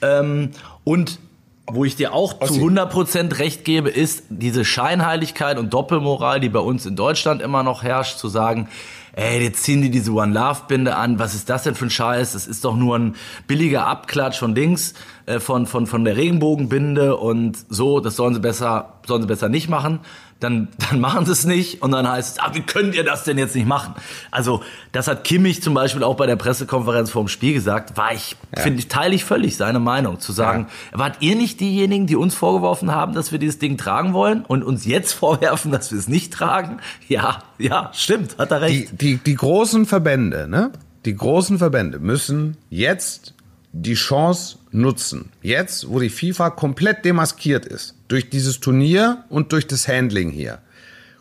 Ähm, 0.00 0.50
und 0.84 1.18
wo 1.66 1.84
ich 1.84 1.96
dir 1.96 2.12
auch 2.12 2.38
zu 2.40 2.54
100% 2.54 3.38
recht 3.38 3.64
gebe, 3.64 3.88
ist 3.88 4.24
diese 4.28 4.64
Scheinheiligkeit 4.64 5.58
und 5.58 5.72
Doppelmoral, 5.72 6.40
die 6.40 6.48
bei 6.48 6.58
uns 6.60 6.86
in 6.86 6.96
Deutschland 6.96 7.40
immer 7.40 7.62
noch 7.62 7.82
herrscht, 7.82 8.18
zu 8.18 8.28
sagen, 8.28 8.68
ey, 9.12 9.42
jetzt 9.42 9.62
ziehen 9.62 9.82
die 9.82 9.90
diese 9.90 10.12
One 10.12 10.32
Love 10.32 10.62
Binde 10.68 10.96
an, 10.96 11.18
was 11.18 11.34
ist 11.34 11.50
das 11.50 11.64
denn 11.64 11.74
für 11.74 11.86
ein 11.86 11.90
Scheiß? 11.90 12.32
Das 12.32 12.46
ist 12.46 12.64
doch 12.64 12.76
nur 12.76 12.98
ein 12.98 13.14
billiger 13.46 13.86
Abklatsch 13.86 14.38
von 14.38 14.54
Dings, 14.54 14.94
äh, 15.26 15.40
von, 15.40 15.66
von, 15.66 15.86
von 15.86 16.04
der 16.04 16.16
Regenbogenbinde. 16.16 17.16
Und 17.16 17.58
so, 17.68 18.00
das 18.00 18.16
sollen 18.16 18.34
sie 18.34 18.40
besser, 18.40 18.94
sollen 19.06 19.22
sie 19.22 19.28
besser 19.28 19.48
nicht 19.48 19.68
machen 19.68 20.00
dann, 20.42 20.68
dann 20.90 21.00
machen 21.00 21.26
sie 21.26 21.32
es 21.32 21.44
nicht 21.44 21.82
und 21.82 21.92
dann 21.92 22.08
heißt 22.08 22.38
es, 22.38 22.42
ah, 22.42 22.50
wie 22.54 22.62
könnt 22.62 22.94
ihr 22.94 23.04
das 23.04 23.24
denn 23.24 23.38
jetzt 23.38 23.54
nicht 23.54 23.66
machen? 23.66 23.94
Also, 24.30 24.62
das 24.92 25.08
hat 25.08 25.24
Kimmich 25.24 25.62
zum 25.62 25.74
Beispiel 25.74 26.02
auch 26.02 26.16
bei 26.16 26.26
der 26.26 26.36
Pressekonferenz 26.36 27.10
vor 27.10 27.22
dem 27.22 27.28
Spiel 27.28 27.54
gesagt, 27.54 27.96
war 27.96 28.12
ich, 28.12 28.36
ja. 28.54 28.62
finde 28.62 28.80
ich, 28.80 28.88
teile 28.88 29.14
ich 29.14 29.24
völlig 29.24 29.56
seine 29.56 29.78
Meinung, 29.78 30.20
zu 30.20 30.32
sagen, 30.32 30.66
ja. 30.92 30.98
wart 30.98 31.16
ihr 31.20 31.36
nicht 31.36 31.60
diejenigen, 31.60 32.06
die 32.06 32.16
uns 32.16 32.34
vorgeworfen 32.34 32.92
haben, 32.92 33.14
dass 33.14 33.32
wir 33.32 33.38
dieses 33.38 33.58
Ding 33.58 33.76
tragen 33.76 34.12
wollen 34.12 34.44
und 34.44 34.62
uns 34.62 34.84
jetzt 34.84 35.12
vorwerfen, 35.12 35.70
dass 35.72 35.92
wir 35.92 35.98
es 35.98 36.08
nicht 36.08 36.32
tragen? 36.32 36.78
Ja, 37.08 37.42
ja, 37.58 37.90
stimmt, 37.92 38.38
hat 38.38 38.50
er 38.50 38.62
recht. 38.62 38.92
Die, 38.92 38.96
die, 38.96 39.16
die 39.18 39.34
großen 39.34 39.86
Verbände, 39.86 40.48
ne? 40.48 40.72
Die 41.04 41.16
großen 41.16 41.58
Verbände 41.58 41.98
müssen 41.98 42.56
jetzt 42.70 43.34
die 43.72 43.94
Chance 43.94 44.58
nutzen. 44.70 45.30
Jetzt, 45.42 45.88
wo 45.88 45.98
die 45.98 46.10
FIFA 46.10 46.50
komplett 46.50 47.04
demaskiert 47.04 47.66
ist, 47.66 47.94
durch 48.08 48.30
dieses 48.30 48.60
Turnier 48.60 49.24
und 49.28 49.52
durch 49.52 49.66
das 49.66 49.88
Handling 49.88 50.30
hier, 50.30 50.58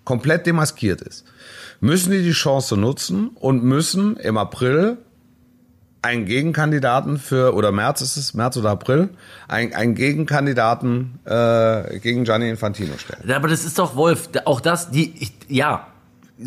komplett 0.04 0.46
demaskiert 0.46 1.02
ist, 1.02 1.26
müssen 1.80 2.12
die 2.12 2.24
die 2.24 2.32
Chance 2.32 2.78
nutzen 2.78 3.30
und 3.30 3.64
müssen 3.64 4.18
im 4.18 4.38
April 4.38 4.98
einen 6.02 6.26
Gegenkandidaten 6.26 7.20
für, 7.20 7.54
oder 7.54 7.72
März 7.72 8.02
ist 8.02 8.18
es, 8.18 8.34
März 8.34 8.58
oder 8.58 8.72
April, 8.72 9.10
einen, 9.48 9.74
einen 9.74 9.96
Gegenkandidaten 9.96 11.20
äh, 11.26 12.00
gegen 12.00 12.24
Gianni 12.24 12.50
Infantino 12.50 12.98
stellen. 12.98 13.30
Aber 13.32 13.48
das 13.48 13.64
ist 13.66 13.78
doch, 13.78 13.96
Wolf, 13.96 14.30
auch 14.46 14.62
das, 14.62 14.90
die, 14.90 15.14
ich, 15.20 15.32
ja, 15.48 15.88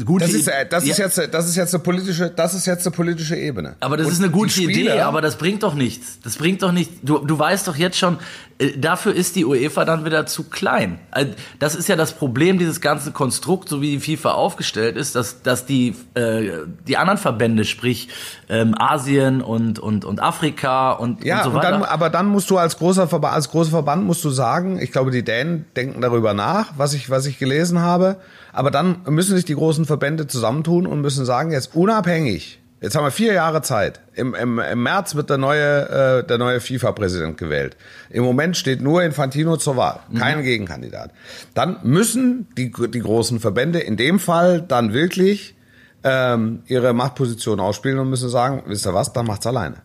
Gute 0.05 0.25
das 0.25 0.35
ist, 0.35 0.49
äh, 0.49 0.67
das 0.69 0.85
ist 0.85 0.99
jetzt, 0.99 1.19
das 1.31 1.49
ist 1.49 1.57
jetzt 1.57 1.75
eine 1.75 1.83
politische, 1.83 2.31
das 2.31 2.55
ist 2.55 2.67
jetzt 2.67 2.87
eine 2.87 2.95
politische 2.95 3.37
Ebene. 3.37 3.77
Aber 3.81 3.97
das 3.97 4.07
Und 4.07 4.13
ist 4.15 4.19
eine 4.21 4.31
gute 4.31 4.61
Idee, 4.63 5.01
aber 5.01 5.21
das 5.21 5.37
bringt 5.37 5.63
doch 5.63 5.75
nichts. 5.75 6.19
Das 6.23 6.37
bringt 6.37 6.63
doch 6.63 6.73
nichts. 6.73 6.95
Du, 7.03 7.19
du 7.19 7.39
weißt 7.39 7.69
doch 7.69 7.77
jetzt 7.77 7.99
schon, 7.99 8.15
äh, 8.15 8.54
dafür 8.77 9.15
ist 9.15 9.37
die 9.37 9.45
UEFA 9.45 9.85
dann 9.85 10.05
wieder 10.05 10.27
zu 10.27 10.45
klein. 10.45 10.99
Äh, 11.13 11.27
das 11.59 11.75
ist 11.75 11.89
ja 11.89 11.97
das 11.97 12.13
Problem 12.13 12.59
dieses 12.59 12.81
ganzen 12.81 13.13
Konstrukt, 13.13 13.69
so 13.69 13.81
wie 13.81 13.99
die 13.99 14.17
FIFA 14.17 14.33
aufgestellt 14.33 14.97
ist, 14.97 15.15
dass, 15.15 15.43
dass 15.43 15.67
die, 15.67 15.95
äh, 16.15 16.51
die 16.87 16.97
anderen 16.97 17.19
Verbände, 17.19 17.65
sprich 17.65 18.09
ähm, 18.49 18.75
Asien 18.79 19.43
und, 19.43 19.79
und, 19.79 20.05
und 20.05 20.23
Afrika 20.23 20.93
und, 20.93 21.25
ja, 21.25 21.39
und 21.39 21.45
so 21.45 21.55
weiter. 21.55 21.81
Ja, 21.81 21.89
aber 21.89 22.11
dann 22.11 22.27
musst 22.27 22.51
du 22.51 22.59
als 22.59 22.79
großer 22.79 23.09
Verband, 23.09 23.35
als 23.35 23.51
großer 23.51 23.71
Verband 23.71 24.05
musst 24.05 24.25
du 24.25 24.31
sagen, 24.31 24.79
ich 24.81 24.93
glaube, 24.93 25.11
die 25.11 25.25
Dänen 25.25 25.67
denken 25.77 26.01
darüber 26.01 26.35
nach, 26.35 26.73
was 26.77 26.95
ich, 26.95 27.11
was 27.11 27.27
ich 27.27 27.39
gelesen 27.39 27.81
habe. 27.81 28.17
Aber 28.53 28.71
dann 28.71 29.03
müssen 29.09 29.35
sich 29.35 29.45
die 29.45 29.57
großen 29.57 29.85
Verbände 29.85 30.29
zusammentun 30.29 30.87
und 30.87 31.01
müssen 31.01 31.25
sagen, 31.25 31.51
jetzt 31.51 31.75
unabhängig, 31.75 32.61
jetzt 32.85 32.95
haben 32.97 33.05
wir 33.05 33.11
vier 33.11 33.33
Jahre 33.33 33.63
Zeit. 33.63 34.01
Im, 34.15 34.35
im, 34.35 34.59
im 34.59 34.83
März 34.83 35.15
wird 35.15 35.31
der 35.31 35.39
neue, 35.39 36.21
äh, 36.21 36.27
der 36.27 36.37
neue 36.37 36.61
FIFA-Präsident 36.61 37.39
gewählt. 37.39 37.77
Im 38.11 38.25
Moment 38.25 38.59
steht 38.59 38.83
nur 38.83 39.03
Infantino 39.03 39.57
zur 39.57 39.77
Wahl, 39.79 40.01
kein 40.19 40.39
mhm. 40.39 40.43
Gegenkandidat. 40.43 41.11
Dann 41.55 41.79
müssen 41.83 42.47
die, 42.59 42.71
die 42.71 43.01
großen 43.01 43.41
Verbände 43.41 43.81
in 43.81 43.97
dem 43.97 44.19
Fall 44.19 44.61
dann 44.61 44.93
wirklich 44.93 45.57
ähm, 46.05 46.63
ihre 46.67 46.93
Machtposition 46.93 47.59
ausspielen 47.59 47.99
und 47.99 48.11
müssen 48.11 48.29
sagen, 48.29 48.63
wisst 48.67 48.87
ihr 48.87 48.93
was, 48.93 49.15
dann 49.15 49.27
macht's 49.27 49.47
alleine. 49.47 49.77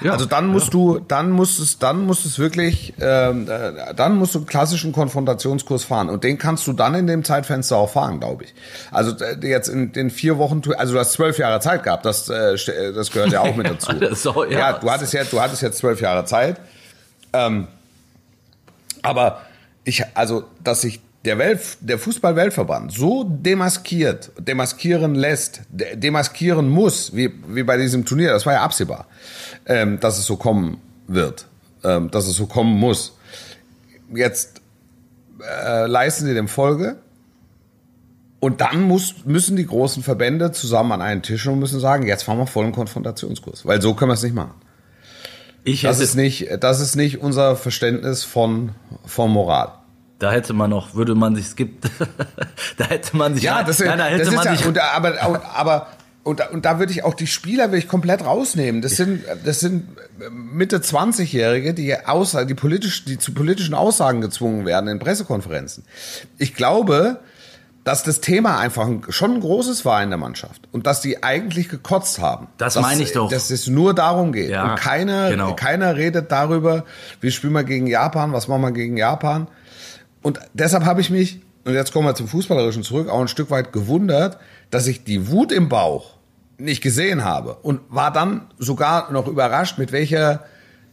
Ja, 0.00 0.12
also 0.12 0.26
dann 0.26 0.46
musst 0.46 0.66
ja. 0.66 0.72
du, 0.72 0.98
dann 1.00 1.30
musst 1.30 1.58
es, 1.58 1.78
dann 1.78 2.06
musst 2.06 2.24
es 2.24 2.38
wirklich, 2.38 2.94
ähm, 3.00 3.48
äh, 3.48 3.94
dann 3.94 4.16
musst 4.16 4.34
du 4.34 4.38
einen 4.38 4.46
klassischen 4.46 4.92
Konfrontationskurs 4.92 5.84
fahren 5.84 6.08
und 6.08 6.24
den 6.24 6.38
kannst 6.38 6.66
du 6.66 6.72
dann 6.72 6.94
in 6.94 7.06
dem 7.06 7.24
Zeitfenster 7.24 7.76
auch 7.76 7.90
fahren, 7.90 8.20
glaube 8.20 8.44
ich. 8.44 8.54
Also 8.90 9.12
äh, 9.24 9.36
jetzt 9.46 9.68
in 9.68 9.92
den 9.92 10.10
vier 10.10 10.38
Wochen, 10.38 10.62
also 10.76 10.94
du 10.94 11.00
hast 11.00 11.12
zwölf 11.12 11.38
Jahre 11.38 11.60
Zeit 11.60 11.82
gehabt, 11.82 12.04
das, 12.04 12.28
äh, 12.28 12.56
das 12.92 13.10
gehört 13.10 13.32
ja 13.32 13.40
auch 13.40 13.56
mit 13.56 13.66
dazu. 13.70 13.92
so, 14.14 14.44
ja. 14.44 14.58
ja, 14.58 14.72
du 14.74 14.90
hattest 14.90 15.12
jetzt, 15.12 15.32
du 15.32 15.40
hattest 15.40 15.62
jetzt 15.62 15.78
zwölf 15.78 16.00
Jahre 16.00 16.24
Zeit. 16.24 16.60
Ähm, 17.32 17.66
aber 19.02 19.42
ich, 19.84 20.04
also, 20.14 20.44
dass 20.62 20.82
sich 20.82 21.00
der, 21.24 21.38
Welt, 21.38 21.60
der 21.80 21.98
Fußball-Weltverband 21.98 22.92
so 22.92 23.24
demaskiert, 23.24 24.30
demaskieren 24.38 25.14
lässt, 25.14 25.62
demaskieren 25.70 26.68
muss, 26.68 27.14
wie, 27.14 27.32
wie 27.48 27.62
bei 27.62 27.76
diesem 27.76 28.04
Turnier, 28.04 28.30
das 28.30 28.46
war 28.46 28.54
ja 28.54 28.62
absehbar, 28.62 29.06
ähm, 29.66 29.98
dass 30.00 30.18
es 30.18 30.26
so 30.26 30.36
kommen 30.36 30.78
wird. 31.06 31.46
ähm, 31.84 32.10
dass 32.10 32.26
es 32.26 32.36
so 32.36 32.46
kommen 32.46 32.78
muss. 32.78 33.16
Jetzt 34.14 34.60
äh, 35.40 35.86
leisten 35.86 36.26
sie 36.26 36.34
dem 36.34 36.48
Folge. 36.48 36.96
Und 38.40 38.60
dann 38.60 38.82
muss, 38.82 39.24
müssen 39.24 39.56
die 39.56 39.66
großen 39.66 40.02
Verbände 40.02 40.52
zusammen 40.52 40.92
an 40.92 41.02
einen 41.02 41.22
Tisch 41.22 41.46
und 41.48 41.58
müssen 41.58 41.80
sagen, 41.80 42.06
jetzt 42.06 42.22
fahren 42.22 42.38
wir 42.38 42.46
vollen 42.46 42.70
Konfrontationskurs. 42.70 43.66
Weil 43.66 43.82
so 43.82 43.94
können 43.94 44.10
wir 44.10 44.14
es 44.14 44.22
nicht 44.22 44.34
machen. 44.34 44.54
Ich 45.64 45.82
Das 45.82 45.98
ist 45.98 46.14
nicht, 46.14 46.48
das 46.60 46.80
ist 46.80 46.94
nicht 46.94 47.20
unser 47.20 47.56
Verständnis 47.56 48.22
von, 48.22 48.70
von 49.04 49.30
Moral. 49.30 49.72
Da 50.18 50.32
hätte 50.32 50.52
man 50.52 50.70
noch, 50.70 50.94
würde 50.94 51.14
man 51.14 51.34
sich, 51.36 51.46
es 51.46 51.56
gibt, 51.56 51.88
da 52.76 52.84
hätte 52.86 53.16
man 53.16 53.34
sich, 53.34 53.42
Ja, 53.44 53.62
das, 53.62 53.80
ist- 53.80 53.86
nein, 53.86 53.98
da 53.98 54.04
hätte 54.06 54.18
das 54.18 54.28
ist 54.28 54.34
man 54.34 54.44
ja, 54.46 54.56
sich, 54.56 54.66
und, 54.66 54.78
aber, 54.78 55.14
aber 55.54 55.86
und, 56.24 56.40
da- 56.40 56.48
und 56.48 56.64
da 56.64 56.78
würde 56.78 56.92
ich 56.92 57.04
auch 57.04 57.14
die 57.14 57.26
Spieler 57.26 57.72
will 57.72 57.78
ich 57.78 57.88
komplett 57.88 58.24
rausnehmen. 58.24 58.82
Das 58.82 58.96
sind, 58.96 59.24
das 59.44 59.60
sind 59.60 59.88
Mitte 60.30 60.78
20-Jährige, 60.78 61.72
die, 61.74 61.94
außer, 62.04 62.44
die, 62.44 62.54
politisch, 62.54 63.04
die 63.04 63.18
zu 63.18 63.32
politischen 63.32 63.74
Aussagen 63.74 64.20
gezwungen 64.20 64.66
werden 64.66 64.88
in 64.88 64.98
Pressekonferenzen. 64.98 65.84
Ich 66.36 66.54
glaube, 66.54 67.20
dass 67.84 68.02
das 68.02 68.20
Thema 68.20 68.58
einfach 68.58 68.86
ein, 68.86 69.02
schon 69.08 69.34
ein 69.36 69.40
großes 69.40 69.86
war 69.86 70.02
in 70.02 70.10
der 70.10 70.18
Mannschaft 70.18 70.68
und 70.72 70.86
dass 70.86 71.00
die 71.00 71.22
eigentlich 71.22 71.70
gekotzt 71.70 72.18
haben. 72.18 72.48
Das 72.58 72.74
dass, 72.74 72.82
meine 72.82 73.02
ich 73.02 73.12
doch. 73.12 73.30
Dass 73.30 73.48
es 73.50 73.66
nur 73.68 73.94
darum 73.94 74.32
geht. 74.32 74.50
Ja, 74.50 74.72
und 74.72 74.76
keiner, 74.78 75.30
genau. 75.30 75.54
keiner 75.54 75.96
redet 75.96 76.30
darüber, 76.30 76.84
wie 77.22 77.30
spielen 77.30 77.54
wir 77.54 77.64
gegen 77.64 77.86
Japan, 77.86 78.34
was 78.34 78.46
machen 78.48 78.60
wir 78.62 78.72
gegen 78.72 78.98
Japan. 78.98 79.46
Und 80.28 80.40
deshalb 80.52 80.84
habe 80.84 81.00
ich 81.00 81.08
mich, 81.08 81.40
und 81.64 81.72
jetzt 81.72 81.90
kommen 81.90 82.06
wir 82.06 82.14
zum 82.14 82.28
Fußballerischen 82.28 82.82
zurück, 82.82 83.08
auch 83.08 83.22
ein 83.22 83.28
Stück 83.28 83.50
weit 83.50 83.72
gewundert, 83.72 84.36
dass 84.68 84.86
ich 84.86 85.02
die 85.02 85.28
Wut 85.28 85.52
im 85.52 85.70
Bauch 85.70 86.16
nicht 86.58 86.82
gesehen 86.82 87.24
habe 87.24 87.54
und 87.62 87.80
war 87.88 88.12
dann 88.12 88.42
sogar 88.58 89.10
noch 89.10 89.26
überrascht, 89.26 89.78
mit 89.78 89.90
welcher 89.90 90.44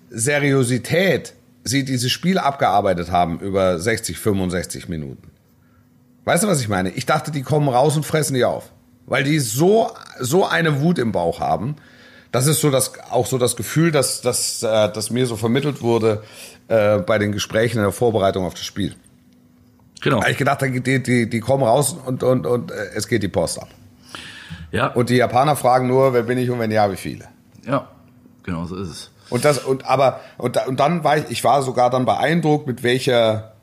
Seriosität 0.10 1.34
sie 1.66 1.84
dieses 1.84 2.14
Spiel 2.14 2.38
abgearbeitet 2.38 3.12
haben 3.12 3.42
über 3.42 3.78
60, 3.78 4.18
65 4.18 4.88
Minuten. 4.88 5.32
Weißt 6.24 6.46
du, 6.46 6.48
was 6.48 6.62
ich 6.62 6.70
meine? 6.70 6.92
Ich 6.92 7.06
dachte, 7.06 7.30
die 7.30 7.42
kommen 7.42 7.68
raus 7.68 7.98
und 7.98 8.06
fressen 8.06 8.36
die 8.36 8.46
auf. 8.46 8.72
Weil 9.06 9.26
die 9.26 9.40
so, 9.40 9.92
so 10.18 10.48
eine 10.48 10.80
Wut 10.80 10.98
im 10.98 11.12
Bauch 11.12 11.42
haben. 11.42 11.76
Das 12.32 12.48
ist 12.48 12.62
so 12.62 12.72
das, 12.72 12.94
auch 13.12 13.26
so 13.26 13.38
das 13.38 13.58
Gefühl, 13.58 13.92
dass, 13.92 14.22
dass, 14.22 14.64
äh, 14.64 14.90
dass 14.94 15.10
mir 15.10 15.26
so 15.26 15.36
vermittelt 15.36 15.82
wurde 15.82 16.24
äh, 16.70 17.00
bei 17.00 17.18
den 17.18 17.34
Gesprächen 17.34 17.80
in 17.80 17.84
der 17.84 17.92
Vorbereitung 17.92 18.46
auf 18.46 18.54
das 18.54 18.64
Spiel. 18.64 18.96
Genau, 20.02 20.22
Weil 20.22 20.32
ich 20.32 20.38
gedacht 20.38 20.62
habe, 20.62 20.80
die, 20.82 21.02
die, 21.02 21.30
die 21.30 21.40
kommen 21.40 21.64
raus 21.64 21.96
und, 22.06 22.24
und, 22.24 22.46
und 22.46 22.72
äh, 22.72 22.76
es 22.96 23.08
geht 23.08 23.24
die 23.24 23.28
Post 23.28 23.62
ab. 23.62 23.70
ja, 24.72 24.88
Und 24.88 25.10
die 25.10 25.16
Japaner 25.16 25.56
fragen 25.56 25.88
nur, 25.88 26.14
wer 26.14 26.24
bin 26.24 26.38
ich 26.38 26.50
und 26.50 26.60
wenn 26.60 26.72
ja, 26.72 26.92
wie 26.92 26.96
viele. 26.98 27.26
ja, 27.66 27.88
genau 28.44 28.66
so 28.66 28.76
ist 28.76 28.90
es. 28.90 29.12
Und 29.30 29.44
das 29.44 29.58
und 29.60 29.86
aber 29.86 30.20
und, 30.38 30.56
und 30.68 30.80
dann 30.80 31.04
war 31.04 31.18
ich 31.18 31.26
ich 31.30 31.44
war 31.44 31.64
sogar 31.64 31.90
dann 31.90 32.06
beeindruckt 32.06 32.68
mit 32.68 32.84
welcher 32.84 33.54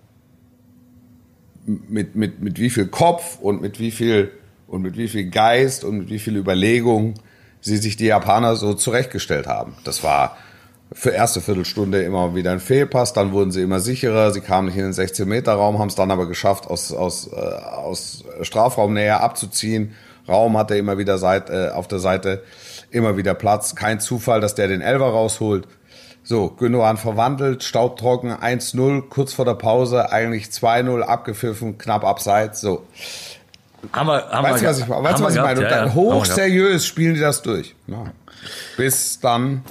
mit 1.65 2.17
mit 2.17 2.41
mit 2.41 2.59
wie 2.59 2.69
viel 2.69 2.89
Kopf 2.89 3.39
und 3.41 3.63
mit 3.63 3.79
wie 3.79 3.93
viel 3.93 4.33
und 4.67 4.83
mit 4.83 4.97
wie 4.97 5.07
viel 5.07 5.31
Geist 5.31 5.85
und 5.85 5.99
mit 5.99 6.11
wie 6.11 6.19
viel 6.19 6.37
Überlegung 6.37 7.15
sie 7.61 7.77
sich 7.77 7.97
die 7.97 8.07
Japaner 8.07 8.57
so 8.57 8.75
zurechtgestellt 8.75 9.47
haben. 9.47 9.75
Das 9.85 10.03
war 10.03 10.37
für 10.95 11.11
erste 11.11 11.41
Viertelstunde 11.41 12.03
immer 12.03 12.35
wieder 12.35 12.53
ein 12.53 12.61
Fehlpass, 12.61 13.13
dann 13.13 13.33
wurden 13.33 13.51
sie 13.51 13.63
immer 13.63 13.81
sicherer, 13.81 14.31
sie 14.31 14.41
kamen 14.41 14.69
nicht 14.69 14.77
in 14.77 14.85
den 14.85 14.93
16 14.93 15.29
Meter 15.29 15.55
Raum, 15.55 15.79
haben 15.79 15.89
es 15.89 15.95
dann 15.95 16.11
aber 16.11 16.27
geschafft 16.27 16.67
aus 16.67 16.93
aus 16.93 17.31
äh, 17.33 17.37
aus 17.37 18.25
Strafraumnähe 18.43 19.21
abzuziehen. 19.21 19.95
Raum 20.29 20.57
hatte 20.57 20.77
immer 20.77 20.99
wieder 20.99 21.19
Seit, 21.19 21.51
äh, 21.51 21.71
auf 21.71 21.89
der 21.89 21.99
Seite 21.99 22.43
immer 22.91 23.17
wieder 23.17 23.35
Platz. 23.35 23.75
Kein 23.75 24.01
Zufall, 24.01 24.41
dass 24.41 24.55
der 24.55 24.69
den 24.69 24.81
Elfer 24.81 25.07
rausholt. 25.07 25.67
So, 26.25 26.51
Gündogan 26.51 26.99
verwandelt, 26.99 27.65
staubtrocken, 27.65 28.31
1-0, 28.33 29.09
kurz 29.09 29.33
vor 29.33 29.45
der 29.45 29.55
Pause, 29.55 30.13
eigentlich 30.13 30.47
2-0, 30.47 31.01
abgepfiffen, 31.01 31.79
knapp 31.79 32.05
abseits, 32.05 32.61
so. 32.61 32.87
Haben 33.93 34.07
wir, 34.07 34.29
haben 34.29 34.45
Weißt 34.45 34.63
du, 34.63 34.67
was 34.67 34.79
ich, 34.79 34.89
weißt, 34.89 35.23
was 35.23 35.35
ich 35.35 35.41
meine? 35.41 35.63
Ja, 35.63 35.87
ja, 35.87 35.95
hochseriös 35.95 36.87
spielen 36.87 37.15
die 37.15 37.21
das 37.21 37.43
durch. 37.43 37.75
Ja. 37.89 38.05
Bis 38.77 39.19
dann 39.19 39.65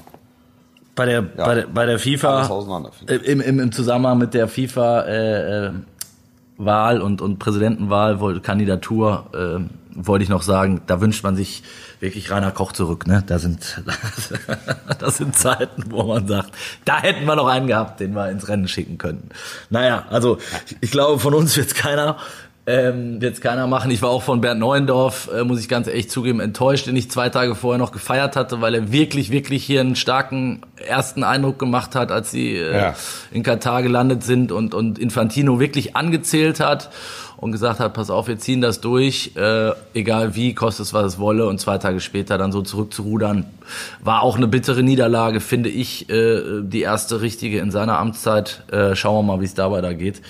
bei 0.95 1.05
der, 1.05 1.21
bei 1.21 1.55
der, 1.55 1.67
bei 1.67 1.85
der 1.85 1.99
FIFA, 1.99 2.63
im, 3.07 3.41
im, 3.41 3.59
im 3.59 3.71
Zusammenhang 3.71 4.17
mit 4.17 4.33
der 4.33 4.47
FIFA, 4.47 5.01
äh, 5.03 5.67
äh, 5.67 5.71
Wahl 6.57 7.01
und, 7.01 7.21
und 7.21 7.39
Präsidentenwahl, 7.39 8.39
Kandidatur, 8.41 9.25
äh, 9.33 9.63
wollte 9.93 10.23
ich 10.23 10.29
noch 10.29 10.41
sagen, 10.41 10.81
da 10.87 11.01
wünscht 11.01 11.23
man 11.23 11.35
sich 11.35 11.63
wirklich 11.99 12.31
Rainer 12.31 12.51
Koch 12.51 12.71
zurück. 12.71 13.07
Ne? 13.07 13.23
Da 13.25 13.39
sind 13.39 13.81
das 14.99 15.17
sind 15.17 15.35
Zeiten, 15.35 15.85
wo 15.89 16.03
man 16.03 16.27
sagt, 16.27 16.51
da 16.85 17.01
hätten 17.01 17.25
wir 17.25 17.35
noch 17.35 17.47
einen 17.47 17.67
gehabt, 17.67 17.99
den 17.99 18.13
wir 18.13 18.29
ins 18.29 18.47
Rennen 18.47 18.67
schicken 18.67 18.97
könnten. 18.97 19.29
Naja, 19.69 20.05
also 20.09 20.37
ich 20.81 20.91
glaube, 20.91 21.19
von 21.19 21.33
uns 21.33 21.57
wird's 21.57 21.73
keiner. 21.73 22.17
Ähm, 22.67 23.19
wird's 23.19 23.41
keiner 23.41 23.65
machen. 23.65 23.89
Ich 23.89 24.03
war 24.03 24.09
auch 24.11 24.21
von 24.21 24.39
Bernd 24.39 24.59
Neuendorf, 24.59 25.29
äh, 25.35 25.43
muss 25.43 25.59
ich 25.59 25.67
ganz 25.67 25.87
ehrlich 25.87 26.11
zugeben, 26.11 26.39
enttäuscht, 26.39 26.85
den 26.85 26.95
ich 26.95 27.09
zwei 27.09 27.29
Tage 27.29 27.55
vorher 27.55 27.79
noch 27.79 27.91
gefeiert 27.91 28.35
hatte, 28.35 28.61
weil 28.61 28.75
er 28.75 28.91
wirklich, 28.91 29.31
wirklich 29.31 29.63
hier 29.63 29.81
einen 29.81 29.95
starken 29.95 30.61
ersten 30.75 31.23
Eindruck 31.23 31.57
gemacht 31.57 31.95
hat, 31.95 32.11
als 32.11 32.29
sie 32.29 32.55
äh, 32.55 32.71
Ja. 32.77 32.95
in 33.31 33.41
Katar 33.41 33.81
gelandet 33.81 34.23
sind 34.23 34.51
und, 34.51 34.75
und 34.75 34.99
Infantino 34.99 35.59
wirklich 35.59 35.95
angezählt 35.95 36.59
hat 36.59 36.91
und 37.41 37.51
gesagt 37.51 37.79
hat, 37.79 37.93
pass 37.93 38.09
auf, 38.09 38.27
wir 38.27 38.37
ziehen 38.37 38.61
das 38.61 38.79
durch, 38.81 39.31
äh, 39.35 39.71
egal 39.93 40.35
wie, 40.35 40.53
kostet 40.53 40.85
es, 40.85 40.93
was 40.93 41.05
es 41.13 41.19
wolle. 41.19 41.47
Und 41.47 41.59
zwei 41.59 41.77
Tage 41.79 41.99
später 41.99 42.37
dann 42.37 42.51
so 42.51 42.61
zurückzurudern, 42.61 43.47
war 43.99 44.21
auch 44.21 44.37
eine 44.37 44.47
bittere 44.47 44.83
Niederlage, 44.83 45.41
finde 45.41 45.69
ich, 45.69 46.09
äh, 46.09 46.61
die 46.61 46.81
erste 46.81 47.21
richtige 47.21 47.59
in 47.59 47.71
seiner 47.71 47.97
Amtszeit. 47.97 48.63
Äh, 48.71 48.95
schauen 48.95 49.25
wir 49.25 49.33
mal, 49.33 49.41
wie 49.41 49.45
es 49.45 49.55
dabei 49.55 49.81
da 49.81 49.91
geht. 49.93 50.21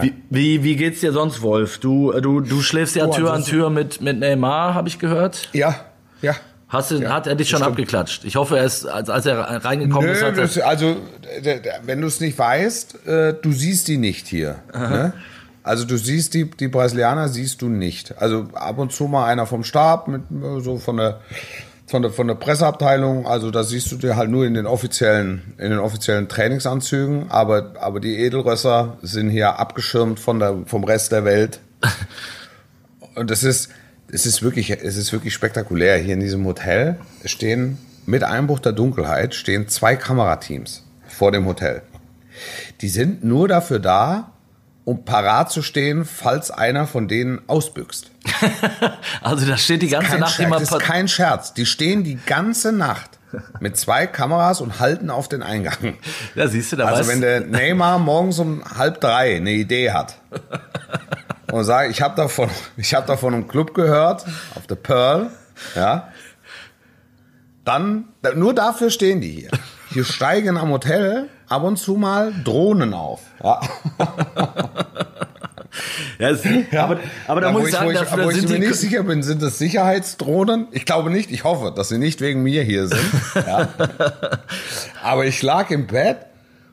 Wie, 0.00 0.12
wie, 0.30 0.62
wie 0.62 0.76
geht's 0.76 1.00
dir 1.00 1.12
sonst, 1.12 1.42
Wolf? 1.42 1.78
Du, 1.78 2.12
äh, 2.12 2.20
du, 2.20 2.40
du 2.40 2.60
schläfst 2.60 2.94
ja 2.96 3.06
Oh, 3.06 3.12
Tür 3.12 3.32
an 3.32 3.44
Tür 3.44 3.70
mit, 3.70 4.00
mit 4.00 4.18
Neymar, 4.18 4.74
habe 4.74 4.88
ich 4.88 4.98
gehört. 4.98 5.48
Ja, 5.52 5.74
ja. 6.20 6.34
Hast 6.68 6.90
du, 6.90 6.96
Ja, 6.96 7.10
hat 7.12 7.26
er 7.26 7.34
dich 7.34 7.50
schon 7.50 7.58
stimmt. 7.58 7.72
abgeklatscht? 7.72 8.24
Ich 8.24 8.36
hoffe, 8.36 8.56
er 8.58 8.64
ist, 8.64 8.86
als, 8.86 9.10
als 9.10 9.26
er 9.26 9.38
reingekommen 9.38 10.08
ist, 10.08 10.20
Nö, 10.22 10.26
hat 10.26 10.36
er, 10.38 10.42
das, 10.44 10.58
also 10.58 10.96
wenn 11.84 12.00
du 12.00 12.06
es 12.06 12.18
nicht 12.20 12.38
weißt, 12.38 13.06
äh, 13.06 13.34
du 13.40 13.52
siehst 13.52 13.88
die 13.88 13.98
nicht 13.98 14.26
hier. 14.26 14.56
Ne? 14.72 15.12
Also 15.62 15.84
du 15.84 15.96
siehst 15.96 16.34
die, 16.34 16.50
die 16.50 16.68
Brasilianer 16.68 17.28
siehst 17.28 17.62
du 17.62 17.68
nicht. 17.68 18.18
Also 18.20 18.48
ab 18.54 18.78
und 18.78 18.92
zu 18.92 19.04
mal 19.04 19.26
einer 19.26 19.46
vom 19.46 19.64
Stab 19.64 20.08
mit 20.08 20.22
so 20.58 20.78
von 20.78 20.96
der 20.96 21.20
von 21.86 22.02
der 22.02 22.10
von 22.10 22.26
der 22.26 22.34
Presseabteilung. 22.34 23.26
Also 23.26 23.50
da 23.50 23.62
siehst 23.62 23.92
du 23.92 23.96
dir 23.96 24.16
halt 24.16 24.30
nur 24.30 24.44
in 24.44 24.54
den 24.54 24.66
offiziellen 24.66 25.54
in 25.58 25.70
den 25.70 25.78
offiziellen 25.78 26.28
Trainingsanzügen. 26.28 27.30
Aber 27.30 27.74
aber 27.80 28.00
die 28.00 28.18
Edelrösser 28.18 28.96
sind 29.02 29.30
hier 29.30 29.58
abgeschirmt 29.58 30.18
von 30.18 30.38
der 30.38 30.58
vom 30.66 30.84
Rest 30.84 31.12
der 31.12 31.24
Welt. 31.24 31.60
Und 33.14 33.30
das 33.30 33.42
ist, 33.44 33.70
es 34.10 34.26
ist 34.26 34.42
wirklich, 34.42 34.70
es 34.70 34.96
ist 34.96 35.12
wirklich 35.12 35.34
spektakulär. 35.34 35.98
Hier 35.98 36.14
in 36.14 36.20
diesem 36.20 36.46
Hotel 36.46 36.98
stehen 37.24 37.78
mit 38.06 38.24
Einbruch 38.24 38.58
der 38.58 38.72
Dunkelheit 38.72 39.34
stehen 39.34 39.68
zwei 39.68 39.96
Kamerateams 39.96 40.84
vor 41.06 41.30
dem 41.30 41.46
Hotel. 41.46 41.82
Die 42.80 42.88
sind 42.88 43.22
nur 43.22 43.46
dafür 43.46 43.78
da, 43.78 44.31
um 44.84 45.04
parat 45.04 45.50
zu 45.50 45.62
stehen, 45.62 46.04
falls 46.04 46.50
einer 46.50 46.86
von 46.86 47.08
denen 47.08 47.40
ausbüchst. 47.48 48.10
also 49.22 49.46
da 49.46 49.56
steht 49.56 49.82
die 49.82 49.88
ganze 49.88 50.18
Nacht 50.18 50.34
Scherz, 50.34 50.38
jemand. 50.38 50.62
das 50.62 50.72
ist 50.72 50.78
kein 50.80 51.08
Scherz. 51.08 51.54
Die 51.54 51.66
stehen 51.66 52.04
die 52.04 52.16
ganze 52.16 52.72
Nacht 52.72 53.18
mit 53.60 53.76
zwei 53.76 54.06
Kameras 54.06 54.60
und 54.60 54.80
halten 54.80 55.10
auf 55.10 55.28
den 55.28 55.42
Eingang. 55.42 55.96
Ja, 56.34 56.48
siehst 56.48 56.72
du, 56.72 56.76
da 56.76 56.86
Also 56.86 57.08
wenn 57.08 57.20
der 57.20 57.40
Neymar 57.40 57.98
morgens 57.98 58.38
um 58.38 58.62
halb 58.76 59.00
drei 59.00 59.36
eine 59.36 59.52
Idee 59.52 59.92
hat 59.92 60.18
und 61.52 61.64
sagt, 61.64 61.90
ich 61.90 62.02
habe 62.02 62.16
davon, 62.16 62.50
ich 62.76 62.94
habe 62.94 63.06
davon 63.06 63.34
einem 63.34 63.48
Club 63.48 63.74
gehört 63.74 64.24
auf 64.54 64.66
der 64.66 64.76
Pearl, 64.76 65.30
ja, 65.74 66.08
dann 67.64 68.08
nur 68.34 68.54
dafür 68.54 68.90
stehen 68.90 69.20
die 69.20 69.30
hier. 69.30 69.50
Hier 69.92 70.04
steigen 70.04 70.56
am 70.56 70.70
Hotel 70.70 71.28
ab 71.48 71.62
und 71.64 71.76
zu 71.76 71.94
mal 71.94 72.32
Drohnen 72.44 72.94
auf. 72.94 73.20
Ja. 73.42 73.60
Ja, 76.18 76.30
es, 76.30 76.44
aber, 76.76 77.00
aber 77.26 77.40
da 77.40 77.46
Ja, 77.48 77.52
muss 77.52 77.62
wo 77.62 77.66
ich 77.66 77.72
sagen, 77.72 77.86
wo 77.86 77.90
ich, 77.90 77.98
dafür 77.98 78.24
wo 78.24 78.30
ich 78.30 78.36
sind 78.36 78.50
mir 78.50 78.60
die, 78.60 78.66
nicht 78.66 78.74
sicher 78.74 79.02
bin, 79.02 79.22
sind 79.22 79.42
das 79.42 79.58
Sicherheitsdrohnen? 79.58 80.68
Ich 80.70 80.84
glaube 80.84 81.10
nicht. 81.10 81.30
Ich 81.30 81.44
hoffe, 81.44 81.72
dass 81.74 81.88
sie 81.88 81.98
nicht 81.98 82.20
wegen 82.20 82.42
mir 82.42 82.62
hier 82.62 82.88
sind. 82.88 83.10
Ja. 83.34 83.68
Aber 85.02 85.24
ich 85.24 85.42
lag 85.42 85.70
im 85.70 85.86
Bett 85.86 86.18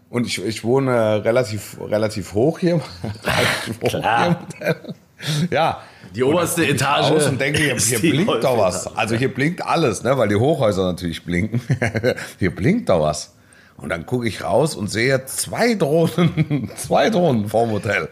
und 0.10 0.28
ich, 0.28 0.44
ich 0.44 0.64
wohne 0.64 1.24
relativ, 1.24 1.78
relativ 1.80 2.34
hoch 2.34 2.60
hier. 2.60 2.76
relativ 3.24 3.82
hoch 3.82 4.48
hier. 4.58 4.76
Ja. 5.50 5.82
Die 6.16 6.24
oberste 6.24 6.66
Etage 6.66 7.12
Raus 7.12 7.28
und 7.28 7.40
denke, 7.40 7.60
hier, 7.60 7.76
hier 7.76 8.00
blinkt 8.00 8.44
doch 8.44 8.58
was. 8.58 8.96
Also 8.96 9.16
hier 9.16 9.32
blinkt 9.32 9.64
alles, 9.64 10.02
ne, 10.02 10.18
weil 10.18 10.28
die 10.28 10.36
Hochhäuser 10.36 10.86
natürlich 10.86 11.24
blinken. 11.24 11.62
hier 12.40 12.56
blinkt 12.56 12.90
doch 12.90 13.02
was. 13.02 13.36
Und 13.78 13.90
dann 13.90 14.06
gucke 14.06 14.28
ich 14.28 14.44
raus 14.44 14.76
und 14.76 14.90
sehe 14.90 15.26
zwei 15.26 15.76
Drohnen, 15.76 16.72
zwei 16.76 17.10
Drohnen 17.10 17.48
vorm 17.48 17.72
Hotel. 17.72 18.10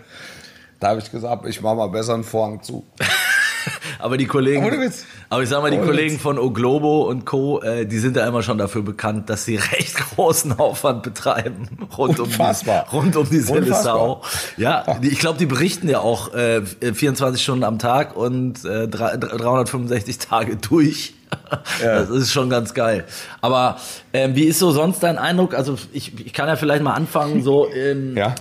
Da 0.80 0.90
habe 0.90 1.00
ich 1.00 1.12
gesagt, 1.12 1.48
ich 1.48 1.62
mache 1.62 1.76
mal 1.76 1.88
besser 1.88 2.14
einen 2.14 2.24
Vorhang 2.24 2.62
zu. 2.62 2.86
Aber 4.00 4.18
die 4.18 4.26
Kollegen, 4.26 4.64
aber 5.30 5.44
ich 5.44 5.50
sag 5.50 5.62
mal, 5.62 5.72
die 5.72 5.78
Kollegen 5.78 6.20
von 6.20 6.38
Oglobo 6.40 7.04
und 7.04 7.26
Co., 7.26 7.62
äh, 7.62 7.86
die 7.86 7.98
sind 8.00 8.16
ja 8.18 8.28
immer 8.28 8.44
schon 8.44 8.58
dafür 8.58 8.82
bekannt, 8.82 9.30
dass 9.30 9.46
sie 9.46 9.56
recht 9.74 9.96
großen 10.16 10.58
Aufwand 10.60 11.04
betreiben 11.04 11.68
rund 11.98 12.20
Unfassbar. 12.20 12.86
um 12.92 13.12
die, 13.12 13.16
rund 13.16 13.16
um 13.18 13.30
die. 13.30 13.42
Unfassbar. 13.52 14.22
Ja, 14.58 15.00
die, 15.02 15.10
ich 15.10 15.20
glaube, 15.20 15.38
die 15.40 15.46
berichten 15.46 15.90
ja 15.90 16.00
auch 16.00 16.34
äh, 16.34 16.62
24 16.94 17.42
Stunden 17.42 17.64
am 17.64 17.80
Tag 17.80 18.16
und 18.16 18.64
äh, 18.66 18.88
drei- 18.88 19.18
365 19.18 20.18
Tage 20.20 20.56
durch. 20.70 21.14
Ja. 21.84 22.00
Das 22.00 22.10
ist 22.10 22.32
schon 22.32 22.50
ganz 22.50 22.74
geil. 22.74 23.06
Aber 23.42 23.78
ähm, 24.14 24.36
wie 24.36 24.46
ist 24.46 24.60
so 24.60 24.72
sonst 24.72 25.02
dein 25.04 25.18
Eindruck? 25.18 25.54
Also 25.54 25.76
ich, 25.94 26.20
ich 26.26 26.34
kann 26.34 26.48
ja 26.48 26.56
vielleicht 26.56 26.82
mal 26.84 26.94
anfangen. 26.94 27.44
So, 27.44 27.70
ähm, 27.72 28.18
Ja. 28.18 28.34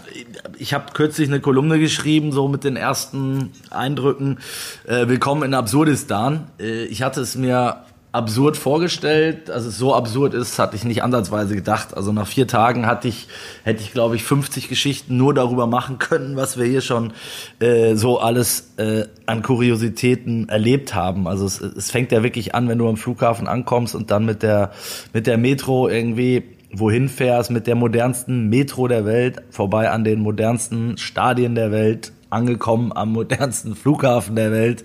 ich 0.58 0.72
habe 0.74 0.86
kürzlich 0.92 1.28
eine 1.28 1.40
Kolumne 1.40 1.78
geschrieben, 1.78 2.32
so 2.32 2.48
mit 2.48 2.64
den 2.64 2.76
ersten 2.76 3.52
Eindrücken. 3.70 4.38
Äh, 4.86 5.08
Willkommen 5.08 5.42
in 5.42 5.54
Absurdistan. 5.54 6.46
Äh, 6.58 6.84
ich 6.84 7.02
hatte 7.02 7.20
es 7.20 7.34
mir 7.36 7.84
absurd 8.16 8.56
vorgestellt, 8.56 9.48
es 9.48 9.78
so 9.78 9.94
absurd 9.94 10.34
ist, 10.34 10.58
hatte 10.58 10.74
ich 10.74 10.84
nicht 10.84 11.02
ansatzweise 11.02 11.54
gedacht. 11.54 11.96
Also 11.96 12.12
nach 12.12 12.26
vier 12.26 12.48
Tagen 12.48 12.86
hatte 12.86 13.08
ich, 13.08 13.28
hätte 13.62 13.82
ich 13.82 13.92
glaube 13.92 14.16
ich 14.16 14.24
50 14.24 14.68
Geschichten 14.68 15.16
nur 15.16 15.34
darüber 15.34 15.66
machen 15.66 15.98
können, 15.98 16.36
was 16.36 16.58
wir 16.58 16.64
hier 16.64 16.80
schon 16.80 17.12
äh, 17.60 17.94
so 17.94 18.18
alles 18.18 18.72
äh, 18.78 19.04
an 19.26 19.42
Kuriositäten 19.42 20.48
erlebt 20.48 20.94
haben. 20.94 21.28
Also 21.28 21.44
es, 21.46 21.60
es 21.60 21.90
fängt 21.90 22.10
ja 22.10 22.22
wirklich 22.22 22.54
an, 22.54 22.68
wenn 22.68 22.78
du 22.78 22.88
am 22.88 22.96
Flughafen 22.96 23.46
ankommst 23.46 23.94
und 23.94 24.10
dann 24.10 24.24
mit 24.24 24.42
der 24.42 24.72
mit 25.12 25.26
der 25.26 25.38
Metro 25.38 25.88
irgendwie 25.88 26.42
wohin 26.72 27.08
fährst, 27.08 27.50
mit 27.50 27.66
der 27.66 27.74
modernsten 27.74 28.48
Metro 28.48 28.88
der 28.88 29.04
Welt, 29.04 29.42
vorbei 29.50 29.90
an 29.90 30.04
den 30.04 30.20
modernsten 30.20 30.98
Stadien 30.98 31.54
der 31.54 31.70
Welt, 31.70 32.12
angekommen 32.30 32.92
am 32.92 33.12
modernsten 33.12 33.76
Flughafen 33.76 34.36
der 34.36 34.52
Welt, 34.52 34.84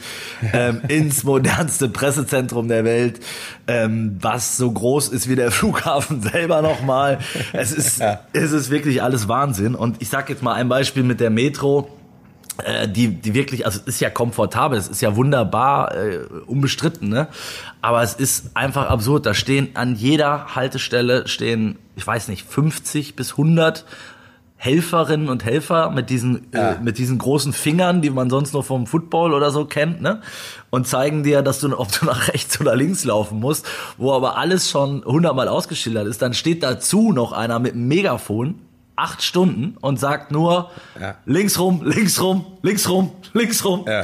ähm, 0.54 0.82
ins 0.88 1.24
modernste 1.24 1.90
Pressezentrum 1.90 2.68
der 2.68 2.84
Welt, 2.86 3.20
ähm, 3.68 4.18
was 4.22 4.58
so 4.58 4.72
groß 4.72 5.10
ist 5.10 5.30
wie 5.30 5.36
der 5.36 5.52
Flughafen 5.52 6.22
selber 6.22 6.62
nochmal. 6.62 7.20
Es 7.54 7.72
ist, 7.72 8.02
es 8.34 8.52
ist 8.52 8.70
wirklich 8.70 9.02
alles 9.02 9.28
Wahnsinn. 9.28 9.76
Und 9.76 10.02
ich 10.02 10.10
sage 10.10 10.34
jetzt 10.34 10.44
mal 10.44 10.54
ein 10.54 10.70
Beispiel 10.70 11.04
mit 11.04 11.20
der 11.20 11.30
Metro 11.30 11.90
äh, 12.66 12.88
die, 12.88 13.08
die 13.08 13.34
wirklich, 13.34 13.66
also 13.66 13.80
es 13.80 13.96
ist 13.96 14.02
ja 14.02 14.10
komfortabel, 14.10 14.78
es 14.78 14.88
ist 14.88 15.02
ja 15.02 15.16
wunderbar, 15.16 15.96
äh, 15.96 16.18
unbestritten, 16.46 17.10
ne? 17.10 17.28
Aber 17.82 18.04
es 18.04 18.14
ist 18.14 18.56
einfach 18.56 18.90
absurd. 18.90 19.26
Da 19.26 19.34
stehen 19.34 19.70
an 19.76 19.96
jeder 19.96 20.56
Haltestelle 20.56 21.28
stehen, 21.28 21.78
ich 21.96 22.06
weiß 22.06 22.28
nicht, 22.28 22.46
50 22.48 23.16
bis 23.16 23.32
100 23.32 23.86
Helferinnen 24.64 25.28
und 25.28 25.44
Helfer 25.44 25.90
mit 25.90 26.12
diesen, 26.12 26.48
Ja. 26.54 26.74
äh, 26.74 26.80
mit 26.80 27.00
diesen 27.00 27.18
großen 27.18 27.52
Fingern, 27.52 28.04
die 28.04 28.12
man 28.12 28.30
sonst 28.30 28.54
nur 28.54 28.64
vom 28.64 28.86
Football 28.86 29.34
oder 29.34 29.50
so 29.50 29.66
kennt, 29.66 30.02
ne? 30.04 30.22
Und 30.70 30.86
zeigen 30.88 31.24
dir, 31.24 31.42
dass 31.42 31.60
du, 31.62 31.76
ob 31.80 31.92
du 31.92 32.06
nach 32.06 32.28
rechts 32.28 32.62
oder 32.62 32.76
links 32.76 33.04
laufen 33.04 33.40
musst, 33.40 33.66
wo 33.98 34.14
aber 34.14 34.38
alles 34.38 34.70
schon 34.70 35.04
hundertmal 35.04 35.48
ausgeschildert 35.48 36.06
ist. 36.06 36.22
Dann 36.22 36.36
steht 36.36 36.62
dazu 36.62 37.12
noch 37.12 37.32
einer 37.32 37.58
mit 37.58 37.74
einem 37.74 37.88
Megafon, 37.88 38.60
acht 38.96 39.24
Stunden 39.24 39.78
und 39.82 40.00
sagt 40.00 40.32
nur 40.32 40.70
Ja. 41.00 41.16
links 41.26 41.58
rum, 41.58 41.82
links 41.84 42.22
rum, 42.22 42.46
links 42.62 42.88
rum, 42.88 43.12
links 43.34 43.66
rum. 43.66 43.86
Ja. 43.88 44.04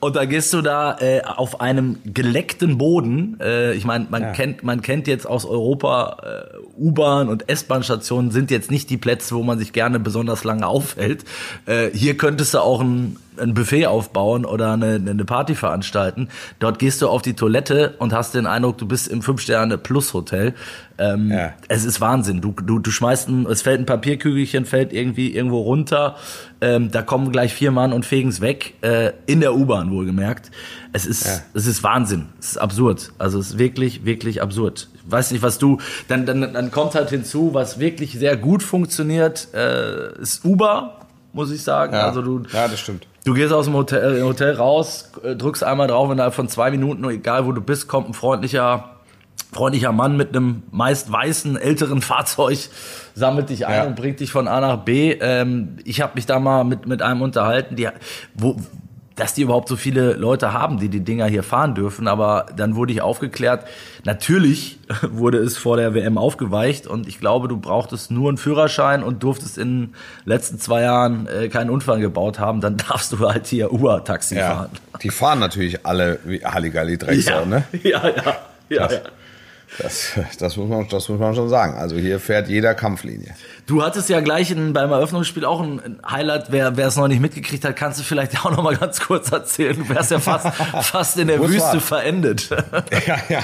Und 0.00 0.14
da 0.14 0.26
gehst 0.26 0.52
du 0.52 0.62
da 0.62 0.96
äh, 1.00 1.22
auf 1.22 1.60
einem 1.60 1.98
geleckten 2.04 2.78
Boden. 2.78 3.36
Äh, 3.40 3.74
ich 3.74 3.84
meine, 3.84 4.06
man 4.10 4.22
Ja. 4.22 4.32
kennt, 4.32 4.62
man 4.62 4.80
kennt 4.80 5.08
jetzt 5.08 5.26
aus 5.26 5.44
Europa 5.44 6.18
äh, 6.22 6.80
U-Bahn 6.80 7.28
und 7.28 7.48
S-Bahn-Stationen 7.48 8.30
sind 8.30 8.50
jetzt 8.52 8.70
nicht 8.70 8.90
die 8.90 8.96
Plätze, 8.96 9.34
wo 9.34 9.42
man 9.42 9.58
sich 9.58 9.72
gerne 9.72 9.98
besonders 9.98 10.44
lange 10.44 10.66
aufhält. 10.68 11.24
Äh, 11.66 11.90
hier 11.92 12.16
könntest 12.16 12.54
du 12.54 12.58
auch 12.60 12.80
ein, 12.80 13.16
ein 13.40 13.54
Buffet 13.54 13.86
aufbauen 13.86 14.44
oder 14.44 14.72
eine, 14.72 14.94
eine 14.94 15.24
Party 15.24 15.54
veranstalten. 15.54 16.28
Dort 16.58 16.78
gehst 16.78 17.02
du 17.02 17.08
auf 17.08 17.22
die 17.22 17.34
Toilette 17.34 17.94
und 17.98 18.12
hast 18.12 18.34
den 18.34 18.46
Eindruck, 18.46 18.78
du 18.78 18.86
bist 18.86 19.08
im 19.08 19.22
Fünf-Sterne-Plus-Hotel. 19.22 20.54
Ähm, 20.98 21.30
Ja. 21.30 21.52
Es 21.68 21.84
ist 21.84 22.00
Wahnsinn. 22.00 22.40
Du, 22.40 22.52
du, 22.52 22.78
du 22.78 22.90
schmeißt 22.90 23.28
ein, 23.28 23.46
es 23.46 23.62
fällt 23.62 23.80
ein 23.80 23.86
Papierkügelchen, 23.86 24.64
fällt 24.64 24.92
irgendwie 24.92 25.34
irgendwo 25.34 25.60
runter. 25.60 26.16
Ähm, 26.60 26.90
da 26.90 27.02
kommen 27.02 27.30
gleich 27.30 27.54
vier 27.54 27.70
Mann 27.70 27.92
und 27.92 28.04
fegen's 28.04 28.40
weg. 28.40 28.74
Äh, 28.80 29.12
in 29.26 29.40
der 29.40 29.54
U-Bahn 29.54 29.90
wohlgemerkt. 29.90 30.50
Es 30.92 31.06
ist, 31.06 31.26
Ja. 31.26 31.38
es 31.54 31.66
ist 31.66 31.82
Wahnsinn. 31.82 32.26
Es 32.40 32.52
ist 32.52 32.56
absurd. 32.58 33.12
Also 33.18 33.38
es 33.38 33.50
ist 33.50 33.58
wirklich, 33.58 34.04
wirklich 34.04 34.42
absurd. 34.42 34.88
Ich 34.94 35.10
weiß 35.12 35.30
nicht, 35.30 35.42
was 35.42 35.58
du, 35.58 35.78
dann, 36.08 36.26
dann, 36.26 36.52
dann 36.52 36.70
kommt 36.70 36.94
halt 36.94 37.10
hinzu, 37.10 37.54
was 37.54 37.78
wirklich 37.78 38.12
sehr 38.18 38.36
gut 38.36 38.62
funktioniert, 38.62 39.48
äh, 39.54 40.20
ist 40.20 40.44
Uber, 40.44 41.00
muss 41.32 41.50
ich 41.50 41.62
sagen. 41.62 41.94
Ja. 41.94 42.06
Also 42.08 42.22
du, 42.22 42.42
ja, 42.52 42.68
das 42.68 42.80
stimmt. 42.80 43.06
Du 43.28 43.34
gehst 43.34 43.52
aus 43.52 43.66
dem 43.66 43.74
Hotel, 43.74 44.20
äh, 44.20 44.22
Hotel 44.22 44.54
raus, 44.54 45.12
äh, 45.22 45.36
drückst 45.36 45.62
einmal 45.62 45.86
drauf, 45.86 46.10
innerhalb 46.10 46.32
von 46.32 46.48
zwei 46.48 46.70
Minuten, 46.70 47.04
egal 47.10 47.44
wo 47.44 47.52
du 47.52 47.60
bist, 47.60 47.86
kommt 47.86 48.08
ein 48.08 48.14
freundlicher, 48.14 48.96
freundlicher 49.52 49.92
Mann 49.92 50.16
mit 50.16 50.34
einem 50.34 50.62
meist 50.70 51.12
weißen, 51.12 51.58
älteren 51.58 52.00
Fahrzeug, 52.10 52.70
sammelt 53.14 53.50
dich 53.50 53.66
ein 53.66 53.74
Ja. 53.74 53.84
und 53.84 53.96
bringt 53.96 54.20
dich 54.20 54.32
von 54.32 54.48
A 54.48 54.62
nach 54.62 54.78
B. 54.78 55.12
Ähm, 55.20 55.76
ich 55.84 56.00
habe 56.00 56.12
mich 56.14 56.24
da 56.24 56.38
mal 56.38 56.64
mit, 56.64 56.86
mit 56.86 57.02
einem 57.02 57.20
unterhalten, 57.20 57.76
die, 57.76 57.86
wo, 58.32 58.56
dass 59.18 59.34
die 59.34 59.42
überhaupt 59.42 59.68
so 59.68 59.76
viele 59.76 60.12
Leute 60.14 60.52
haben, 60.52 60.78
die 60.78 60.88
die 60.88 61.00
Dinger 61.00 61.26
hier 61.26 61.42
fahren 61.42 61.74
dürfen. 61.74 62.06
Aber 62.08 62.46
dann 62.56 62.76
wurde 62.76 62.92
ich 62.92 63.02
aufgeklärt, 63.02 63.66
natürlich 64.04 64.78
wurde 65.10 65.38
es 65.38 65.56
vor 65.58 65.76
der 65.76 65.92
WM 65.94 66.16
aufgeweicht 66.18 66.86
und 66.86 67.08
ich 67.08 67.18
glaube, 67.20 67.48
du 67.48 67.56
brauchtest 67.58 68.10
nur 68.10 68.28
einen 68.28 68.38
Führerschein 68.38 69.02
und 69.02 69.22
durftest 69.22 69.58
in 69.58 69.80
den 69.86 69.94
letzten 70.24 70.58
zwei 70.58 70.82
Jahren 70.82 71.26
äh, 71.26 71.48
keinen 71.48 71.70
Unfall 71.70 72.00
gebaut 72.00 72.38
haben. 72.38 72.60
Dann 72.60 72.76
darfst 72.88 73.12
du 73.12 73.18
halt 73.28 73.46
hier 73.48 73.72
Uber-Taxi 73.72 74.36
Ja. 74.36 74.54
fahren. 74.54 74.70
Die 75.02 75.10
fahren 75.10 75.38
natürlich 75.40 75.84
alle 75.84 76.18
wie 76.24 76.44
Halligalli 76.44 76.96
Drecksau, 76.98 77.32
ja. 77.40 77.44
ne? 77.44 77.64
ja, 77.82 78.08
ja, 78.08 78.36
ja, 78.68 78.90
ja. 78.92 79.00
Das, 79.80 80.12
das, 80.38 80.56
muss 80.56 80.68
man, 80.68 80.88
das 80.88 81.08
muss 81.08 81.20
man 81.20 81.34
schon 81.34 81.48
sagen. 81.48 81.74
Also 81.74 81.96
hier 81.96 82.18
fährt 82.18 82.48
jeder 82.48 82.74
Kampflinie. 82.74 83.34
Du 83.66 83.82
hattest 83.82 84.08
ja 84.08 84.20
gleich 84.20 84.50
in, 84.50 84.72
beim 84.72 84.90
Eröffnungsspiel 84.90 85.44
auch 85.44 85.60
ein 85.60 86.00
Highlight. 86.08 86.50
Wer 86.50 86.76
wer 86.76 86.88
es 86.88 86.96
noch 86.96 87.06
nicht 87.06 87.20
mitgekriegt 87.20 87.64
hat, 87.64 87.76
kannst 87.76 88.00
du 88.00 88.02
vielleicht 88.04 88.38
auch 88.44 88.50
noch 88.50 88.62
mal 88.62 88.76
ganz 88.76 89.00
kurz 89.00 89.30
erzählen. 89.30 89.76
Du 89.78 89.88
wärst 89.88 90.10
ja 90.10 90.18
fast, 90.18 90.46
fast 90.82 91.16
in 91.18 91.28
der 91.28 91.40
Wüste 91.40 91.60
war. 91.74 91.80
verendet. 91.80 92.48
Ja, 93.06 93.16
ja, 93.28 93.40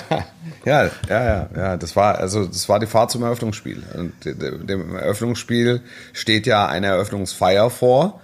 ja, 0.64 0.90
ja, 1.08 1.24
ja, 1.24 1.48
ja. 1.56 1.76
Das 1.76 1.94
war 1.96 2.18
also 2.18 2.46
das 2.46 2.68
war 2.68 2.78
die 2.80 2.86
Fahrt 2.86 3.10
zum 3.10 3.22
Eröffnungsspiel. 3.22 3.82
Und 3.96 4.12
de- 4.24 4.34
de- 4.34 4.64
dem 4.64 4.94
Eröffnungsspiel 4.96 5.82
steht 6.12 6.46
ja 6.46 6.66
eine 6.66 6.88
Eröffnungsfeier 6.88 7.70
vor, 7.70 8.20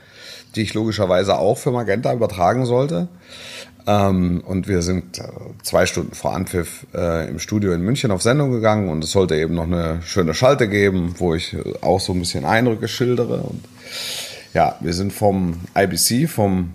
die 0.57 0.63
ich 0.63 0.75
logischerweise 0.75 1.39
auch 1.39 1.59
für 1.59 1.71
Magenta 1.71 2.13
übertragen 2.13 2.67
sollte. 2.67 3.09
Ähm, 3.87 4.43
und 4.47 4.69
wir 4.69 4.83
sind 4.83 5.19
äh, 5.19 5.23
zwei 5.63 5.87
Stunden 5.87 6.15
vor 6.15 6.35
Anpfiff 6.35 6.87
äh, 6.95 7.29
im 7.29 7.39
Studio 7.39 7.73
in 7.73 7.83
München 7.83 8.11
auf 8.11 8.23
Sendung 8.23 8.51
gegangen 8.51 8.89
und 8.89 9.05
es 9.05 9.13
sollte 9.13 9.37
eben 9.37 9.55
noch 9.55 9.65
eine 9.65 10.03
schöne 10.03 10.35
Schalte 10.35 10.69
geben, 10.69 11.15
wo 11.19 11.35
ich 11.35 11.55
äh, 11.55 11.63
auch 11.81 12.01
so 12.01 12.13
ein 12.13 12.19
bisschen 12.19 12.45
Eindrücke 12.45 12.89
schildere. 12.89 13.39
Und 13.39 13.65
ja, 14.55 14.77
wir 14.81 14.93
sind 14.93 15.13
vom 15.13 15.61
IBC, 15.77 16.29
vom 16.29 16.73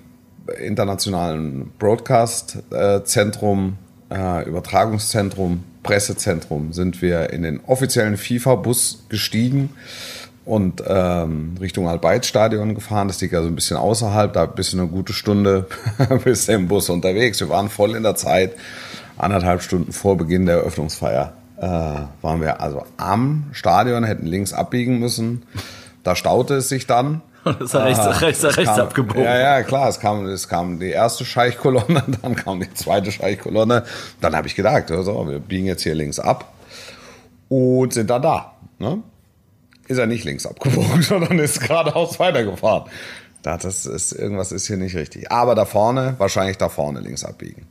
internationalen 0.62 1.72
Broadcast-Zentrum, 1.80 3.78
äh, 4.12 4.48
Übertragungszentrum, 4.48 5.64
Pressezentrum, 5.84 6.74
sind 6.74 7.02
wir 7.02 7.32
in 7.32 7.44
den 7.44 7.60
offiziellen 7.66 8.18
FIFA-Bus 8.18 9.06
gestiegen 9.10 9.70
und 10.46 10.84
ähm, 10.88 11.56
Richtung 11.60 11.88
Albeitstadion 11.88 12.76
gefahren. 12.76 13.08
Das 13.08 13.20
liegt 13.22 13.34
also 13.34 13.48
ein 13.48 13.56
bisschen 13.56 13.78
außerhalb, 13.78 14.32
da 14.32 14.46
bist 14.46 14.74
du 14.74 14.80
eine 14.80 14.88
gute 14.88 15.14
Stunde 15.14 15.68
bis 16.24 16.48
im 16.48 16.68
Bus 16.68 16.90
unterwegs. 16.90 17.40
Wir 17.40 17.50
waren 17.50 17.70
voll 17.70 17.96
in 17.96 18.04
der 18.04 18.16
Zeit, 18.16 18.54
anderthalb 19.18 19.62
Stunden 19.62 19.92
vor 19.92 20.18
Beginn 20.18 20.46
der 20.46 20.58
Eröffnungsfeier 20.58 21.34
äh, 21.58 21.62
waren 21.64 22.42
wir 22.42 22.62
also 22.62 22.84
am 22.98 23.46
Stadion, 23.52 24.04
hätten 24.04 24.26
links 24.26 24.54
abbiegen 24.54 25.00
müssen. 25.00 25.44
Da 26.04 26.16
staute 26.16 26.56
es 26.56 26.70
sich 26.70 26.88
dann. 26.88 27.22
Und 27.44 27.62
ist 27.62 27.74
er 27.74 27.86
rechts, 27.86 28.00
Ah, 28.00 28.10
rechts, 28.10 28.44
rechts 28.44 28.64
kam, 28.64 28.80
abgebogen. 28.80 29.24
Ja, 29.24 29.38
ja, 29.38 29.64
klar. 29.64 29.88
Es 29.88 30.00
kam, 30.00 30.26
es 30.26 30.48
kam 30.48 30.80
die 30.80 30.90
erste 30.90 31.26
Scheichkolonne, 31.26 32.04
dann 32.22 32.36
kam 32.36 32.60
die 32.60 32.74
zweite 32.74 33.12
Scheichkolonne. 33.12 33.84
Dann 34.20 34.36
habe 34.36 34.48
ich 34.48 34.56
gedacht, 34.56 34.92
also, 34.92 35.28
wir 35.28 35.40
biegen 35.40 35.68
jetzt 35.68 35.84
hier 35.84 35.96
links 35.96 36.20
ab 36.20 36.54
und 37.50 37.94
sind 37.94 38.10
dann 38.10 38.22
da. 38.22 38.54
Ne? 38.80 39.00
Ist 39.88 39.98
er 39.98 40.08
nicht 40.08 40.24
links 40.24 40.46
abgebogen, 40.46 41.02
sondern 41.02 41.40
ist 41.40 41.62
geradeaus 41.62 42.20
weitergefahren. 42.20 42.90
Da, 43.42 43.58
das 43.58 43.86
ist, 43.86 44.12
irgendwas 44.12 44.52
ist 44.52 44.66
hier 44.66 44.78
nicht 44.78 44.96
richtig. 44.96 45.32
Aber 45.32 45.54
da 45.54 45.66
vorne, 45.66 46.16
wahrscheinlich 46.18 46.58
da 46.58 46.70
vorne 46.70 47.00
links 47.00 47.24
abbiegen. 47.24 47.68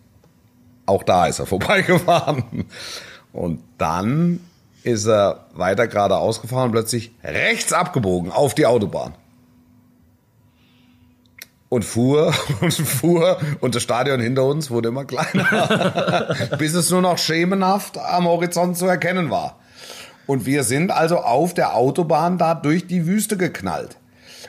Auch 0.87 1.03
da 1.03 1.27
ist 1.27 1.41
er 1.41 1.47
vorbeigefahren. 1.47 2.67
Und 3.33 3.61
dann 3.79 4.41
ist 4.85 5.07
er 5.07 5.47
weiter 5.55 5.89
geradeaus 5.89 6.41
gefahren 6.41 6.67
und 6.67 6.73
plötzlich 6.73 7.13
rechts 7.25 7.73
abgebogen 7.73 8.31
auf 8.31 8.55
die 8.55 8.67
Autobahn. 8.67 9.15
Und 11.71 11.85
fuhr 11.85 12.33
und 12.61 12.73
fuhr 12.73 13.39
und 13.61 13.75
das 13.75 13.83
Stadion 13.83 14.21
hinter 14.21 14.45
uns 14.45 14.71
wurde 14.71 14.91
immer 14.91 15.07
kleiner, 15.07 16.37
bis 16.59 16.75
es 16.75 16.91
nur 16.91 17.01
noch 17.01 17.19
schemenhaft 17.19 17.99
am 17.99 18.27
Horizont 18.27 18.77
zu 18.77 18.87
erkennen 18.87 19.31
war. 19.31 19.59
Und 20.27 20.47
wir 20.47 20.65
sind 20.65 20.91
also 20.91 21.19
auf 21.19 21.55
der 21.55 21.75
Autobahn 21.75 22.39
da 22.39 22.55
durch 22.55 22.87
die 22.87 23.07
Wüste 23.07 23.37
geknallt. 23.37 23.97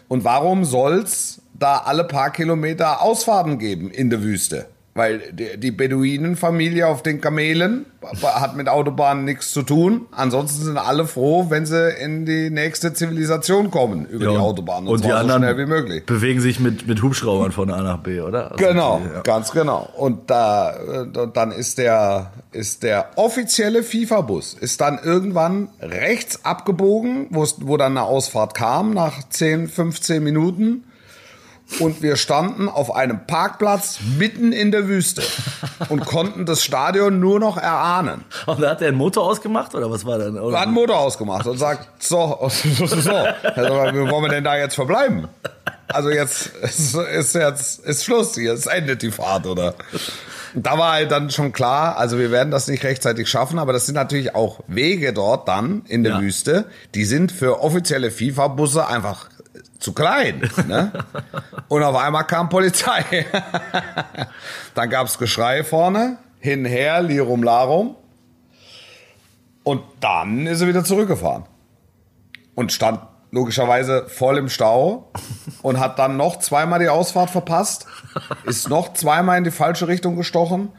Und 0.08 0.24
warum 0.24 0.66
soll's 0.66 1.42
da 1.54 1.78
alle 1.80 2.04
paar 2.04 2.32
Kilometer 2.32 3.02
Ausfahrten 3.02 3.60
geben 3.60 3.90
in 3.92 4.10
der 4.10 4.22
Wüste? 4.22 4.68
Weil 4.98 5.20
die, 5.34 5.58
die 5.60 5.72
Beduinenfamilie 5.72 6.88
auf 6.88 7.04
den 7.04 7.20
Kamelen 7.20 7.86
hat 8.24 8.56
mit 8.56 8.70
Autobahnen 8.70 9.26
nichts 9.26 9.52
zu 9.52 9.62
tun. 9.62 10.06
Ansonsten 10.12 10.64
sind 10.64 10.78
alle 10.78 11.06
froh, 11.06 11.48
wenn 11.50 11.66
sie 11.66 11.92
in 12.02 12.26
die 12.26 12.50
nächste 12.50 12.94
Zivilisation 12.94 13.72
kommen 13.72 14.06
über 14.06 14.32
die 14.32 14.38
Autobahn. 14.38 14.88
Und, 14.88 15.04
die 15.04 15.10
zwar 15.10 15.18
anderen 15.20 15.42
so 15.42 15.48
schnell 15.50 15.58
wie 15.58 15.70
möglich. 15.70 16.06
bewegen 16.06 16.40
sich 16.40 16.62
mit, 16.62 16.88
mit 16.88 17.02
Hubschraubern 17.04 17.52
von 17.52 17.70
A 17.72 17.82
nach 17.84 17.98
B, 17.98 18.22
oder? 18.22 18.52
Also 18.54 18.66
Genau, 18.66 19.02
die- 19.04 19.14
ja. 19.16 19.22
ganz 19.22 19.52
genau. 19.52 19.90
Und 19.98 20.30
da, 20.30 20.72
äh, 20.74 21.28
dann 21.34 21.52
ist 21.52 21.78
der, 21.78 22.32
ist 22.54 22.84
der 22.84 23.10
offizielle 23.18 23.84
FIFA-Bus 23.84 24.54
ist 24.54 24.80
dann 24.80 24.98
irgendwann 25.04 25.68
rechts 25.82 26.46
abgebogen, 26.46 27.28
wo 27.32 27.46
wo 27.58 27.76
dann 27.76 27.98
eine 27.98 28.04
Ausfahrt 28.04 28.54
kam 28.56 28.94
nach 28.94 29.28
10, 29.28 29.68
15 29.68 30.24
Minuten. 30.24 30.86
Und 31.80 32.02
wir 32.02 32.16
standen 32.16 32.70
auf 32.70 32.96
einem 32.96 33.26
Parkplatz 33.26 34.00
mitten 34.18 34.52
in 34.54 34.72
der 34.72 34.88
Wüste 34.88 35.24
und 35.90 36.06
konnten 36.06 36.46
das 36.46 36.64
Stadion 36.64 37.20
nur 37.20 37.40
noch 37.40 37.58
erahnen. 37.58 38.24
Und 38.46 38.62
da 38.62 38.70
hat 38.70 38.82
er 38.82 38.92
den 38.92 38.98
Motor 38.98 39.24
ausgemacht, 39.26 39.74
oder 39.76 39.90
was 39.90 40.06
war 40.06 40.20
denn? 40.20 40.36
Er 40.36 40.60
hat 40.60 40.68
den 40.68 40.74
Motor 40.74 41.00
ausgemacht 41.00 41.48
und 41.48 41.58
sagt, 41.58 42.04
so, 42.04 42.38
so, 42.50 42.86
so, 42.86 43.12
also, 43.12 43.74
wie 43.94 44.10
wollen 44.10 44.24
wir 44.24 44.30
denn 44.30 44.44
da 44.44 44.56
jetzt 44.58 44.76
verbleiben? 44.76 45.28
Also 45.88 46.10
jetzt 46.10 46.48
ist, 46.62 46.96
ist 46.96 47.36
jetzt 47.36 47.80
ist 47.86 48.04
Schluss, 48.06 48.36
jetzt 48.38 48.68
endet 48.68 49.02
die 49.02 49.12
Fahrt, 49.12 49.46
oder? 49.46 49.76
Da 50.56 50.78
war 50.78 50.94
halt 50.94 51.12
dann 51.12 51.30
schon 51.30 51.52
klar, 51.52 51.98
also 51.98 52.18
wir 52.18 52.32
werden 52.32 52.50
das 52.50 52.68
nicht 52.68 52.84
rechtzeitig 52.84 53.28
schaffen, 53.28 53.60
aber 53.60 53.74
das 53.74 53.86
sind 53.86 53.96
natürlich 53.96 54.36
auch 54.36 54.62
Wege 54.68 55.14
dort 55.14 55.48
dann 55.48 55.84
in 55.88 56.04
der 56.04 56.14
Ja. 56.14 56.22
Wüste, 56.22 56.66
die 56.96 57.06
sind 57.06 57.32
für 57.32 57.62
offizielle 57.62 58.10
FIFA-Busse 58.10 58.88
einfach 58.88 59.30
zu 59.86 59.94
klein. 59.94 60.50
Ne? 60.68 60.92
Und 61.68 61.84
auf 61.84 61.96
einmal 61.96 62.26
kam 62.26 62.50
Polizei. 62.50 63.26
dann 64.74 64.90
gab's 64.90 65.20
Geschrei 65.20 65.64
vorne, 65.64 66.18
hinher, 66.40 67.02
Lirum 67.04 67.44
Larum. 67.44 67.96
Und 69.64 69.84
dann 70.00 70.48
ist 70.48 70.62
er 70.62 70.68
wieder 70.68 70.84
zurückgefahren. 70.84 71.44
Und 72.56 72.72
stand 72.72 73.00
logischerweise 73.32 74.08
voll 74.08 74.38
im 74.38 74.50
Stau 74.50 75.12
und 75.62 75.80
hat 75.80 76.00
dann 76.00 76.18
noch 76.18 76.40
zweimal 76.40 76.80
die 76.80 76.90
Ausfahrt 76.90 77.30
verpasst, 77.30 77.86
ist 78.46 78.70
noch 78.70 78.94
zweimal 78.94 79.38
in 79.38 79.44
die 79.44 79.52
falsche 79.52 79.88
Richtung 79.88 80.16
gestochen. 80.16 80.70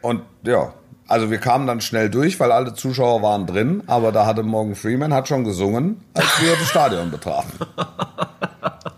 Und 0.00 0.22
ja, 0.44 0.72
also 1.08 1.30
wir 1.30 1.38
kamen 1.38 1.66
dann 1.66 1.80
schnell 1.80 2.10
durch, 2.10 2.40
weil 2.40 2.50
alle 2.50 2.74
Zuschauer 2.74 3.22
waren 3.22 3.46
drin, 3.46 3.82
aber 3.86 4.12
da 4.12 4.26
hatte 4.26 4.42
Morgan 4.42 4.74
Freeman 4.74 5.14
hat 5.14 5.28
schon 5.28 5.44
gesungen, 5.44 6.00
als 6.14 6.26
wir 6.40 6.52
das 6.56 6.68
Stadion 6.68 7.10
betraten. 7.10 7.52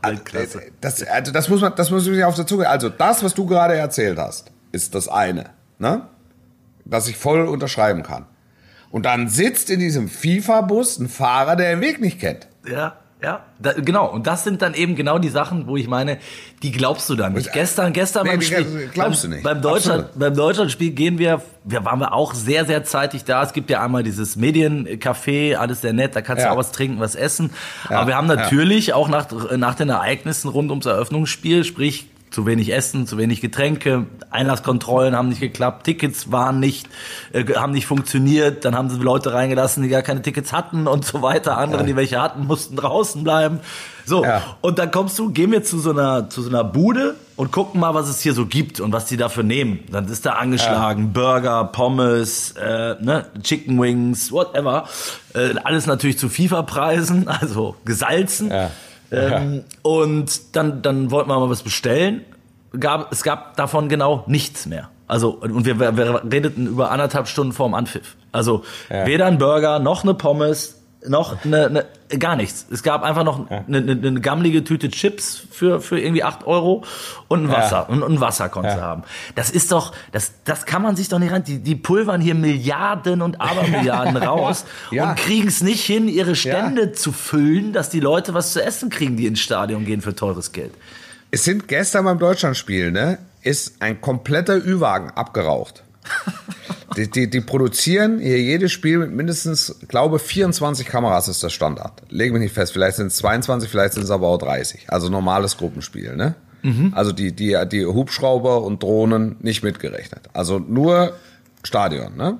Weltklasse. 0.02 0.62
Das, 0.80 1.02
also 1.02 1.32
das 1.32 1.48
muss 1.48 1.60
man, 1.60 1.74
das 1.74 1.90
muss 1.90 2.06
man 2.06 2.14
sich 2.14 2.24
auf 2.24 2.34
der 2.34 2.46
Zunge. 2.46 2.68
Also 2.68 2.88
das, 2.88 3.22
was 3.22 3.34
du 3.34 3.46
gerade 3.46 3.74
erzählt 3.74 4.18
hast, 4.18 4.50
ist 4.72 4.94
das 4.94 5.08
eine, 5.08 5.50
ne? 5.78 6.02
Das 6.84 7.08
ich 7.08 7.16
voll 7.16 7.46
unterschreiben 7.46 8.02
kann. 8.02 8.26
Und 8.90 9.04
dann 9.04 9.28
sitzt 9.28 9.68
in 9.68 9.80
diesem 9.80 10.08
FIFA-Bus 10.08 10.98
ein 10.98 11.08
Fahrer, 11.08 11.56
der 11.56 11.74
den 11.74 11.82
Weg 11.82 12.00
nicht 12.00 12.20
kennt. 12.20 12.48
Ja, 12.66 12.96
ja, 13.22 13.44
da, 13.58 13.72
genau. 13.72 14.10
Und 14.10 14.26
das 14.28 14.44
sind 14.44 14.62
dann 14.62 14.74
eben 14.74 14.94
genau 14.94 15.18
die 15.18 15.28
Sachen, 15.28 15.66
wo 15.66 15.76
ich 15.76 15.88
meine, 15.88 16.18
die 16.62 16.70
glaubst 16.70 17.10
du 17.10 17.16
dann 17.16 17.32
nicht. 17.32 17.52
Gestern, 17.52 17.92
gestern 17.92 18.24
Nee, 18.24 18.30
beim 18.30 18.42
Spiel, 18.42 18.90
glaubst 18.94 19.22
beim, 19.22 19.30
du 19.30 19.36
nicht. 19.36 19.44
Beim 19.44 19.60
Deutschland, 19.62 20.00
Absolut. 20.04 20.18
beim 20.20 20.34
Deutschlandspiel 20.34 20.90
gehen 20.92 21.18
wir, 21.18 21.42
wir 21.64 21.84
waren 21.84 21.98
wir 21.98 22.12
auch 22.12 22.32
sehr, 22.34 22.64
sehr 22.64 22.84
zeitig 22.84 23.24
da. 23.24 23.42
Es 23.42 23.52
gibt 23.52 23.70
ja 23.70 23.82
einmal 23.82 24.02
dieses 24.04 24.36
Mediencafé, 24.36 25.56
alles 25.56 25.80
sehr 25.80 25.92
nett, 25.92 26.14
da 26.14 26.22
kannst 26.22 26.42
Ja. 26.42 26.48
du 26.50 26.54
auch 26.54 26.58
was 26.58 26.70
trinken, 26.72 27.00
was 27.00 27.14
essen. 27.14 27.50
Ja, 27.90 27.98
Aber 27.98 28.08
wir 28.08 28.16
haben 28.16 28.28
ja. 28.28 28.36
natürlich 28.36 28.92
auch 28.92 29.08
nach, 29.08 29.26
nach 29.56 29.74
den 29.74 29.88
Ereignissen 29.88 30.48
rund 30.48 30.70
ums 30.70 30.86
Eröffnungsspiel, 30.86 31.64
sprich 31.64 32.06
zu 32.30 32.46
wenig 32.46 32.72
Essen, 32.72 33.06
zu 33.06 33.16
wenig 33.18 33.40
Getränke, 33.40 34.06
Einlasskontrollen 34.30 35.16
haben 35.16 35.28
nicht 35.30 35.40
geklappt, 35.40 35.84
Tickets 35.84 36.30
waren 36.30 36.60
nicht, 36.60 36.88
äh, 37.32 37.44
haben 37.54 37.72
nicht 37.72 37.86
funktioniert, 37.86 38.64
dann 38.64 38.74
haben 38.76 38.90
sie 38.90 38.98
Leute 38.98 39.32
reingelassen, 39.32 39.82
die 39.82 39.88
gar 39.88 40.02
keine 40.02 40.22
Tickets 40.22 40.52
hatten 40.52 40.86
und 40.86 41.04
so 41.04 41.22
weiter. 41.22 41.56
Andere, 41.58 41.84
die 41.84 41.96
welche 41.96 42.20
hatten, 42.20 42.46
mussten 42.46 42.76
draußen 42.76 43.24
bleiben. 43.24 43.60
So, 44.04 44.24
Ja. 44.24 44.42
und 44.62 44.78
dann 44.78 44.90
kommst 44.90 45.18
du, 45.18 45.30
gehen 45.30 45.52
wir 45.52 45.62
zu 45.62 45.78
so 45.78 45.90
einer, 45.90 46.30
zu 46.30 46.42
so 46.42 46.48
einer 46.48 46.64
Bude 46.64 47.14
und 47.36 47.52
gucken 47.52 47.80
mal, 47.80 47.92
was 47.94 48.08
es 48.08 48.20
hier 48.22 48.32
so 48.32 48.46
gibt 48.46 48.80
und 48.80 48.92
was 48.92 49.04
die 49.06 49.16
dafür 49.18 49.42
nehmen. 49.42 49.80
Dann 49.90 50.06
ist 50.08 50.24
da 50.24 50.32
angeschlagen, 50.32 51.12
Burger, 51.12 51.64
Pommes, 51.64 52.52
äh, 52.52 52.94
ne, 53.00 53.26
Chicken 53.42 53.80
Wings, 53.80 54.32
whatever. 54.32 54.88
Äh, 55.34 55.54
alles 55.62 55.86
natürlich 55.86 56.18
zu 56.18 56.28
FIFA-Preisen, 56.28 57.28
also 57.40 57.76
gesalzen. 57.84 58.50
Ja. 58.50 58.70
Ähm, 59.10 59.64
Und 59.82 60.56
dann, 60.56 60.82
dann 60.82 61.10
wollten 61.10 61.30
wir 61.30 61.38
mal 61.38 61.50
was 61.50 61.62
bestellen. 61.62 62.24
Gab, 62.78 63.12
es 63.12 63.22
gab 63.22 63.56
davon 63.56 63.88
genau 63.88 64.24
nichts 64.26 64.66
mehr. 64.66 64.90
Also, 65.06 65.30
und 65.30 65.64
wir, 65.64 65.78
wir, 65.78 66.22
redeten 66.30 66.66
über 66.66 66.90
anderthalb 66.90 67.28
Stunden 67.28 67.54
vorm 67.54 67.72
Anpfiff. 67.72 68.16
Also, 68.30 68.62
weder 68.90 69.24
ein 69.24 69.38
Burger, 69.38 69.78
noch 69.78 70.02
eine 70.02 70.12
Pommes, 70.12 70.77
noch 71.06 71.44
eine, 71.44 71.66
eine 72.10 72.18
gar 72.18 72.34
nichts. 72.36 72.66
Es 72.72 72.82
gab 72.82 73.02
einfach 73.02 73.22
noch 73.22 73.48
eine, 73.50 73.78
eine, 73.78 73.92
eine 73.92 74.20
gammelige 74.20 74.64
Tüte 74.64 74.88
Chips 74.88 75.42
für, 75.50 75.80
für 75.80 76.00
irgendwie 76.00 76.24
8 76.24 76.46
Euro 76.46 76.84
und 77.28 77.44
ein 77.44 77.52
Wasser. 77.52 77.88
Und, 77.88 78.02
und 78.02 78.14
ein 78.14 78.20
Wasser 78.20 78.48
konntest 78.48 78.78
du 78.78 78.82
haben. 78.82 79.02
Das 79.34 79.50
ist 79.50 79.70
doch, 79.70 79.92
das, 80.12 80.32
das 80.44 80.66
kann 80.66 80.82
man 80.82 80.96
sich 80.96 81.08
doch 81.08 81.18
nicht 81.18 81.30
rein. 81.32 81.44
Die, 81.44 81.58
die 81.58 81.76
pulvern 81.76 82.20
hier 82.20 82.34
Milliarden 82.34 83.22
und 83.22 83.40
Abermilliarden 83.40 84.16
raus 84.22 84.64
Ja. 84.90 85.10
und 85.10 85.16
kriegen 85.18 85.48
es 85.48 85.62
nicht 85.62 85.84
hin, 85.84 86.08
ihre 86.08 86.34
Stände 86.34 86.92
zu 86.92 87.12
füllen, 87.12 87.72
dass 87.72 87.90
die 87.90 88.00
Leute 88.00 88.34
was 88.34 88.52
zu 88.52 88.62
essen 88.62 88.90
kriegen, 88.90 89.16
die 89.16 89.26
ins 89.26 89.40
Stadion 89.40 89.84
gehen 89.84 90.00
für 90.00 90.14
teures 90.16 90.52
Geld. 90.52 90.72
Es 91.30 91.44
sind 91.44 91.68
gestern 91.68 92.06
beim 92.06 92.18
Deutschlandspiel, 92.18 92.90
ne, 92.90 93.18
ist 93.42 93.80
ein 93.82 94.00
kompletter 94.00 94.56
Ü-Wagen 94.56 95.10
abgeraucht. 95.10 95.84
Die, 96.96 97.08
die, 97.08 97.30
die 97.30 97.40
produzieren 97.40 98.18
hier 98.18 98.40
jedes 98.40 98.72
Spiel 98.72 98.98
mit 98.98 99.12
mindestens, 99.12 99.76
glaube 99.86 100.18
24 100.18 100.84
Kameras 100.84 101.28
ist 101.28 101.42
der 101.44 101.50
Standard. 101.50 102.02
Lege 102.08 102.32
mich 102.32 102.42
nicht 102.42 102.54
fest, 102.54 102.72
vielleicht 102.72 102.96
sind 102.96 103.08
es 103.08 103.16
22, 103.16 103.70
vielleicht 103.70 103.94
sind 103.94 104.02
es 104.02 104.10
aber 104.10 104.26
auch 104.26 104.38
30. 104.38 104.86
Also 104.88 105.08
normales 105.08 105.58
Gruppenspiel, 105.58 106.16
ne? 106.16 106.34
Also 106.92 107.12
die, 107.12 107.32
die, 107.32 107.56
die 107.70 107.86
Hubschrauber 107.86 108.62
und 108.62 108.82
Drohnen 108.82 109.36
nicht 109.40 109.62
mitgerechnet. 109.62 110.28
Also 110.32 110.58
nur 110.58 111.14
Stadion, 111.62 112.16
ne? 112.16 112.38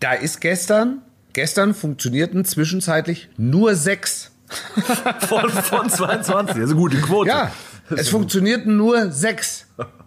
Da 0.00 0.14
ist 0.14 0.40
gestern, 0.40 1.02
gestern 1.32 1.74
funktionierten 1.74 2.44
zwischenzeitlich 2.44 3.28
nur 3.36 3.74
sechs. 3.74 4.30
Von, 5.28 5.48
von 5.48 5.88
22, 5.88 6.56
also 6.56 6.76
gute 6.76 6.98
Quote. 6.98 7.30
Ja, 7.30 7.52
es 7.88 8.10
funktionierten 8.10 8.76
nur 8.76 9.10
sechs. 9.10 9.66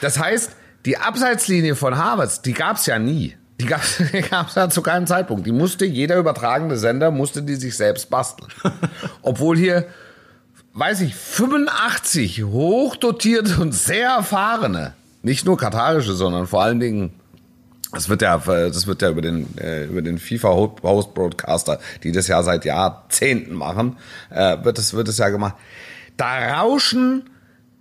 Das 0.00 0.18
heißt, 0.18 0.52
die 0.84 0.98
Abseitslinie 0.98 1.76
von 1.76 1.96
Harvards, 1.96 2.42
die 2.42 2.52
gab's 2.52 2.86
ja 2.86 2.98
nie. 2.98 3.36
Die 3.60 3.66
gab's, 3.66 4.02
die 4.12 4.22
gab's 4.22 4.54
ja 4.54 4.68
zu 4.68 4.82
keinem 4.82 5.06
Zeitpunkt. 5.06 5.46
Die 5.46 5.52
musste, 5.52 5.84
jeder 5.84 6.16
übertragende 6.16 6.76
Sender 6.76 7.10
musste 7.10 7.42
die 7.42 7.54
sich 7.54 7.76
selbst 7.76 8.10
basteln. 8.10 8.50
Obwohl 9.22 9.56
hier, 9.56 9.86
weiß 10.74 11.00
ich, 11.02 11.14
85 11.14 12.44
hochdotierte 12.44 13.60
und 13.60 13.72
sehr 13.72 14.10
erfahrene, 14.10 14.94
nicht 15.22 15.46
nur 15.46 15.56
katarische, 15.56 16.14
sondern 16.14 16.46
vor 16.46 16.62
allen 16.62 16.80
Dingen 16.80 17.12
das 17.94 18.08
wird 18.08 18.22
ja, 18.22 18.38
das 18.38 18.86
wird 18.86 19.02
ja 19.02 19.10
über 19.10 19.22
den, 19.22 19.56
äh, 19.56 19.84
über 19.84 20.02
den 20.02 20.18
FIFA 20.18 20.48
Host 20.82 21.14
Broadcaster, 21.14 21.78
die 22.02 22.12
das 22.12 22.26
ja 22.26 22.42
seit 22.42 22.64
Jahrzehnten 22.64 23.54
machen, 23.54 23.96
äh, 24.30 24.56
wird 24.64 24.78
es, 24.78 24.94
wird 24.94 25.08
es 25.08 25.18
ja 25.18 25.28
gemacht. 25.28 25.54
Da 26.16 26.60
rauschen, 26.60 27.30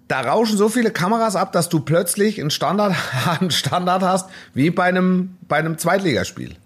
da 0.08 0.22
rauschen 0.22 0.58
so 0.58 0.70
viele 0.70 0.91
Kameras 0.91 1.36
ab, 1.36 1.51
dass 1.54 1.70
du 1.70 1.80
plötzlich 1.80 2.39
einen 2.39 2.51
Standard, 2.51 2.95
einen 3.39 3.51
Standard 3.51 4.04
hast, 4.04 4.30
wie 4.54 4.70
bei 4.70 4.84
einem, 4.84 5.38
bei 5.47 5.58
einem 5.58 5.78
Zweitligaspiel. 5.78 6.56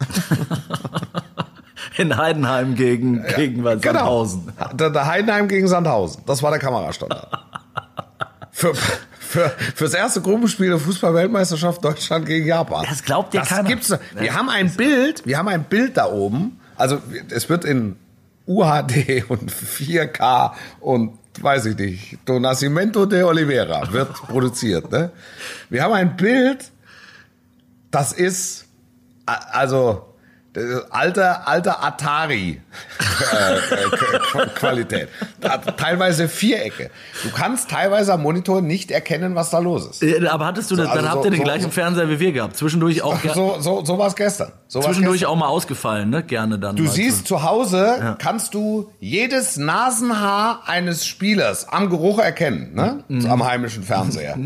In 1.98 2.16
Heidenheim 2.16 2.76
gegen, 2.76 3.24
gegen 3.36 3.64
was, 3.64 3.82
Sandhausen. 3.82 4.52
Genau. 4.56 4.74
Der, 4.74 4.90
der 4.92 5.08
Heidenheim 5.08 5.48
gegen 5.48 5.68
Sandhausen. 5.68 6.22
Das 6.28 6.44
war 6.44 6.52
der 6.52 6.60
Kamerastandard. 6.60 7.28
Für, 8.52 8.76
für, 9.20 9.50
fürs 9.76 9.94
erste 9.96 10.22
Gruppenspiel 10.22 10.70
der 10.70 10.80
Fußball-Weltmeisterschaft 10.80 11.84
Deutschland 11.84 12.28
gegen 12.28 12.46
Japan. 12.46 12.86
Das 12.88 13.04
glaubt 13.04 13.34
dir 13.34 13.40
das 13.40 13.50
keiner. 13.50 13.68
Gibt's, 13.70 13.94
wir 14.16 14.36
haben 14.36 14.50
ein 14.50 14.72
Bild, 14.76 15.26
wir 15.26 15.40
haben 15.40 15.48
ein 15.48 15.64
Bild 15.64 15.98
da 15.98 16.12
oben. 16.12 16.60
Also 16.76 17.00
es 17.30 17.50
wird 17.50 17.66
in 17.66 17.96
UHD 18.48 19.30
und 19.30 19.52
4K 19.52 20.52
und 20.80 21.18
weiß 21.42 21.66
ich 21.68 21.78
nicht, 21.78 22.20
Do 22.26 22.40
Nascimento 22.40 23.06
de 23.06 23.24
Oliveira 23.24 23.92
wird 23.92 24.14
produziert. 24.28 24.92
Ne? 24.92 25.12
Wir 25.70 25.84
haben 25.84 25.94
ein 25.94 26.16
Bild, 26.16 26.72
das 27.92 28.14
ist, 28.14 28.66
also 29.26 30.14
Alter, 30.90 31.48
alter 31.48 31.84
Atari 31.84 32.62
äh, 33.32 33.56
äh, 33.58 34.48
Qualität. 34.56 35.10
Teilweise 35.78 36.28
Vierecke. 36.28 36.90
Du 37.24 37.30
kannst 37.32 37.70
teilweise 37.70 38.14
am 38.14 38.24
Monitor 38.24 38.62
nicht 38.62 38.90
erkennen, 38.92 39.36
was 39.36 39.50
da 39.52 39.60
los 39.60 39.86
ist. 39.88 40.04
Äh, 40.04 40.28
Aber 40.28 40.46
hattest 40.46 40.72
du 40.72 40.76
das, 40.76 40.88
also 40.88 41.02
dann 41.02 41.12
habt 41.12 41.22
so- 41.22 41.28
ihr 41.28 41.32
den 41.32 41.38
so- 41.38 41.44
gleichen 41.44 41.64
so- 41.66 41.70
Fernseher 41.72 42.10
wie 42.10 42.20
wir 42.20 42.32
gehabt. 42.32 42.58
Zwischendurch 42.58 43.02
auch, 43.04 43.18
So, 43.34 43.58
so, 43.60 43.86
so 43.86 43.98
war 43.98 44.08
es 44.08 44.16
gestern. 44.16 44.52
So 44.68 44.80
zwischendurch 44.82 45.20
gestern. 45.20 45.30
auch 45.34 45.36
mal 45.38 45.48
ausgefallen, 45.48 46.10
ne? 46.10 46.24
Gerne 46.24 46.58
dann. 46.58 46.76
Du 46.76 46.84
mal 46.84 46.92
siehst 46.92 47.28
zu 47.28 47.44
Hause, 47.44 48.16
kannst 48.20 48.54
du 48.54 48.90
jedes 49.00 49.58
Nasenhaar 49.58 50.64
eines 50.66 51.06
Spielers 51.06 51.68
am 51.70 51.90
Geruch 51.90 52.20
erkennen, 52.20 52.74
ne? 52.74 53.04
So 53.22 53.30
am 53.30 53.46
heimischen 53.46 53.84
Fernseher. 53.84 54.38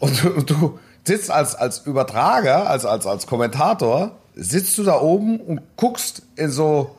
Und 0.00 0.24
du, 0.24 0.42
du 0.42 0.78
sitzt 1.04 1.30
als, 1.30 1.54
als 1.54 1.78
Übertrager, 1.86 2.68
als, 2.68 2.84
als, 2.84 3.06
als 3.06 3.26
Kommentator, 3.26 4.12
sitzt 4.40 4.78
du 4.78 4.84
da 4.84 5.00
oben 5.00 5.40
und 5.40 5.60
guckst 5.76 6.22
in 6.36 6.50
so 6.50 6.96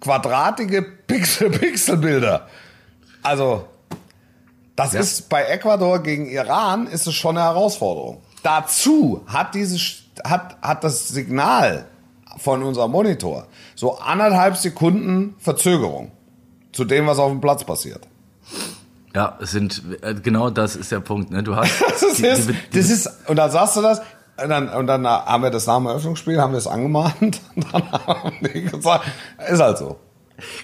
quadratige 0.00 0.82
Pixel, 0.82 1.50
Pixelbilder. 1.58 2.48
Also, 3.22 3.66
das 4.76 4.94
ist 4.94 5.28
bei 5.28 5.44
Ecuador 5.44 6.02
gegen 6.02 6.26
Iran 6.30 6.86
ist 6.86 7.06
es 7.06 7.14
schon 7.14 7.36
eine 7.36 7.44
Herausforderung. 7.46 8.22
Dazu 8.42 9.22
hat 9.26 9.54
dieses, 9.54 10.04
hat, 10.24 10.56
hat 10.62 10.82
das 10.84 11.08
Signal 11.08 11.84
von 12.38 12.62
unserem 12.62 12.90
Monitor 12.92 13.46
so 13.74 13.98
anderthalb 13.98 14.56
Sekunden 14.56 15.34
Verzögerung 15.38 16.12
zu 16.72 16.84
dem, 16.86 17.06
was 17.06 17.18
auf 17.18 17.30
dem 17.30 17.42
Platz 17.42 17.62
passiert. 17.64 18.00
Ja, 19.14 19.36
es 19.42 19.50
sind, 19.50 19.82
äh, 20.02 20.14
genau 20.14 20.48
das 20.50 20.76
ist 20.76 20.92
der 20.92 21.00
Punkt, 21.00 21.30
ne? 21.30 21.42
Du 21.42 21.56
hast. 21.56 21.72
Das 22.00 22.14
die- 22.16 22.26
ist, 22.26 22.48
die- 22.48 22.52
die- 22.72 22.78
das 22.78 22.88
ist, 22.90 23.10
und 23.28 23.36
dann 23.36 23.50
sagst 23.50 23.76
du 23.76 23.82
das, 23.82 24.00
und 24.42 24.48
dann, 24.50 24.68
und 24.68 24.86
dann 24.86 25.06
haben 25.06 25.42
wir 25.42 25.50
das 25.50 25.66
nach 25.66 25.76
dem 25.76 25.86
Eröffnungsspiel, 25.86 26.40
haben 26.40 26.52
wir 26.52 26.58
es 26.58 26.66
angemahnt, 26.66 27.40
und 27.56 27.72
dann 27.72 27.92
haben 27.92 28.32
die 28.42 28.62
gesagt, 28.64 29.04
ist 29.50 29.60
halt 29.60 29.78
so. 29.78 29.96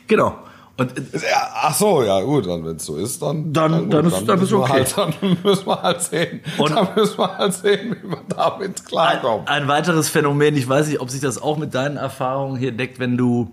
Genau. 0.06 0.34
Und 0.78 0.96
äh, 0.98 1.02
Ja, 1.30 1.48
ach 1.62 1.74
so, 1.74 2.02
ja 2.02 2.20
gut, 2.20 2.46
dann 2.46 2.64
wenn 2.66 2.76
es 2.76 2.84
so 2.84 2.96
ist, 2.96 3.22
dann 3.22 3.52
Dann- 3.52 3.84
gut, 3.84 3.94
dann 3.94 4.06
ist- 4.06 4.26
dann 4.28 4.42
ist 4.42 4.52
okay. 4.52 4.72
Halt, 4.72 4.94
dann 5.20 5.38
müssen 5.42 5.66
wir 5.66 5.82
halt 5.82 6.02
sehen, 6.02 6.40
Und- 6.58 6.70
dann 6.76 6.88
müssen 6.94 7.18
wir 7.18 7.38
halt 7.38 7.54
sehen, 7.54 7.96
wie 8.02 8.10
wir 8.10 8.18
damit 8.28 8.84
klarkommen. 8.84 9.46
Ein 9.48 9.68
weiteres 9.68 10.08
Phänomen, 10.10 10.54
ich 10.56 10.68
weiß 10.68 10.88
nicht, 10.88 11.00
ob 11.00 11.08
sich 11.10 11.20
das 11.22 11.40
auch 11.40 11.56
mit 11.56 11.74
deinen 11.74 11.96
Erfahrungen 11.96 12.56
hier 12.58 12.72
deckt, 12.72 12.98
wenn 12.98 13.16
du, 13.16 13.50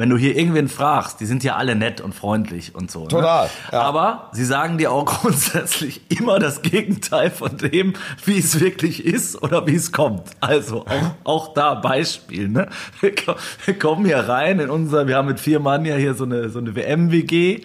wenn 0.00 0.08
du 0.08 0.16
hier 0.16 0.34
irgendwen 0.36 0.68
fragst, 0.68 1.20
die 1.20 1.26
sind 1.26 1.44
ja 1.44 1.56
alle 1.56 1.76
nett 1.76 2.00
und 2.00 2.14
freundlich 2.14 2.74
und 2.74 2.90
so. 2.90 3.06
Total, 3.06 3.44
Ne? 3.46 3.50
ja. 3.72 3.82
Aber 3.82 4.30
sie 4.32 4.44
sagen 4.46 4.78
dir 4.78 4.90
auch 4.92 5.04
grundsätzlich 5.20 6.00
immer 6.08 6.38
das 6.38 6.62
Gegenteil 6.62 7.30
von 7.30 7.56
dem, 7.58 7.92
wie 8.24 8.38
es 8.38 8.58
wirklich 8.60 9.04
ist 9.04 9.40
oder 9.42 9.66
wie 9.66 9.74
es 9.74 9.92
kommt. 9.92 10.22
Also 10.40 10.86
auch, 10.86 11.14
auch 11.24 11.54
da 11.54 11.74
Beispiel. 11.74 12.48
Ne? 12.48 12.68
Wir 13.00 13.78
kommen 13.78 14.06
hier 14.06 14.18
rein 14.20 14.58
in 14.58 14.70
unser, 14.70 15.06
wir 15.06 15.16
haben 15.16 15.28
mit 15.28 15.38
vier 15.38 15.60
Mann 15.60 15.84
ja 15.84 15.96
hier 15.96 16.14
so 16.14 16.24
eine, 16.24 16.48
so 16.48 16.58
eine 16.58 16.74
WM-WG. 16.74 17.60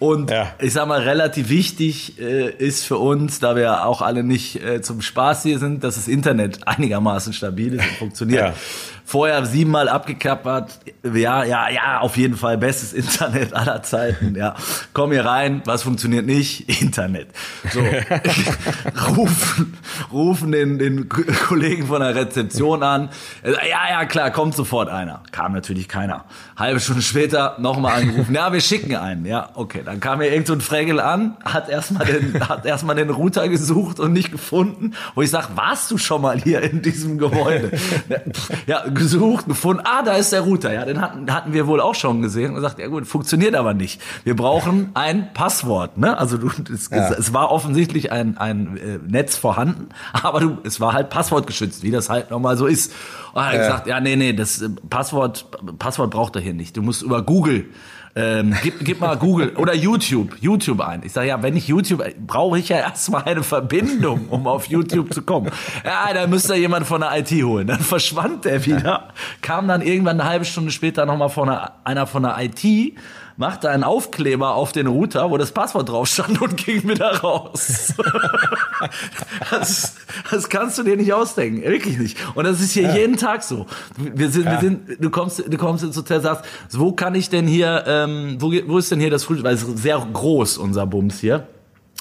Und 0.00 0.30
Ja. 0.30 0.48
ich 0.60 0.72
sag 0.72 0.88
mal, 0.88 1.00
relativ 1.00 1.48
wichtig 1.48 2.18
äh, 2.20 2.50
ist 2.50 2.84
für 2.84 2.98
uns, 2.98 3.38
da 3.40 3.56
wir 3.56 3.86
auch 3.86 4.02
alle 4.02 4.24
nicht 4.24 4.62
äh, 4.62 4.82
zum 4.82 5.00
Spaß 5.00 5.44
hier 5.44 5.58
sind, 5.58 5.84
dass 5.84 5.94
das 5.94 6.08
Internet 6.08 6.66
einigermaßen 6.66 7.32
stabil 7.32 7.74
ist 7.74 7.84
und 7.88 7.96
funktioniert. 7.98 8.48
Ja. 8.48 8.54
Vorher 9.06 9.44
siebenmal 9.44 9.90
abgekappert, 9.90 10.78
ja, 11.02 11.44
ja, 11.44 11.68
ja, 11.68 12.00
auf 12.00 12.16
jeden 12.16 12.36
Fall 12.36 12.56
bestes 12.56 12.92
Internet 12.94 13.52
aller 13.52 13.82
Zeiten, 13.82 14.34
ja. 14.34 14.54
Komm 14.94 15.12
hier 15.12 15.26
rein, 15.26 15.60
was 15.66 15.82
funktioniert 15.82 16.24
nicht? 16.24 16.68
Internet. 16.82 17.28
So, 17.70 17.80
rufen, 19.16 19.76
rufen 20.10 20.52
den, 20.52 20.78
den 20.78 21.08
Kollegen 21.08 21.86
von 21.86 22.00
der 22.00 22.14
Rezeption 22.14 22.82
an. 22.82 23.10
Ja, 23.44 23.90
ja, 23.90 24.04
klar, 24.06 24.30
kommt 24.30 24.54
sofort 24.54 24.88
einer. 24.88 25.22
Kam 25.32 25.52
natürlich 25.52 25.88
keiner. 25.88 26.24
Halbe 26.56 26.80
Stunde 26.80 27.02
später 27.02 27.56
nochmal 27.58 28.02
angerufen. 28.02 28.34
Ja, 28.34 28.52
wir 28.52 28.60
schicken 28.60 28.96
einen. 28.96 29.26
Ja, 29.26 29.50
okay. 29.54 29.82
Dann 29.84 30.00
kam 30.00 30.22
hier 30.22 30.32
irgend 30.32 30.46
so 30.46 30.54
ein 30.54 30.62
Fregel 30.62 30.98
an, 30.98 31.36
hat 31.44 31.68
erstmal 31.68 32.06
den, 32.06 32.48
hat 32.48 32.64
erstmal 32.64 32.96
den 32.96 33.10
Router 33.10 33.48
gesucht 33.48 34.00
und 34.00 34.12
nicht 34.12 34.32
gefunden. 34.32 34.94
Wo 35.14 35.20
ich 35.20 35.30
sag, 35.30 35.56
warst 35.56 35.90
du 35.90 35.98
schon 35.98 36.22
mal 36.22 36.40
hier 36.40 36.62
in 36.62 36.80
diesem 36.80 37.18
Gebäude? 37.18 37.72
Ja, 38.66 38.84
gesucht, 38.94 39.46
gefunden. 39.46 39.82
Ah, 39.84 40.02
da 40.02 40.12
ist 40.14 40.32
der 40.32 40.42
Router. 40.42 40.72
Ja, 40.72 40.84
den 40.84 41.00
hatten, 41.00 41.32
hatten 41.32 41.52
wir 41.52 41.66
wohl 41.66 41.80
auch 41.80 41.94
schon 41.94 42.22
gesehen 42.22 42.54
und 42.54 42.60
sagt, 42.60 42.78
ja 42.78 42.86
gut, 42.88 43.06
funktioniert 43.06 43.54
aber 43.54 43.74
nicht. 43.74 44.00
Wir 44.24 44.36
brauchen 44.36 44.90
ein 44.94 45.32
Passwort. 45.34 45.98
Ne? 45.98 46.16
Also 46.16 46.38
du, 46.38 46.50
es, 46.72 46.88
Ja. 46.90 47.10
es 47.12 47.32
war 47.34 47.50
offensichtlich 47.50 48.12
ein, 48.12 48.38
ein 48.38 48.76
äh, 48.76 48.98
Netz 49.06 49.36
vorhanden, 49.36 49.88
aber 50.12 50.40
du, 50.40 50.58
es 50.64 50.80
war 50.80 50.92
halt 50.92 51.10
passwortgeschützt, 51.10 51.82
wie 51.82 51.90
das 51.90 52.08
halt 52.08 52.30
nochmal 52.30 52.56
so 52.56 52.66
ist. 52.66 52.92
Und 53.34 53.40
er 53.42 53.46
hat 53.46 53.54
Ja. 53.54 53.58
gesagt, 53.60 53.86
ja, 53.88 54.00
nee, 54.00 54.16
nee, 54.16 54.32
das 54.32 54.62
äh, 54.62 54.68
Passwort, 54.88 55.46
Passwort 55.78 56.10
braucht 56.10 56.36
er 56.36 56.42
hier 56.42 56.54
nicht. 56.54 56.76
Du 56.76 56.82
musst 56.82 57.02
über 57.02 57.22
Google 57.22 57.66
ähm, 58.16 58.54
gib, 58.62 58.84
gib 58.84 59.00
mal 59.00 59.16
Google 59.16 59.48
oder 59.56 59.74
YouTube, 59.74 60.36
YouTube 60.40 60.80
ein. 60.80 61.02
Ich 61.04 61.10
sage 61.12 61.26
ja, 61.28 61.42
wenn 61.42 61.56
ich 61.56 61.66
YouTube, 61.66 62.00
brauche 62.24 62.60
ich 62.60 62.68
ja 62.68 62.76
erstmal 62.76 63.24
eine 63.24 63.42
Verbindung, 63.42 64.28
um 64.28 64.46
auf 64.46 64.66
YouTube 64.66 65.12
zu 65.12 65.22
kommen. 65.22 65.50
Ja, 65.84 66.14
da 66.14 66.28
müsste 66.28 66.54
jemand 66.54 66.86
von 66.86 67.00
der 67.00 67.18
IT 67.18 67.30
holen. 67.42 67.66
Dann 67.66 67.80
verschwand 67.80 68.44
der 68.44 68.64
wieder, 68.66 69.08
kam 69.42 69.66
dann 69.66 69.82
irgendwann 69.82 70.20
eine 70.20 70.30
halbe 70.30 70.44
Stunde 70.44 70.70
später 70.70 71.06
nochmal 71.06 71.28
von 71.28 71.48
einer, 71.48 71.72
einer 71.82 72.06
von 72.06 72.22
der 72.22 72.36
IT, 72.40 72.94
machte 73.36 73.70
einen 73.70 73.84
Aufkleber 73.84 74.54
auf 74.54 74.72
den 74.72 74.86
Router, 74.86 75.30
wo 75.30 75.38
das 75.38 75.52
Passwort 75.52 75.88
drauf 75.88 76.08
stand 76.08 76.40
und 76.40 76.56
ging 76.56 76.88
wieder 76.88 77.20
raus. 77.20 77.92
das, 79.50 79.96
das 80.30 80.48
kannst 80.48 80.78
du 80.78 80.82
dir 80.82 80.96
nicht 80.96 81.12
ausdenken, 81.12 81.62
wirklich 81.62 81.98
nicht. 81.98 82.18
Und 82.34 82.44
das 82.44 82.60
ist 82.60 82.72
hier 82.72 82.94
jeden 82.94 83.16
Tag 83.16 83.42
so. 83.42 83.66
Wir 83.96 84.30
sind, 84.30 84.46
wir 84.46 84.60
sind, 84.60 85.02
du 85.02 85.10
kommst, 85.10 85.44
du 85.46 85.56
kommst 85.56 85.84
ins 85.84 85.96
Hotel, 85.96 86.20
sagst, 86.20 86.44
wo 86.72 86.92
kann 86.92 87.14
ich 87.14 87.28
denn 87.30 87.46
hier, 87.46 87.84
ähm, 87.86 88.36
wo, 88.40 88.52
wo 88.66 88.78
ist 88.78 88.90
denn 88.90 89.00
hier 89.00 89.10
das 89.10 89.24
Frühstück? 89.24 89.46
Weil 89.46 89.54
es 89.54 89.62
ist 89.62 89.78
sehr 89.78 89.98
groß, 90.12 90.58
unser 90.58 90.86
Bums 90.86 91.20
hier. 91.20 91.46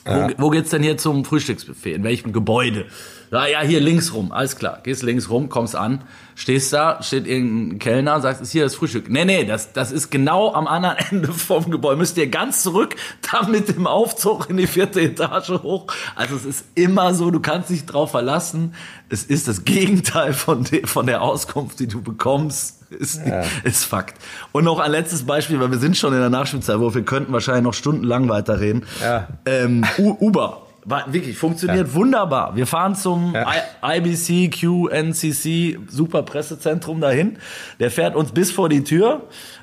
Wo, 0.05 0.29
wo 0.37 0.49
geht's 0.49 0.69
denn 0.69 0.83
hier 0.83 0.97
zum 0.97 1.23
Frühstücksbuffet? 1.23 1.93
In 1.93 2.03
welchem 2.03 2.33
Gebäude? 2.33 2.85
Ja, 3.31 3.47
ja, 3.47 3.61
hier 3.61 3.79
links 3.79 4.13
rum, 4.13 4.31
alles 4.31 4.57
klar. 4.57 4.79
Gehst 4.83 5.01
links 5.01 5.29
rum, 5.29 5.49
kommst 5.49 5.75
an, 5.75 6.03
stehst 6.35 6.71
da, 6.71 7.01
steht 7.01 7.25
irgendein 7.25 7.79
Kellner, 7.79 8.21
sagst, 8.21 8.41
ist 8.41 8.51
hier 8.51 8.63
das 8.63 8.75
Frühstück. 8.75 9.09
Nee, 9.09 9.25
nee, 9.25 9.43
das, 9.43 9.73
das 9.73 9.91
ist 9.91 10.11
genau 10.11 10.53
am 10.53 10.67
anderen 10.67 10.97
Ende 11.09 11.33
vom 11.33 11.71
Gebäude. 11.71 11.97
Müsst 11.97 12.17
ihr 12.17 12.27
ganz 12.27 12.61
zurück, 12.61 12.95
dann 13.31 13.49
mit 13.49 13.69
dem 13.69 13.87
Aufzug 13.87 14.49
in 14.49 14.57
die 14.57 14.67
vierte 14.67 15.01
Etage 15.01 15.49
hoch. 15.49 15.87
Also 16.15 16.35
es 16.35 16.45
ist 16.45 16.65
immer 16.75 17.15
so, 17.15 17.31
du 17.31 17.39
kannst 17.39 17.69
dich 17.69 17.85
drauf 17.85 18.11
verlassen. 18.11 18.75
Es 19.09 19.23
ist 19.23 19.47
das 19.47 19.65
Gegenteil 19.65 20.33
von, 20.33 20.65
de, 20.65 20.85
von 20.85 21.07
der 21.07 21.21
Auskunft, 21.21 21.79
die 21.79 21.87
du 21.87 22.01
bekommst. 22.03 22.82
Ist, 22.93 23.21
ist 23.63 23.85
Fakt. 23.85 24.17
Und 24.51 24.63
noch 24.63 24.79
ein 24.79 24.91
letztes 24.91 25.25
Beispiel, 25.25 25.59
weil 25.59 25.71
wir 25.71 25.79
sind 25.79 25.97
schon 25.97 26.13
in 26.13 26.19
der 26.19 26.29
Nachspielzeit, 26.29 26.79
wo 26.79 26.93
wir 26.93 27.03
könnten 27.03 27.33
wahrscheinlich 27.33 27.63
noch 27.63 27.73
stundenlang 27.73 28.29
weiterreden. 28.29 28.85
Ja. 29.01 29.27
Ähm, 29.45 29.85
Uber. 29.97 30.61
War, 30.85 31.13
wirklich, 31.13 31.37
funktioniert 31.37 31.93
wunderbar. 31.93 32.57
Wir 32.57 32.67
fahren 32.67 32.93
zum 32.95 33.33
Ja. 33.33 33.47
IBC, 33.81 34.49
QNCC, 34.51 35.79
super 35.87 36.23
Pressezentrum 36.23 36.99
dahin. 36.99 37.37
Der 37.79 37.89
fährt 37.89 38.15
uns 38.17 38.33
bis 38.33 38.51
vor 38.51 38.67
die 38.67 38.83
Tür, 38.83 39.21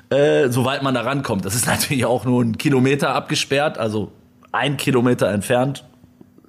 äh, 0.09 0.49
soweit 0.49 0.81
man 0.81 0.95
da 0.95 1.01
rankommt. 1.01 1.45
Das 1.45 1.53
ist 1.53 1.67
natürlich 1.67 2.05
auch 2.05 2.25
nur 2.25 2.43
ein 2.43 2.57
Kilometer 2.57 3.13
abgesperrt, 3.13 3.77
also 3.77 4.11
ein 4.51 4.77
Kilometer 4.77 5.29
entfernt. 5.29 5.85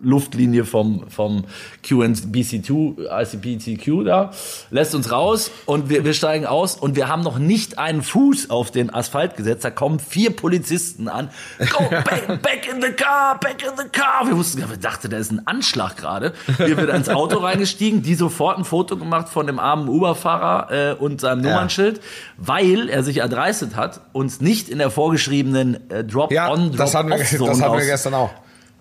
Luftlinie 0.02 0.64
vom, 0.64 1.08
vom 1.08 1.44
QNBC2, 1.84 3.08
ICPTQ 3.22 4.04
da, 4.04 4.30
lässt 4.70 4.94
uns 4.94 5.10
raus 5.10 5.50
und 5.66 5.88
wir, 5.88 6.04
wir 6.04 6.14
steigen 6.14 6.46
aus 6.46 6.76
und 6.76 6.96
wir 6.96 7.08
haben 7.08 7.22
noch 7.22 7.38
nicht 7.38 7.78
einen 7.78 8.02
Fuß 8.02 8.50
auf 8.50 8.70
den 8.70 8.92
Asphalt 8.92 9.36
gesetzt. 9.36 9.64
Da 9.64 9.70
kommen 9.70 10.00
vier 10.00 10.34
Polizisten 10.34 11.08
an. 11.08 11.30
Go 11.58 11.84
back, 11.90 12.42
back 12.42 12.68
in 12.70 12.82
the 12.82 12.90
car, 12.90 13.38
back 13.38 13.62
in 13.62 13.76
the 13.76 13.88
car. 13.88 14.26
Wir 14.26 14.36
wussten, 14.36 14.58
wir 14.58 14.76
dachten, 14.76 15.10
da 15.10 15.16
ist 15.16 15.30
ein 15.30 15.46
Anschlag 15.46 15.96
gerade. 15.96 16.32
Wir 16.58 16.76
sind 16.76 16.88
ins 16.88 17.08
Auto 17.08 17.38
reingestiegen, 17.42 18.02
die 18.02 18.14
sofort 18.14 18.58
ein 18.58 18.64
Foto 18.64 18.96
gemacht 18.96 19.28
von 19.28 19.46
dem 19.46 19.58
armen 19.58 19.88
Uber-Fahrer 19.88 20.70
äh, 20.70 20.94
und 20.94 21.20
seinem 21.20 21.42
Nummernschild, 21.42 22.00
weil 22.36 22.88
er 22.88 23.02
sich 23.02 23.18
erdreistet 23.18 23.76
hat, 23.76 24.00
uns 24.12 24.40
nicht 24.40 24.68
in 24.68 24.78
der 24.78 24.90
vorgeschrieben 24.90 25.54
äh, 25.54 25.96
Ja, 25.96 26.02
Drop-on, 26.02 26.76
das 26.76 26.94
hatten 26.94 27.08
wir, 27.10 27.16
Drop-off-Zone 27.16 27.50
das 27.50 27.62
hatten 27.62 27.78
wir 27.78 27.86
gestern 27.86 28.14
auch. 28.14 28.30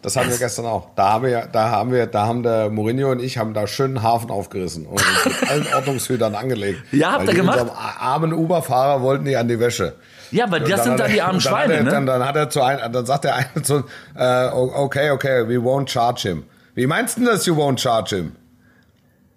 Das 0.01 0.15
hatten 0.15 0.31
wir 0.31 0.37
gestern 0.37 0.65
auch. 0.65 0.87
Da 0.95 1.13
haben 1.13 1.25
wir, 1.25 1.47
da 1.51 1.69
haben 1.69 1.91
wir, 1.91 2.07
da 2.07 2.25
haben 2.25 2.41
der 2.41 2.69
Mourinho 2.69 3.11
und 3.11 3.21
ich 3.21 3.37
haben 3.37 3.53
da 3.53 3.67
schön 3.67 3.97
einen 3.97 4.03
Hafen 4.03 4.31
aufgerissen 4.31 4.87
und 4.87 4.93
uns 4.93 5.25
mit 5.25 5.49
allen 5.49 5.67
Ordnungshütern 5.75 6.33
angelegt. 6.33 6.81
Ja, 6.91 7.13
habt 7.13 7.27
ihr 7.27 7.35
gemacht? 7.35 7.61
Unserem 7.61 7.77
armen 7.77 8.33
Uber-Fahrer 8.33 9.01
wollten 9.01 9.25
die 9.25 9.37
an 9.37 9.47
die 9.47 9.59
Wäsche. 9.59 9.93
Ja, 10.31 10.49
weil 10.49 10.61
das 10.61 10.85
sind 10.85 10.99
dann 10.99 11.11
die 11.11 11.21
armen 11.21 11.33
dann 11.33 11.41
Schweine, 11.41 11.73
er, 11.73 11.83
ne? 11.83 11.91
Dann, 11.91 12.05
dann 12.05 12.25
hat 12.25 12.35
er 12.35 12.49
zu 12.49 12.61
ein, 12.61 12.79
dann 12.91 13.05
sagt 13.05 13.25
der 13.25 13.35
eine 13.35 13.61
zu, 13.61 13.83
äh, 14.15 14.47
okay, 14.47 15.11
okay, 15.11 15.47
we 15.47 15.57
won't 15.57 15.89
charge 15.89 16.27
him. 16.27 16.45
Wie 16.73 16.87
meinst 16.87 17.17
du 17.17 17.21
denn 17.21 17.29
das, 17.29 17.45
you 17.45 17.55
won't 17.55 17.79
charge 17.79 18.15
him? 18.15 18.35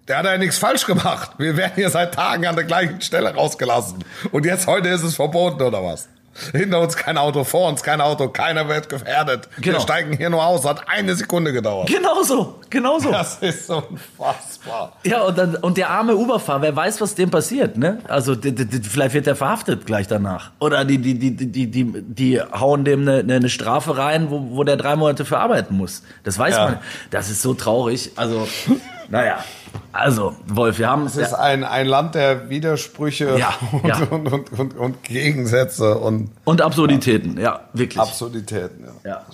Der 0.07 0.19
hat 0.19 0.25
ja 0.25 0.37
nichts 0.37 0.57
falsch 0.57 0.85
gemacht. 0.85 1.31
Wir 1.37 1.57
werden 1.57 1.73
hier 1.75 1.89
seit 1.89 2.13
Tagen 2.13 2.45
an 2.45 2.55
der 2.55 2.65
gleichen 2.65 3.01
Stelle 3.01 3.33
rausgelassen. 3.33 4.03
Und 4.31 4.45
jetzt 4.45 4.67
heute 4.67 4.89
ist 4.89 5.03
es 5.03 5.15
verboten, 5.15 5.61
oder 5.61 5.83
was? 5.83 6.07
Hinter 6.51 6.81
uns 6.81 6.95
kein 6.97 7.17
Auto, 7.17 7.43
vor 7.43 7.69
uns 7.69 7.81
kein 7.81 8.01
Auto, 8.01 8.27
keiner 8.29 8.67
wird 8.67 8.89
gefährdet. 8.89 9.47
Genau. 9.61 9.77
Wir 9.77 9.81
steigen 9.81 10.17
hier 10.17 10.29
nur 10.29 10.45
aus, 10.45 10.65
hat 10.65 10.87
eine 10.87 11.15
Sekunde 11.15 11.53
gedauert. 11.53 11.87
Genau 11.87 12.21
so, 12.23 12.59
genau 12.69 12.99
so. 12.99 13.11
Das 13.11 13.37
ist 13.37 13.69
unfassbar. 13.69 14.93
Ja, 15.03 15.21
und, 15.23 15.37
dann, 15.37 15.55
und 15.55 15.77
der 15.77 15.89
arme 15.89 16.15
Uberfahrer, 16.15 16.61
wer 16.61 16.75
weiß, 16.75 16.99
was 17.01 17.15
dem 17.15 17.31
passiert, 17.31 17.77
ne? 17.77 17.99
Also 18.07 18.35
vielleicht 18.35 19.13
wird 19.13 19.27
er 19.27 19.35
verhaftet 19.35 19.85
gleich 19.85 20.07
danach. 20.07 20.51
Oder 20.59 20.83
die, 20.85 20.97
die, 20.97 21.17
die, 21.17 21.35
die, 21.35 21.47
die, 21.51 21.67
die, 21.71 22.01
die 22.01 22.41
hauen 22.41 22.83
dem 22.83 23.07
eine, 23.07 23.33
eine 23.33 23.49
Strafe 23.49 23.97
rein, 23.97 24.29
wo, 24.29 24.49
wo 24.57 24.63
der 24.63 24.75
drei 24.77 24.95
Monate 24.95 25.25
für 25.25 25.37
arbeiten 25.37 25.75
muss. 25.75 26.03
Das 26.23 26.37
weiß 26.37 26.55
Ja. 26.55 26.65
man. 26.65 26.79
Das 27.11 27.29
ist 27.29 27.41
so 27.41 27.53
traurig. 27.53 28.11
Also, 28.15 28.47
naja. 29.09 29.43
Also, 29.91 30.35
Wolf, 30.47 30.77
wir 30.79 30.89
haben 30.89 31.05
Es 31.05 31.15
ist 31.17 31.33
ein, 31.33 31.63
ein 31.63 31.87
Land 31.87 32.15
der 32.15 32.49
Widersprüche 32.49 33.37
Ja, 33.37 33.53
und, 33.71 33.85
ja. 33.85 33.97
Und, 34.09 34.31
und, 34.31 34.51
und, 34.59 34.77
und 34.77 35.03
Gegensätze 35.03 35.97
und 35.97 36.31
und 36.43 36.61
Absurditäten, 36.61 37.39
ja, 37.39 37.61
wirklich. 37.73 37.99
Absurditäten. 38.01 38.85
Ja. 39.03 39.11
Ja. 39.11 39.25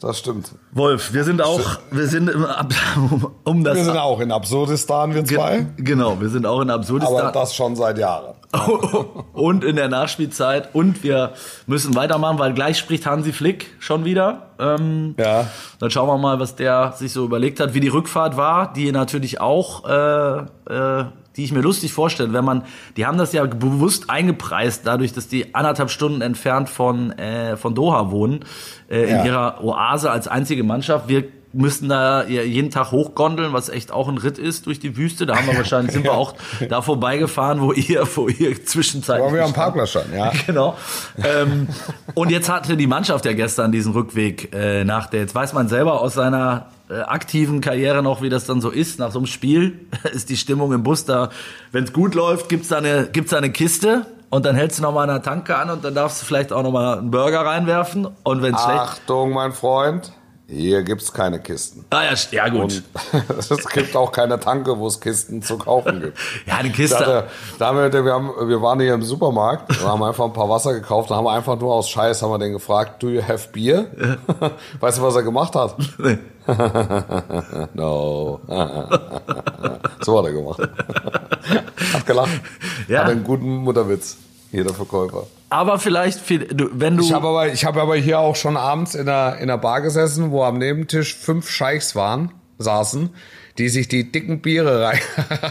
Das 0.00 0.18
stimmt. 0.18 0.52
Wolf, 0.72 1.14
wir 1.14 1.24
sind 1.24 1.40
auch, 1.40 1.60
wir 1.90 2.06
sind 2.08 2.28
im, 2.28 2.44
Ab- 2.44 2.72
um 3.44 3.64
das. 3.64 3.76
Wir 3.76 3.84
sind 3.84 3.96
auch 3.96 4.20
in 4.20 4.32
Absurdistan, 4.32 5.14
wir 5.14 5.24
zwei. 5.24 5.58
Ge- 5.60 5.66
Genau, 5.84 6.20
wir 6.20 6.28
sind 6.28 6.44
auch 6.46 6.60
in 6.60 6.68
Absurdistan. 6.68 7.18
Aber 7.20 7.32
das 7.32 7.54
schon 7.54 7.74
seit 7.74 7.96
Jahren. 7.96 8.33
und 9.32 9.64
in 9.64 9.76
der 9.76 9.88
Nachspielzeit. 9.88 10.74
Und 10.74 11.02
wir 11.02 11.32
müssen 11.66 11.94
weitermachen, 11.94 12.38
weil 12.38 12.52
gleich 12.54 12.78
spricht 12.78 13.06
Hansi 13.06 13.32
Flick 13.32 13.72
schon 13.78 14.04
wieder. 14.04 14.50
Ähm, 14.58 15.14
Ja. 15.18 15.46
Dann 15.80 15.90
schauen 15.90 16.08
wir 16.08 16.18
mal, 16.18 16.40
was 16.40 16.56
der 16.56 16.92
sich 16.96 17.12
so 17.12 17.24
überlegt 17.24 17.60
hat, 17.60 17.74
wie 17.74 17.80
die 17.80 17.88
Rückfahrt 17.88 18.36
war, 18.36 18.72
die 18.72 18.92
natürlich 18.92 19.40
auch, 19.40 19.84
äh, 19.88 20.38
äh, 20.72 21.04
die 21.36 21.42
ich 21.44 21.50
mir 21.52 21.62
lustig 21.62 21.92
vorstelle, 21.92 22.32
wenn 22.32 22.44
man, 22.44 22.62
die 22.96 23.06
haben 23.06 23.18
das 23.18 23.32
ja 23.32 23.44
bewusst 23.44 24.08
eingepreist, 24.08 24.86
dadurch, 24.86 25.12
dass 25.12 25.26
die 25.26 25.54
anderthalb 25.54 25.90
Stunden 25.90 26.20
entfernt 26.20 26.68
von, 26.68 27.10
äh, 27.18 27.56
von 27.56 27.74
Doha 27.74 28.10
wohnen, 28.12 28.44
äh, 28.88 29.02
in 29.02 29.16
Ja. 29.16 29.24
ihrer 29.24 29.64
Oase 29.64 30.10
als 30.12 30.28
einzige 30.28 30.62
Mannschaft. 30.62 31.08
Wir 31.08 31.24
müssen 31.54 31.88
da 31.88 32.24
jeden 32.26 32.70
Tag 32.70 32.90
hochgondeln, 32.90 33.52
was 33.52 33.68
echt 33.68 33.92
auch 33.92 34.08
ein 34.08 34.18
Ritt 34.18 34.38
ist 34.38 34.66
durch 34.66 34.80
die 34.80 34.96
Wüste. 34.96 35.26
Da 35.26 35.36
haben 35.36 35.46
wir 35.46 35.56
wahrscheinlich, 35.56 35.92
sind 35.92 36.04
wir 36.04 36.14
auch 36.14 36.34
da 36.68 36.82
vorbeigefahren, 36.82 37.60
wo 37.60 37.72
ihr, 37.72 38.06
wo 38.14 38.28
ihr 38.28 38.64
zwischenzeitlich 38.64 39.24
Wollen 39.24 39.34
wir 39.34 39.44
am 39.44 39.52
Parkplatz 39.52 39.90
standen, 39.90 40.14
ja. 40.14 40.32
Genau. 40.46 40.76
ähm, 41.22 41.68
und 42.14 42.30
jetzt 42.30 42.48
hatte 42.48 42.76
die 42.76 42.86
Mannschaft 42.86 43.24
ja 43.24 43.32
gestern 43.32 43.72
diesen 43.72 43.92
Rückweg 43.92 44.54
äh, 44.54 44.84
nach 44.84 45.06
der. 45.06 45.20
Jetzt 45.20 45.34
weiß 45.34 45.52
man 45.52 45.68
selber 45.68 46.00
aus 46.00 46.14
seiner 46.14 46.66
äh, 46.90 47.00
aktiven 47.00 47.60
Karriere 47.60 48.02
noch, 48.02 48.20
wie 48.20 48.28
das 48.28 48.44
dann 48.44 48.60
so 48.60 48.70
ist. 48.70 48.98
Nach 48.98 49.10
so 49.10 49.18
einem 49.18 49.26
Spiel 49.26 49.86
ist 50.12 50.30
die 50.30 50.36
Stimmung 50.36 50.72
im 50.72 50.82
Bus 50.82 51.04
da. 51.04 51.30
Wenn 51.72 51.84
es 51.84 51.92
gut 51.92 52.14
läuft, 52.14 52.48
gibt's 52.48 52.68
da 52.68 52.78
eine 52.78 53.08
gibt's 53.10 53.30
da 53.30 53.38
eine 53.38 53.50
Kiste 53.50 54.06
und 54.30 54.44
dann 54.44 54.56
hältst 54.56 54.78
du 54.78 54.82
noch 54.82 54.92
mal 54.92 55.08
eine 55.08 55.22
Tanke 55.22 55.56
an 55.56 55.70
und 55.70 55.84
dann 55.84 55.94
darfst 55.94 56.20
du 56.20 56.26
vielleicht 56.26 56.52
auch 56.52 56.62
noch 56.62 56.72
mal 56.72 56.98
einen 56.98 57.10
Burger 57.10 57.40
reinwerfen. 57.40 58.08
Und 58.24 58.42
wenn 58.42 58.54
es 58.54 58.62
schlecht, 58.62 58.80
Achtung, 58.80 59.32
mein 59.32 59.52
Freund. 59.52 60.12
Hier 60.54 60.82
gibt's 60.82 61.12
keine 61.12 61.40
Kisten. 61.40 61.84
ah 61.90 62.02
ja, 62.04 62.14
ja 62.30 62.48
gut. 62.48 62.60
Und 62.62 62.82
es 63.38 63.68
gibt 63.68 63.96
auch 63.96 64.12
keine 64.12 64.38
Tanke, 64.38 64.78
wo 64.78 64.86
es 64.86 65.00
Kisten 65.00 65.42
zu 65.42 65.58
kaufen 65.58 66.00
gibt. 66.00 66.18
Ja, 66.46 66.62
Da, 66.62 66.68
Kiste. 66.68 66.96
hatte- 66.98 67.24
da 67.58 67.66
haben 67.66 67.78
wir, 67.92 68.04
wir, 68.04 68.12
haben, 68.12 68.30
wir 68.48 68.62
waren 68.62 68.80
hier 68.80 68.94
im 68.94 69.02
Supermarkt 69.02 69.70
und 69.70 69.82
haben 69.88 70.02
einfach 70.02 70.24
ein 70.26 70.32
paar 70.32 70.48
Wasser 70.48 70.72
gekauft. 70.74 71.10
Da 71.10 71.16
haben 71.16 71.24
wir 71.24 71.32
einfach 71.32 71.58
nur 71.58 71.74
aus 71.74 71.88
Scheiß 71.88 72.22
haben 72.22 72.30
wir 72.30 72.38
den 72.38 72.52
gefragt, 72.52 73.02
do 73.02 73.08
you 73.08 73.22
have 73.22 73.48
beer? 73.52 73.86
Weißt 74.80 74.98
du, 74.98 75.02
was 75.02 75.16
er 75.16 75.22
gemacht 75.22 75.54
hat? 75.54 75.76
Nee. 75.98 76.18
No. 77.74 78.40
so 80.02 80.18
hat 80.18 80.26
er 80.26 80.32
gemacht. 80.32 80.60
Hat 81.92 82.06
gelacht. 82.06 82.30
Ja. 82.88 83.00
Hat 83.04 83.10
einen 83.10 83.24
guten 83.24 83.56
Mutterwitz. 83.58 84.16
Hier 84.54 84.64
der 84.64 84.74
Verkäufer. 84.74 85.26
Aber 85.50 85.78
vielleicht, 85.78 86.20
wenn 86.28 86.96
du. 86.96 87.02
Ich 87.04 87.12
habe 87.12 87.26
aber, 87.28 87.48
ich 87.48 87.64
habe 87.64 87.82
aber 87.82 87.96
hier 87.96 88.18
auch 88.20 88.36
schon 88.36 88.56
abends 88.56 88.94
in 88.94 89.08
einer, 89.08 89.36
in 89.36 89.42
einer 89.44 89.58
Bar 89.58 89.80
gesessen, 89.80 90.30
wo 90.30 90.44
am 90.44 90.58
Nebentisch 90.58 91.14
fünf 91.16 91.50
Scheichs 91.50 91.94
waren, 91.96 92.32
saßen, 92.58 93.10
die 93.58 93.68
sich 93.68 93.88
die 93.88 94.10
dicken 94.12 94.42
Biere 94.42 94.82
rein, 94.86 94.98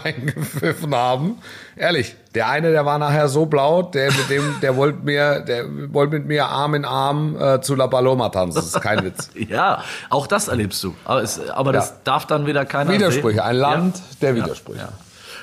reingepfiffen 0.03 0.95
haben. 0.95 1.35
Ehrlich, 1.75 2.15
der 2.35 2.47
eine, 2.49 2.71
der 2.71 2.85
war 2.85 2.97
nachher 2.97 3.27
so 3.27 3.45
blau, 3.45 3.81
der 3.81 4.11
mit 4.11 4.29
dem, 4.29 4.55
der 4.61 4.75
wollte 4.75 4.99
mir, 5.05 5.39
der 5.41 5.65
wollte 5.93 6.13
mit 6.17 6.27
mir 6.27 6.45
Arm 6.47 6.73
in 6.75 6.85
Arm 6.85 7.35
äh, 7.39 7.61
zu 7.61 7.75
La 7.75 7.87
Paloma 7.87 8.29
tanzen. 8.29 8.55
Das 8.55 8.67
ist 8.67 8.81
kein 8.81 9.03
Witz. 9.03 9.29
ja, 9.49 9.83
auch 10.09 10.27
das 10.27 10.47
erlebst 10.47 10.83
du. 10.83 10.95
Aber, 11.05 11.21
es, 11.23 11.39
aber 11.49 11.71
das 11.73 11.89
Ja. 11.89 11.95
darf 12.05 12.25
dann 12.27 12.45
wieder 12.45 12.65
keiner 12.65 12.91
Widersprüche, 12.91 13.37
sehen. 13.39 13.45
ein 13.47 13.55
Land 13.55 13.97
Ja. 13.97 14.03
der 14.21 14.35
Widersprüche. 14.35 14.79
Ja. 14.79 14.89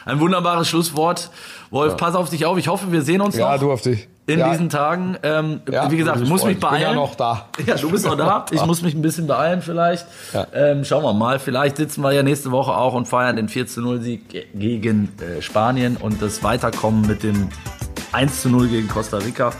Ein 0.06 0.18
wunderbares 0.20 0.66
Schlusswort. 0.68 1.30
Wolf, 1.70 1.96
pass 1.96 2.14
auf 2.14 2.28
dich 2.30 2.46
auf. 2.46 2.58
Ich 2.58 2.68
hoffe, 2.68 2.90
wir 2.92 3.02
sehen 3.02 3.20
uns 3.20 3.36
Ja, 3.36 3.52
noch 3.52 3.60
du 3.60 3.70
auf 3.72 3.80
dich. 3.82 4.08
in 4.26 4.38
Ja. 4.40 4.50
diesen 4.50 4.68
Tagen. 4.68 5.16
Ähm, 5.22 5.60
Ja, 5.70 5.90
wie 5.90 5.96
gesagt, 5.96 6.20
ich 6.20 6.28
muss 6.28 6.44
mich 6.44 6.58
beeilen. 6.58 6.76
Ich 6.82 6.86
bin 6.88 6.94
ja 6.96 7.00
noch 7.00 7.14
da. 7.14 7.46
Ja, 7.66 7.76
du 7.76 7.90
bist 7.90 8.04
noch 8.06 8.16
da. 8.16 8.44
Ich 8.52 8.64
muss 8.66 8.82
mich 8.82 8.94
ein 8.94 9.02
bisschen 9.02 9.26
beeilen 9.26 9.62
vielleicht. 9.62 10.06
Ja. 10.32 10.46
Ähm, 10.52 10.84
schauen 10.84 11.02
wir 11.04 11.12
mal. 11.12 11.38
Vielleicht 11.38 11.76
sitzen 11.76 12.00
wir 12.02 12.12
ja 12.12 12.22
nächste 12.22 12.50
Woche 12.50 12.72
auch 12.76 12.94
und 12.94 13.06
feiern 13.06 13.36
den 13.36 13.48
4-0-Sieg 13.48 14.48
gegen 14.54 15.12
äh, 15.20 15.40
Spanien 15.42 15.96
und 15.96 16.20
das 16.20 16.42
Weiterkommen 16.42 17.06
mit 17.06 17.22
dem 17.22 17.48
1-0 18.12 18.66
gegen 18.68 18.88
Costa 18.88 19.18
Rica. 19.18 19.52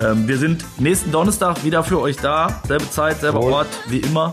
Ähm, 0.00 0.28
wir 0.28 0.38
sind 0.38 0.64
nächsten 0.78 1.10
Donnerstag 1.10 1.64
wieder 1.64 1.82
für 1.82 2.00
euch 2.00 2.16
da. 2.18 2.60
Selbe 2.68 2.88
Zeit, 2.90 3.20
selber 3.20 3.42
Wohl. 3.42 3.52
Ort, 3.52 3.66
wie 3.88 3.98
immer. 3.98 4.32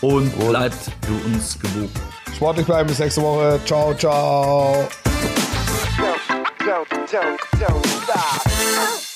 Und 0.00 0.34
Wohl. 0.40 0.50
bleibt 0.50 0.74
für 0.74 1.26
uns 1.26 1.58
gewogen. 1.60 1.90
Sportlich 2.34 2.64
bleiben 2.64 2.88
bis 2.88 2.98
nächste 2.98 3.20
Woche. 3.20 3.60
Ciao, 3.66 3.92
ciao. 3.94 4.88
Don't, 6.64 6.88
don't, 7.10 7.40
don't 7.58 7.86
stop. 7.86 9.11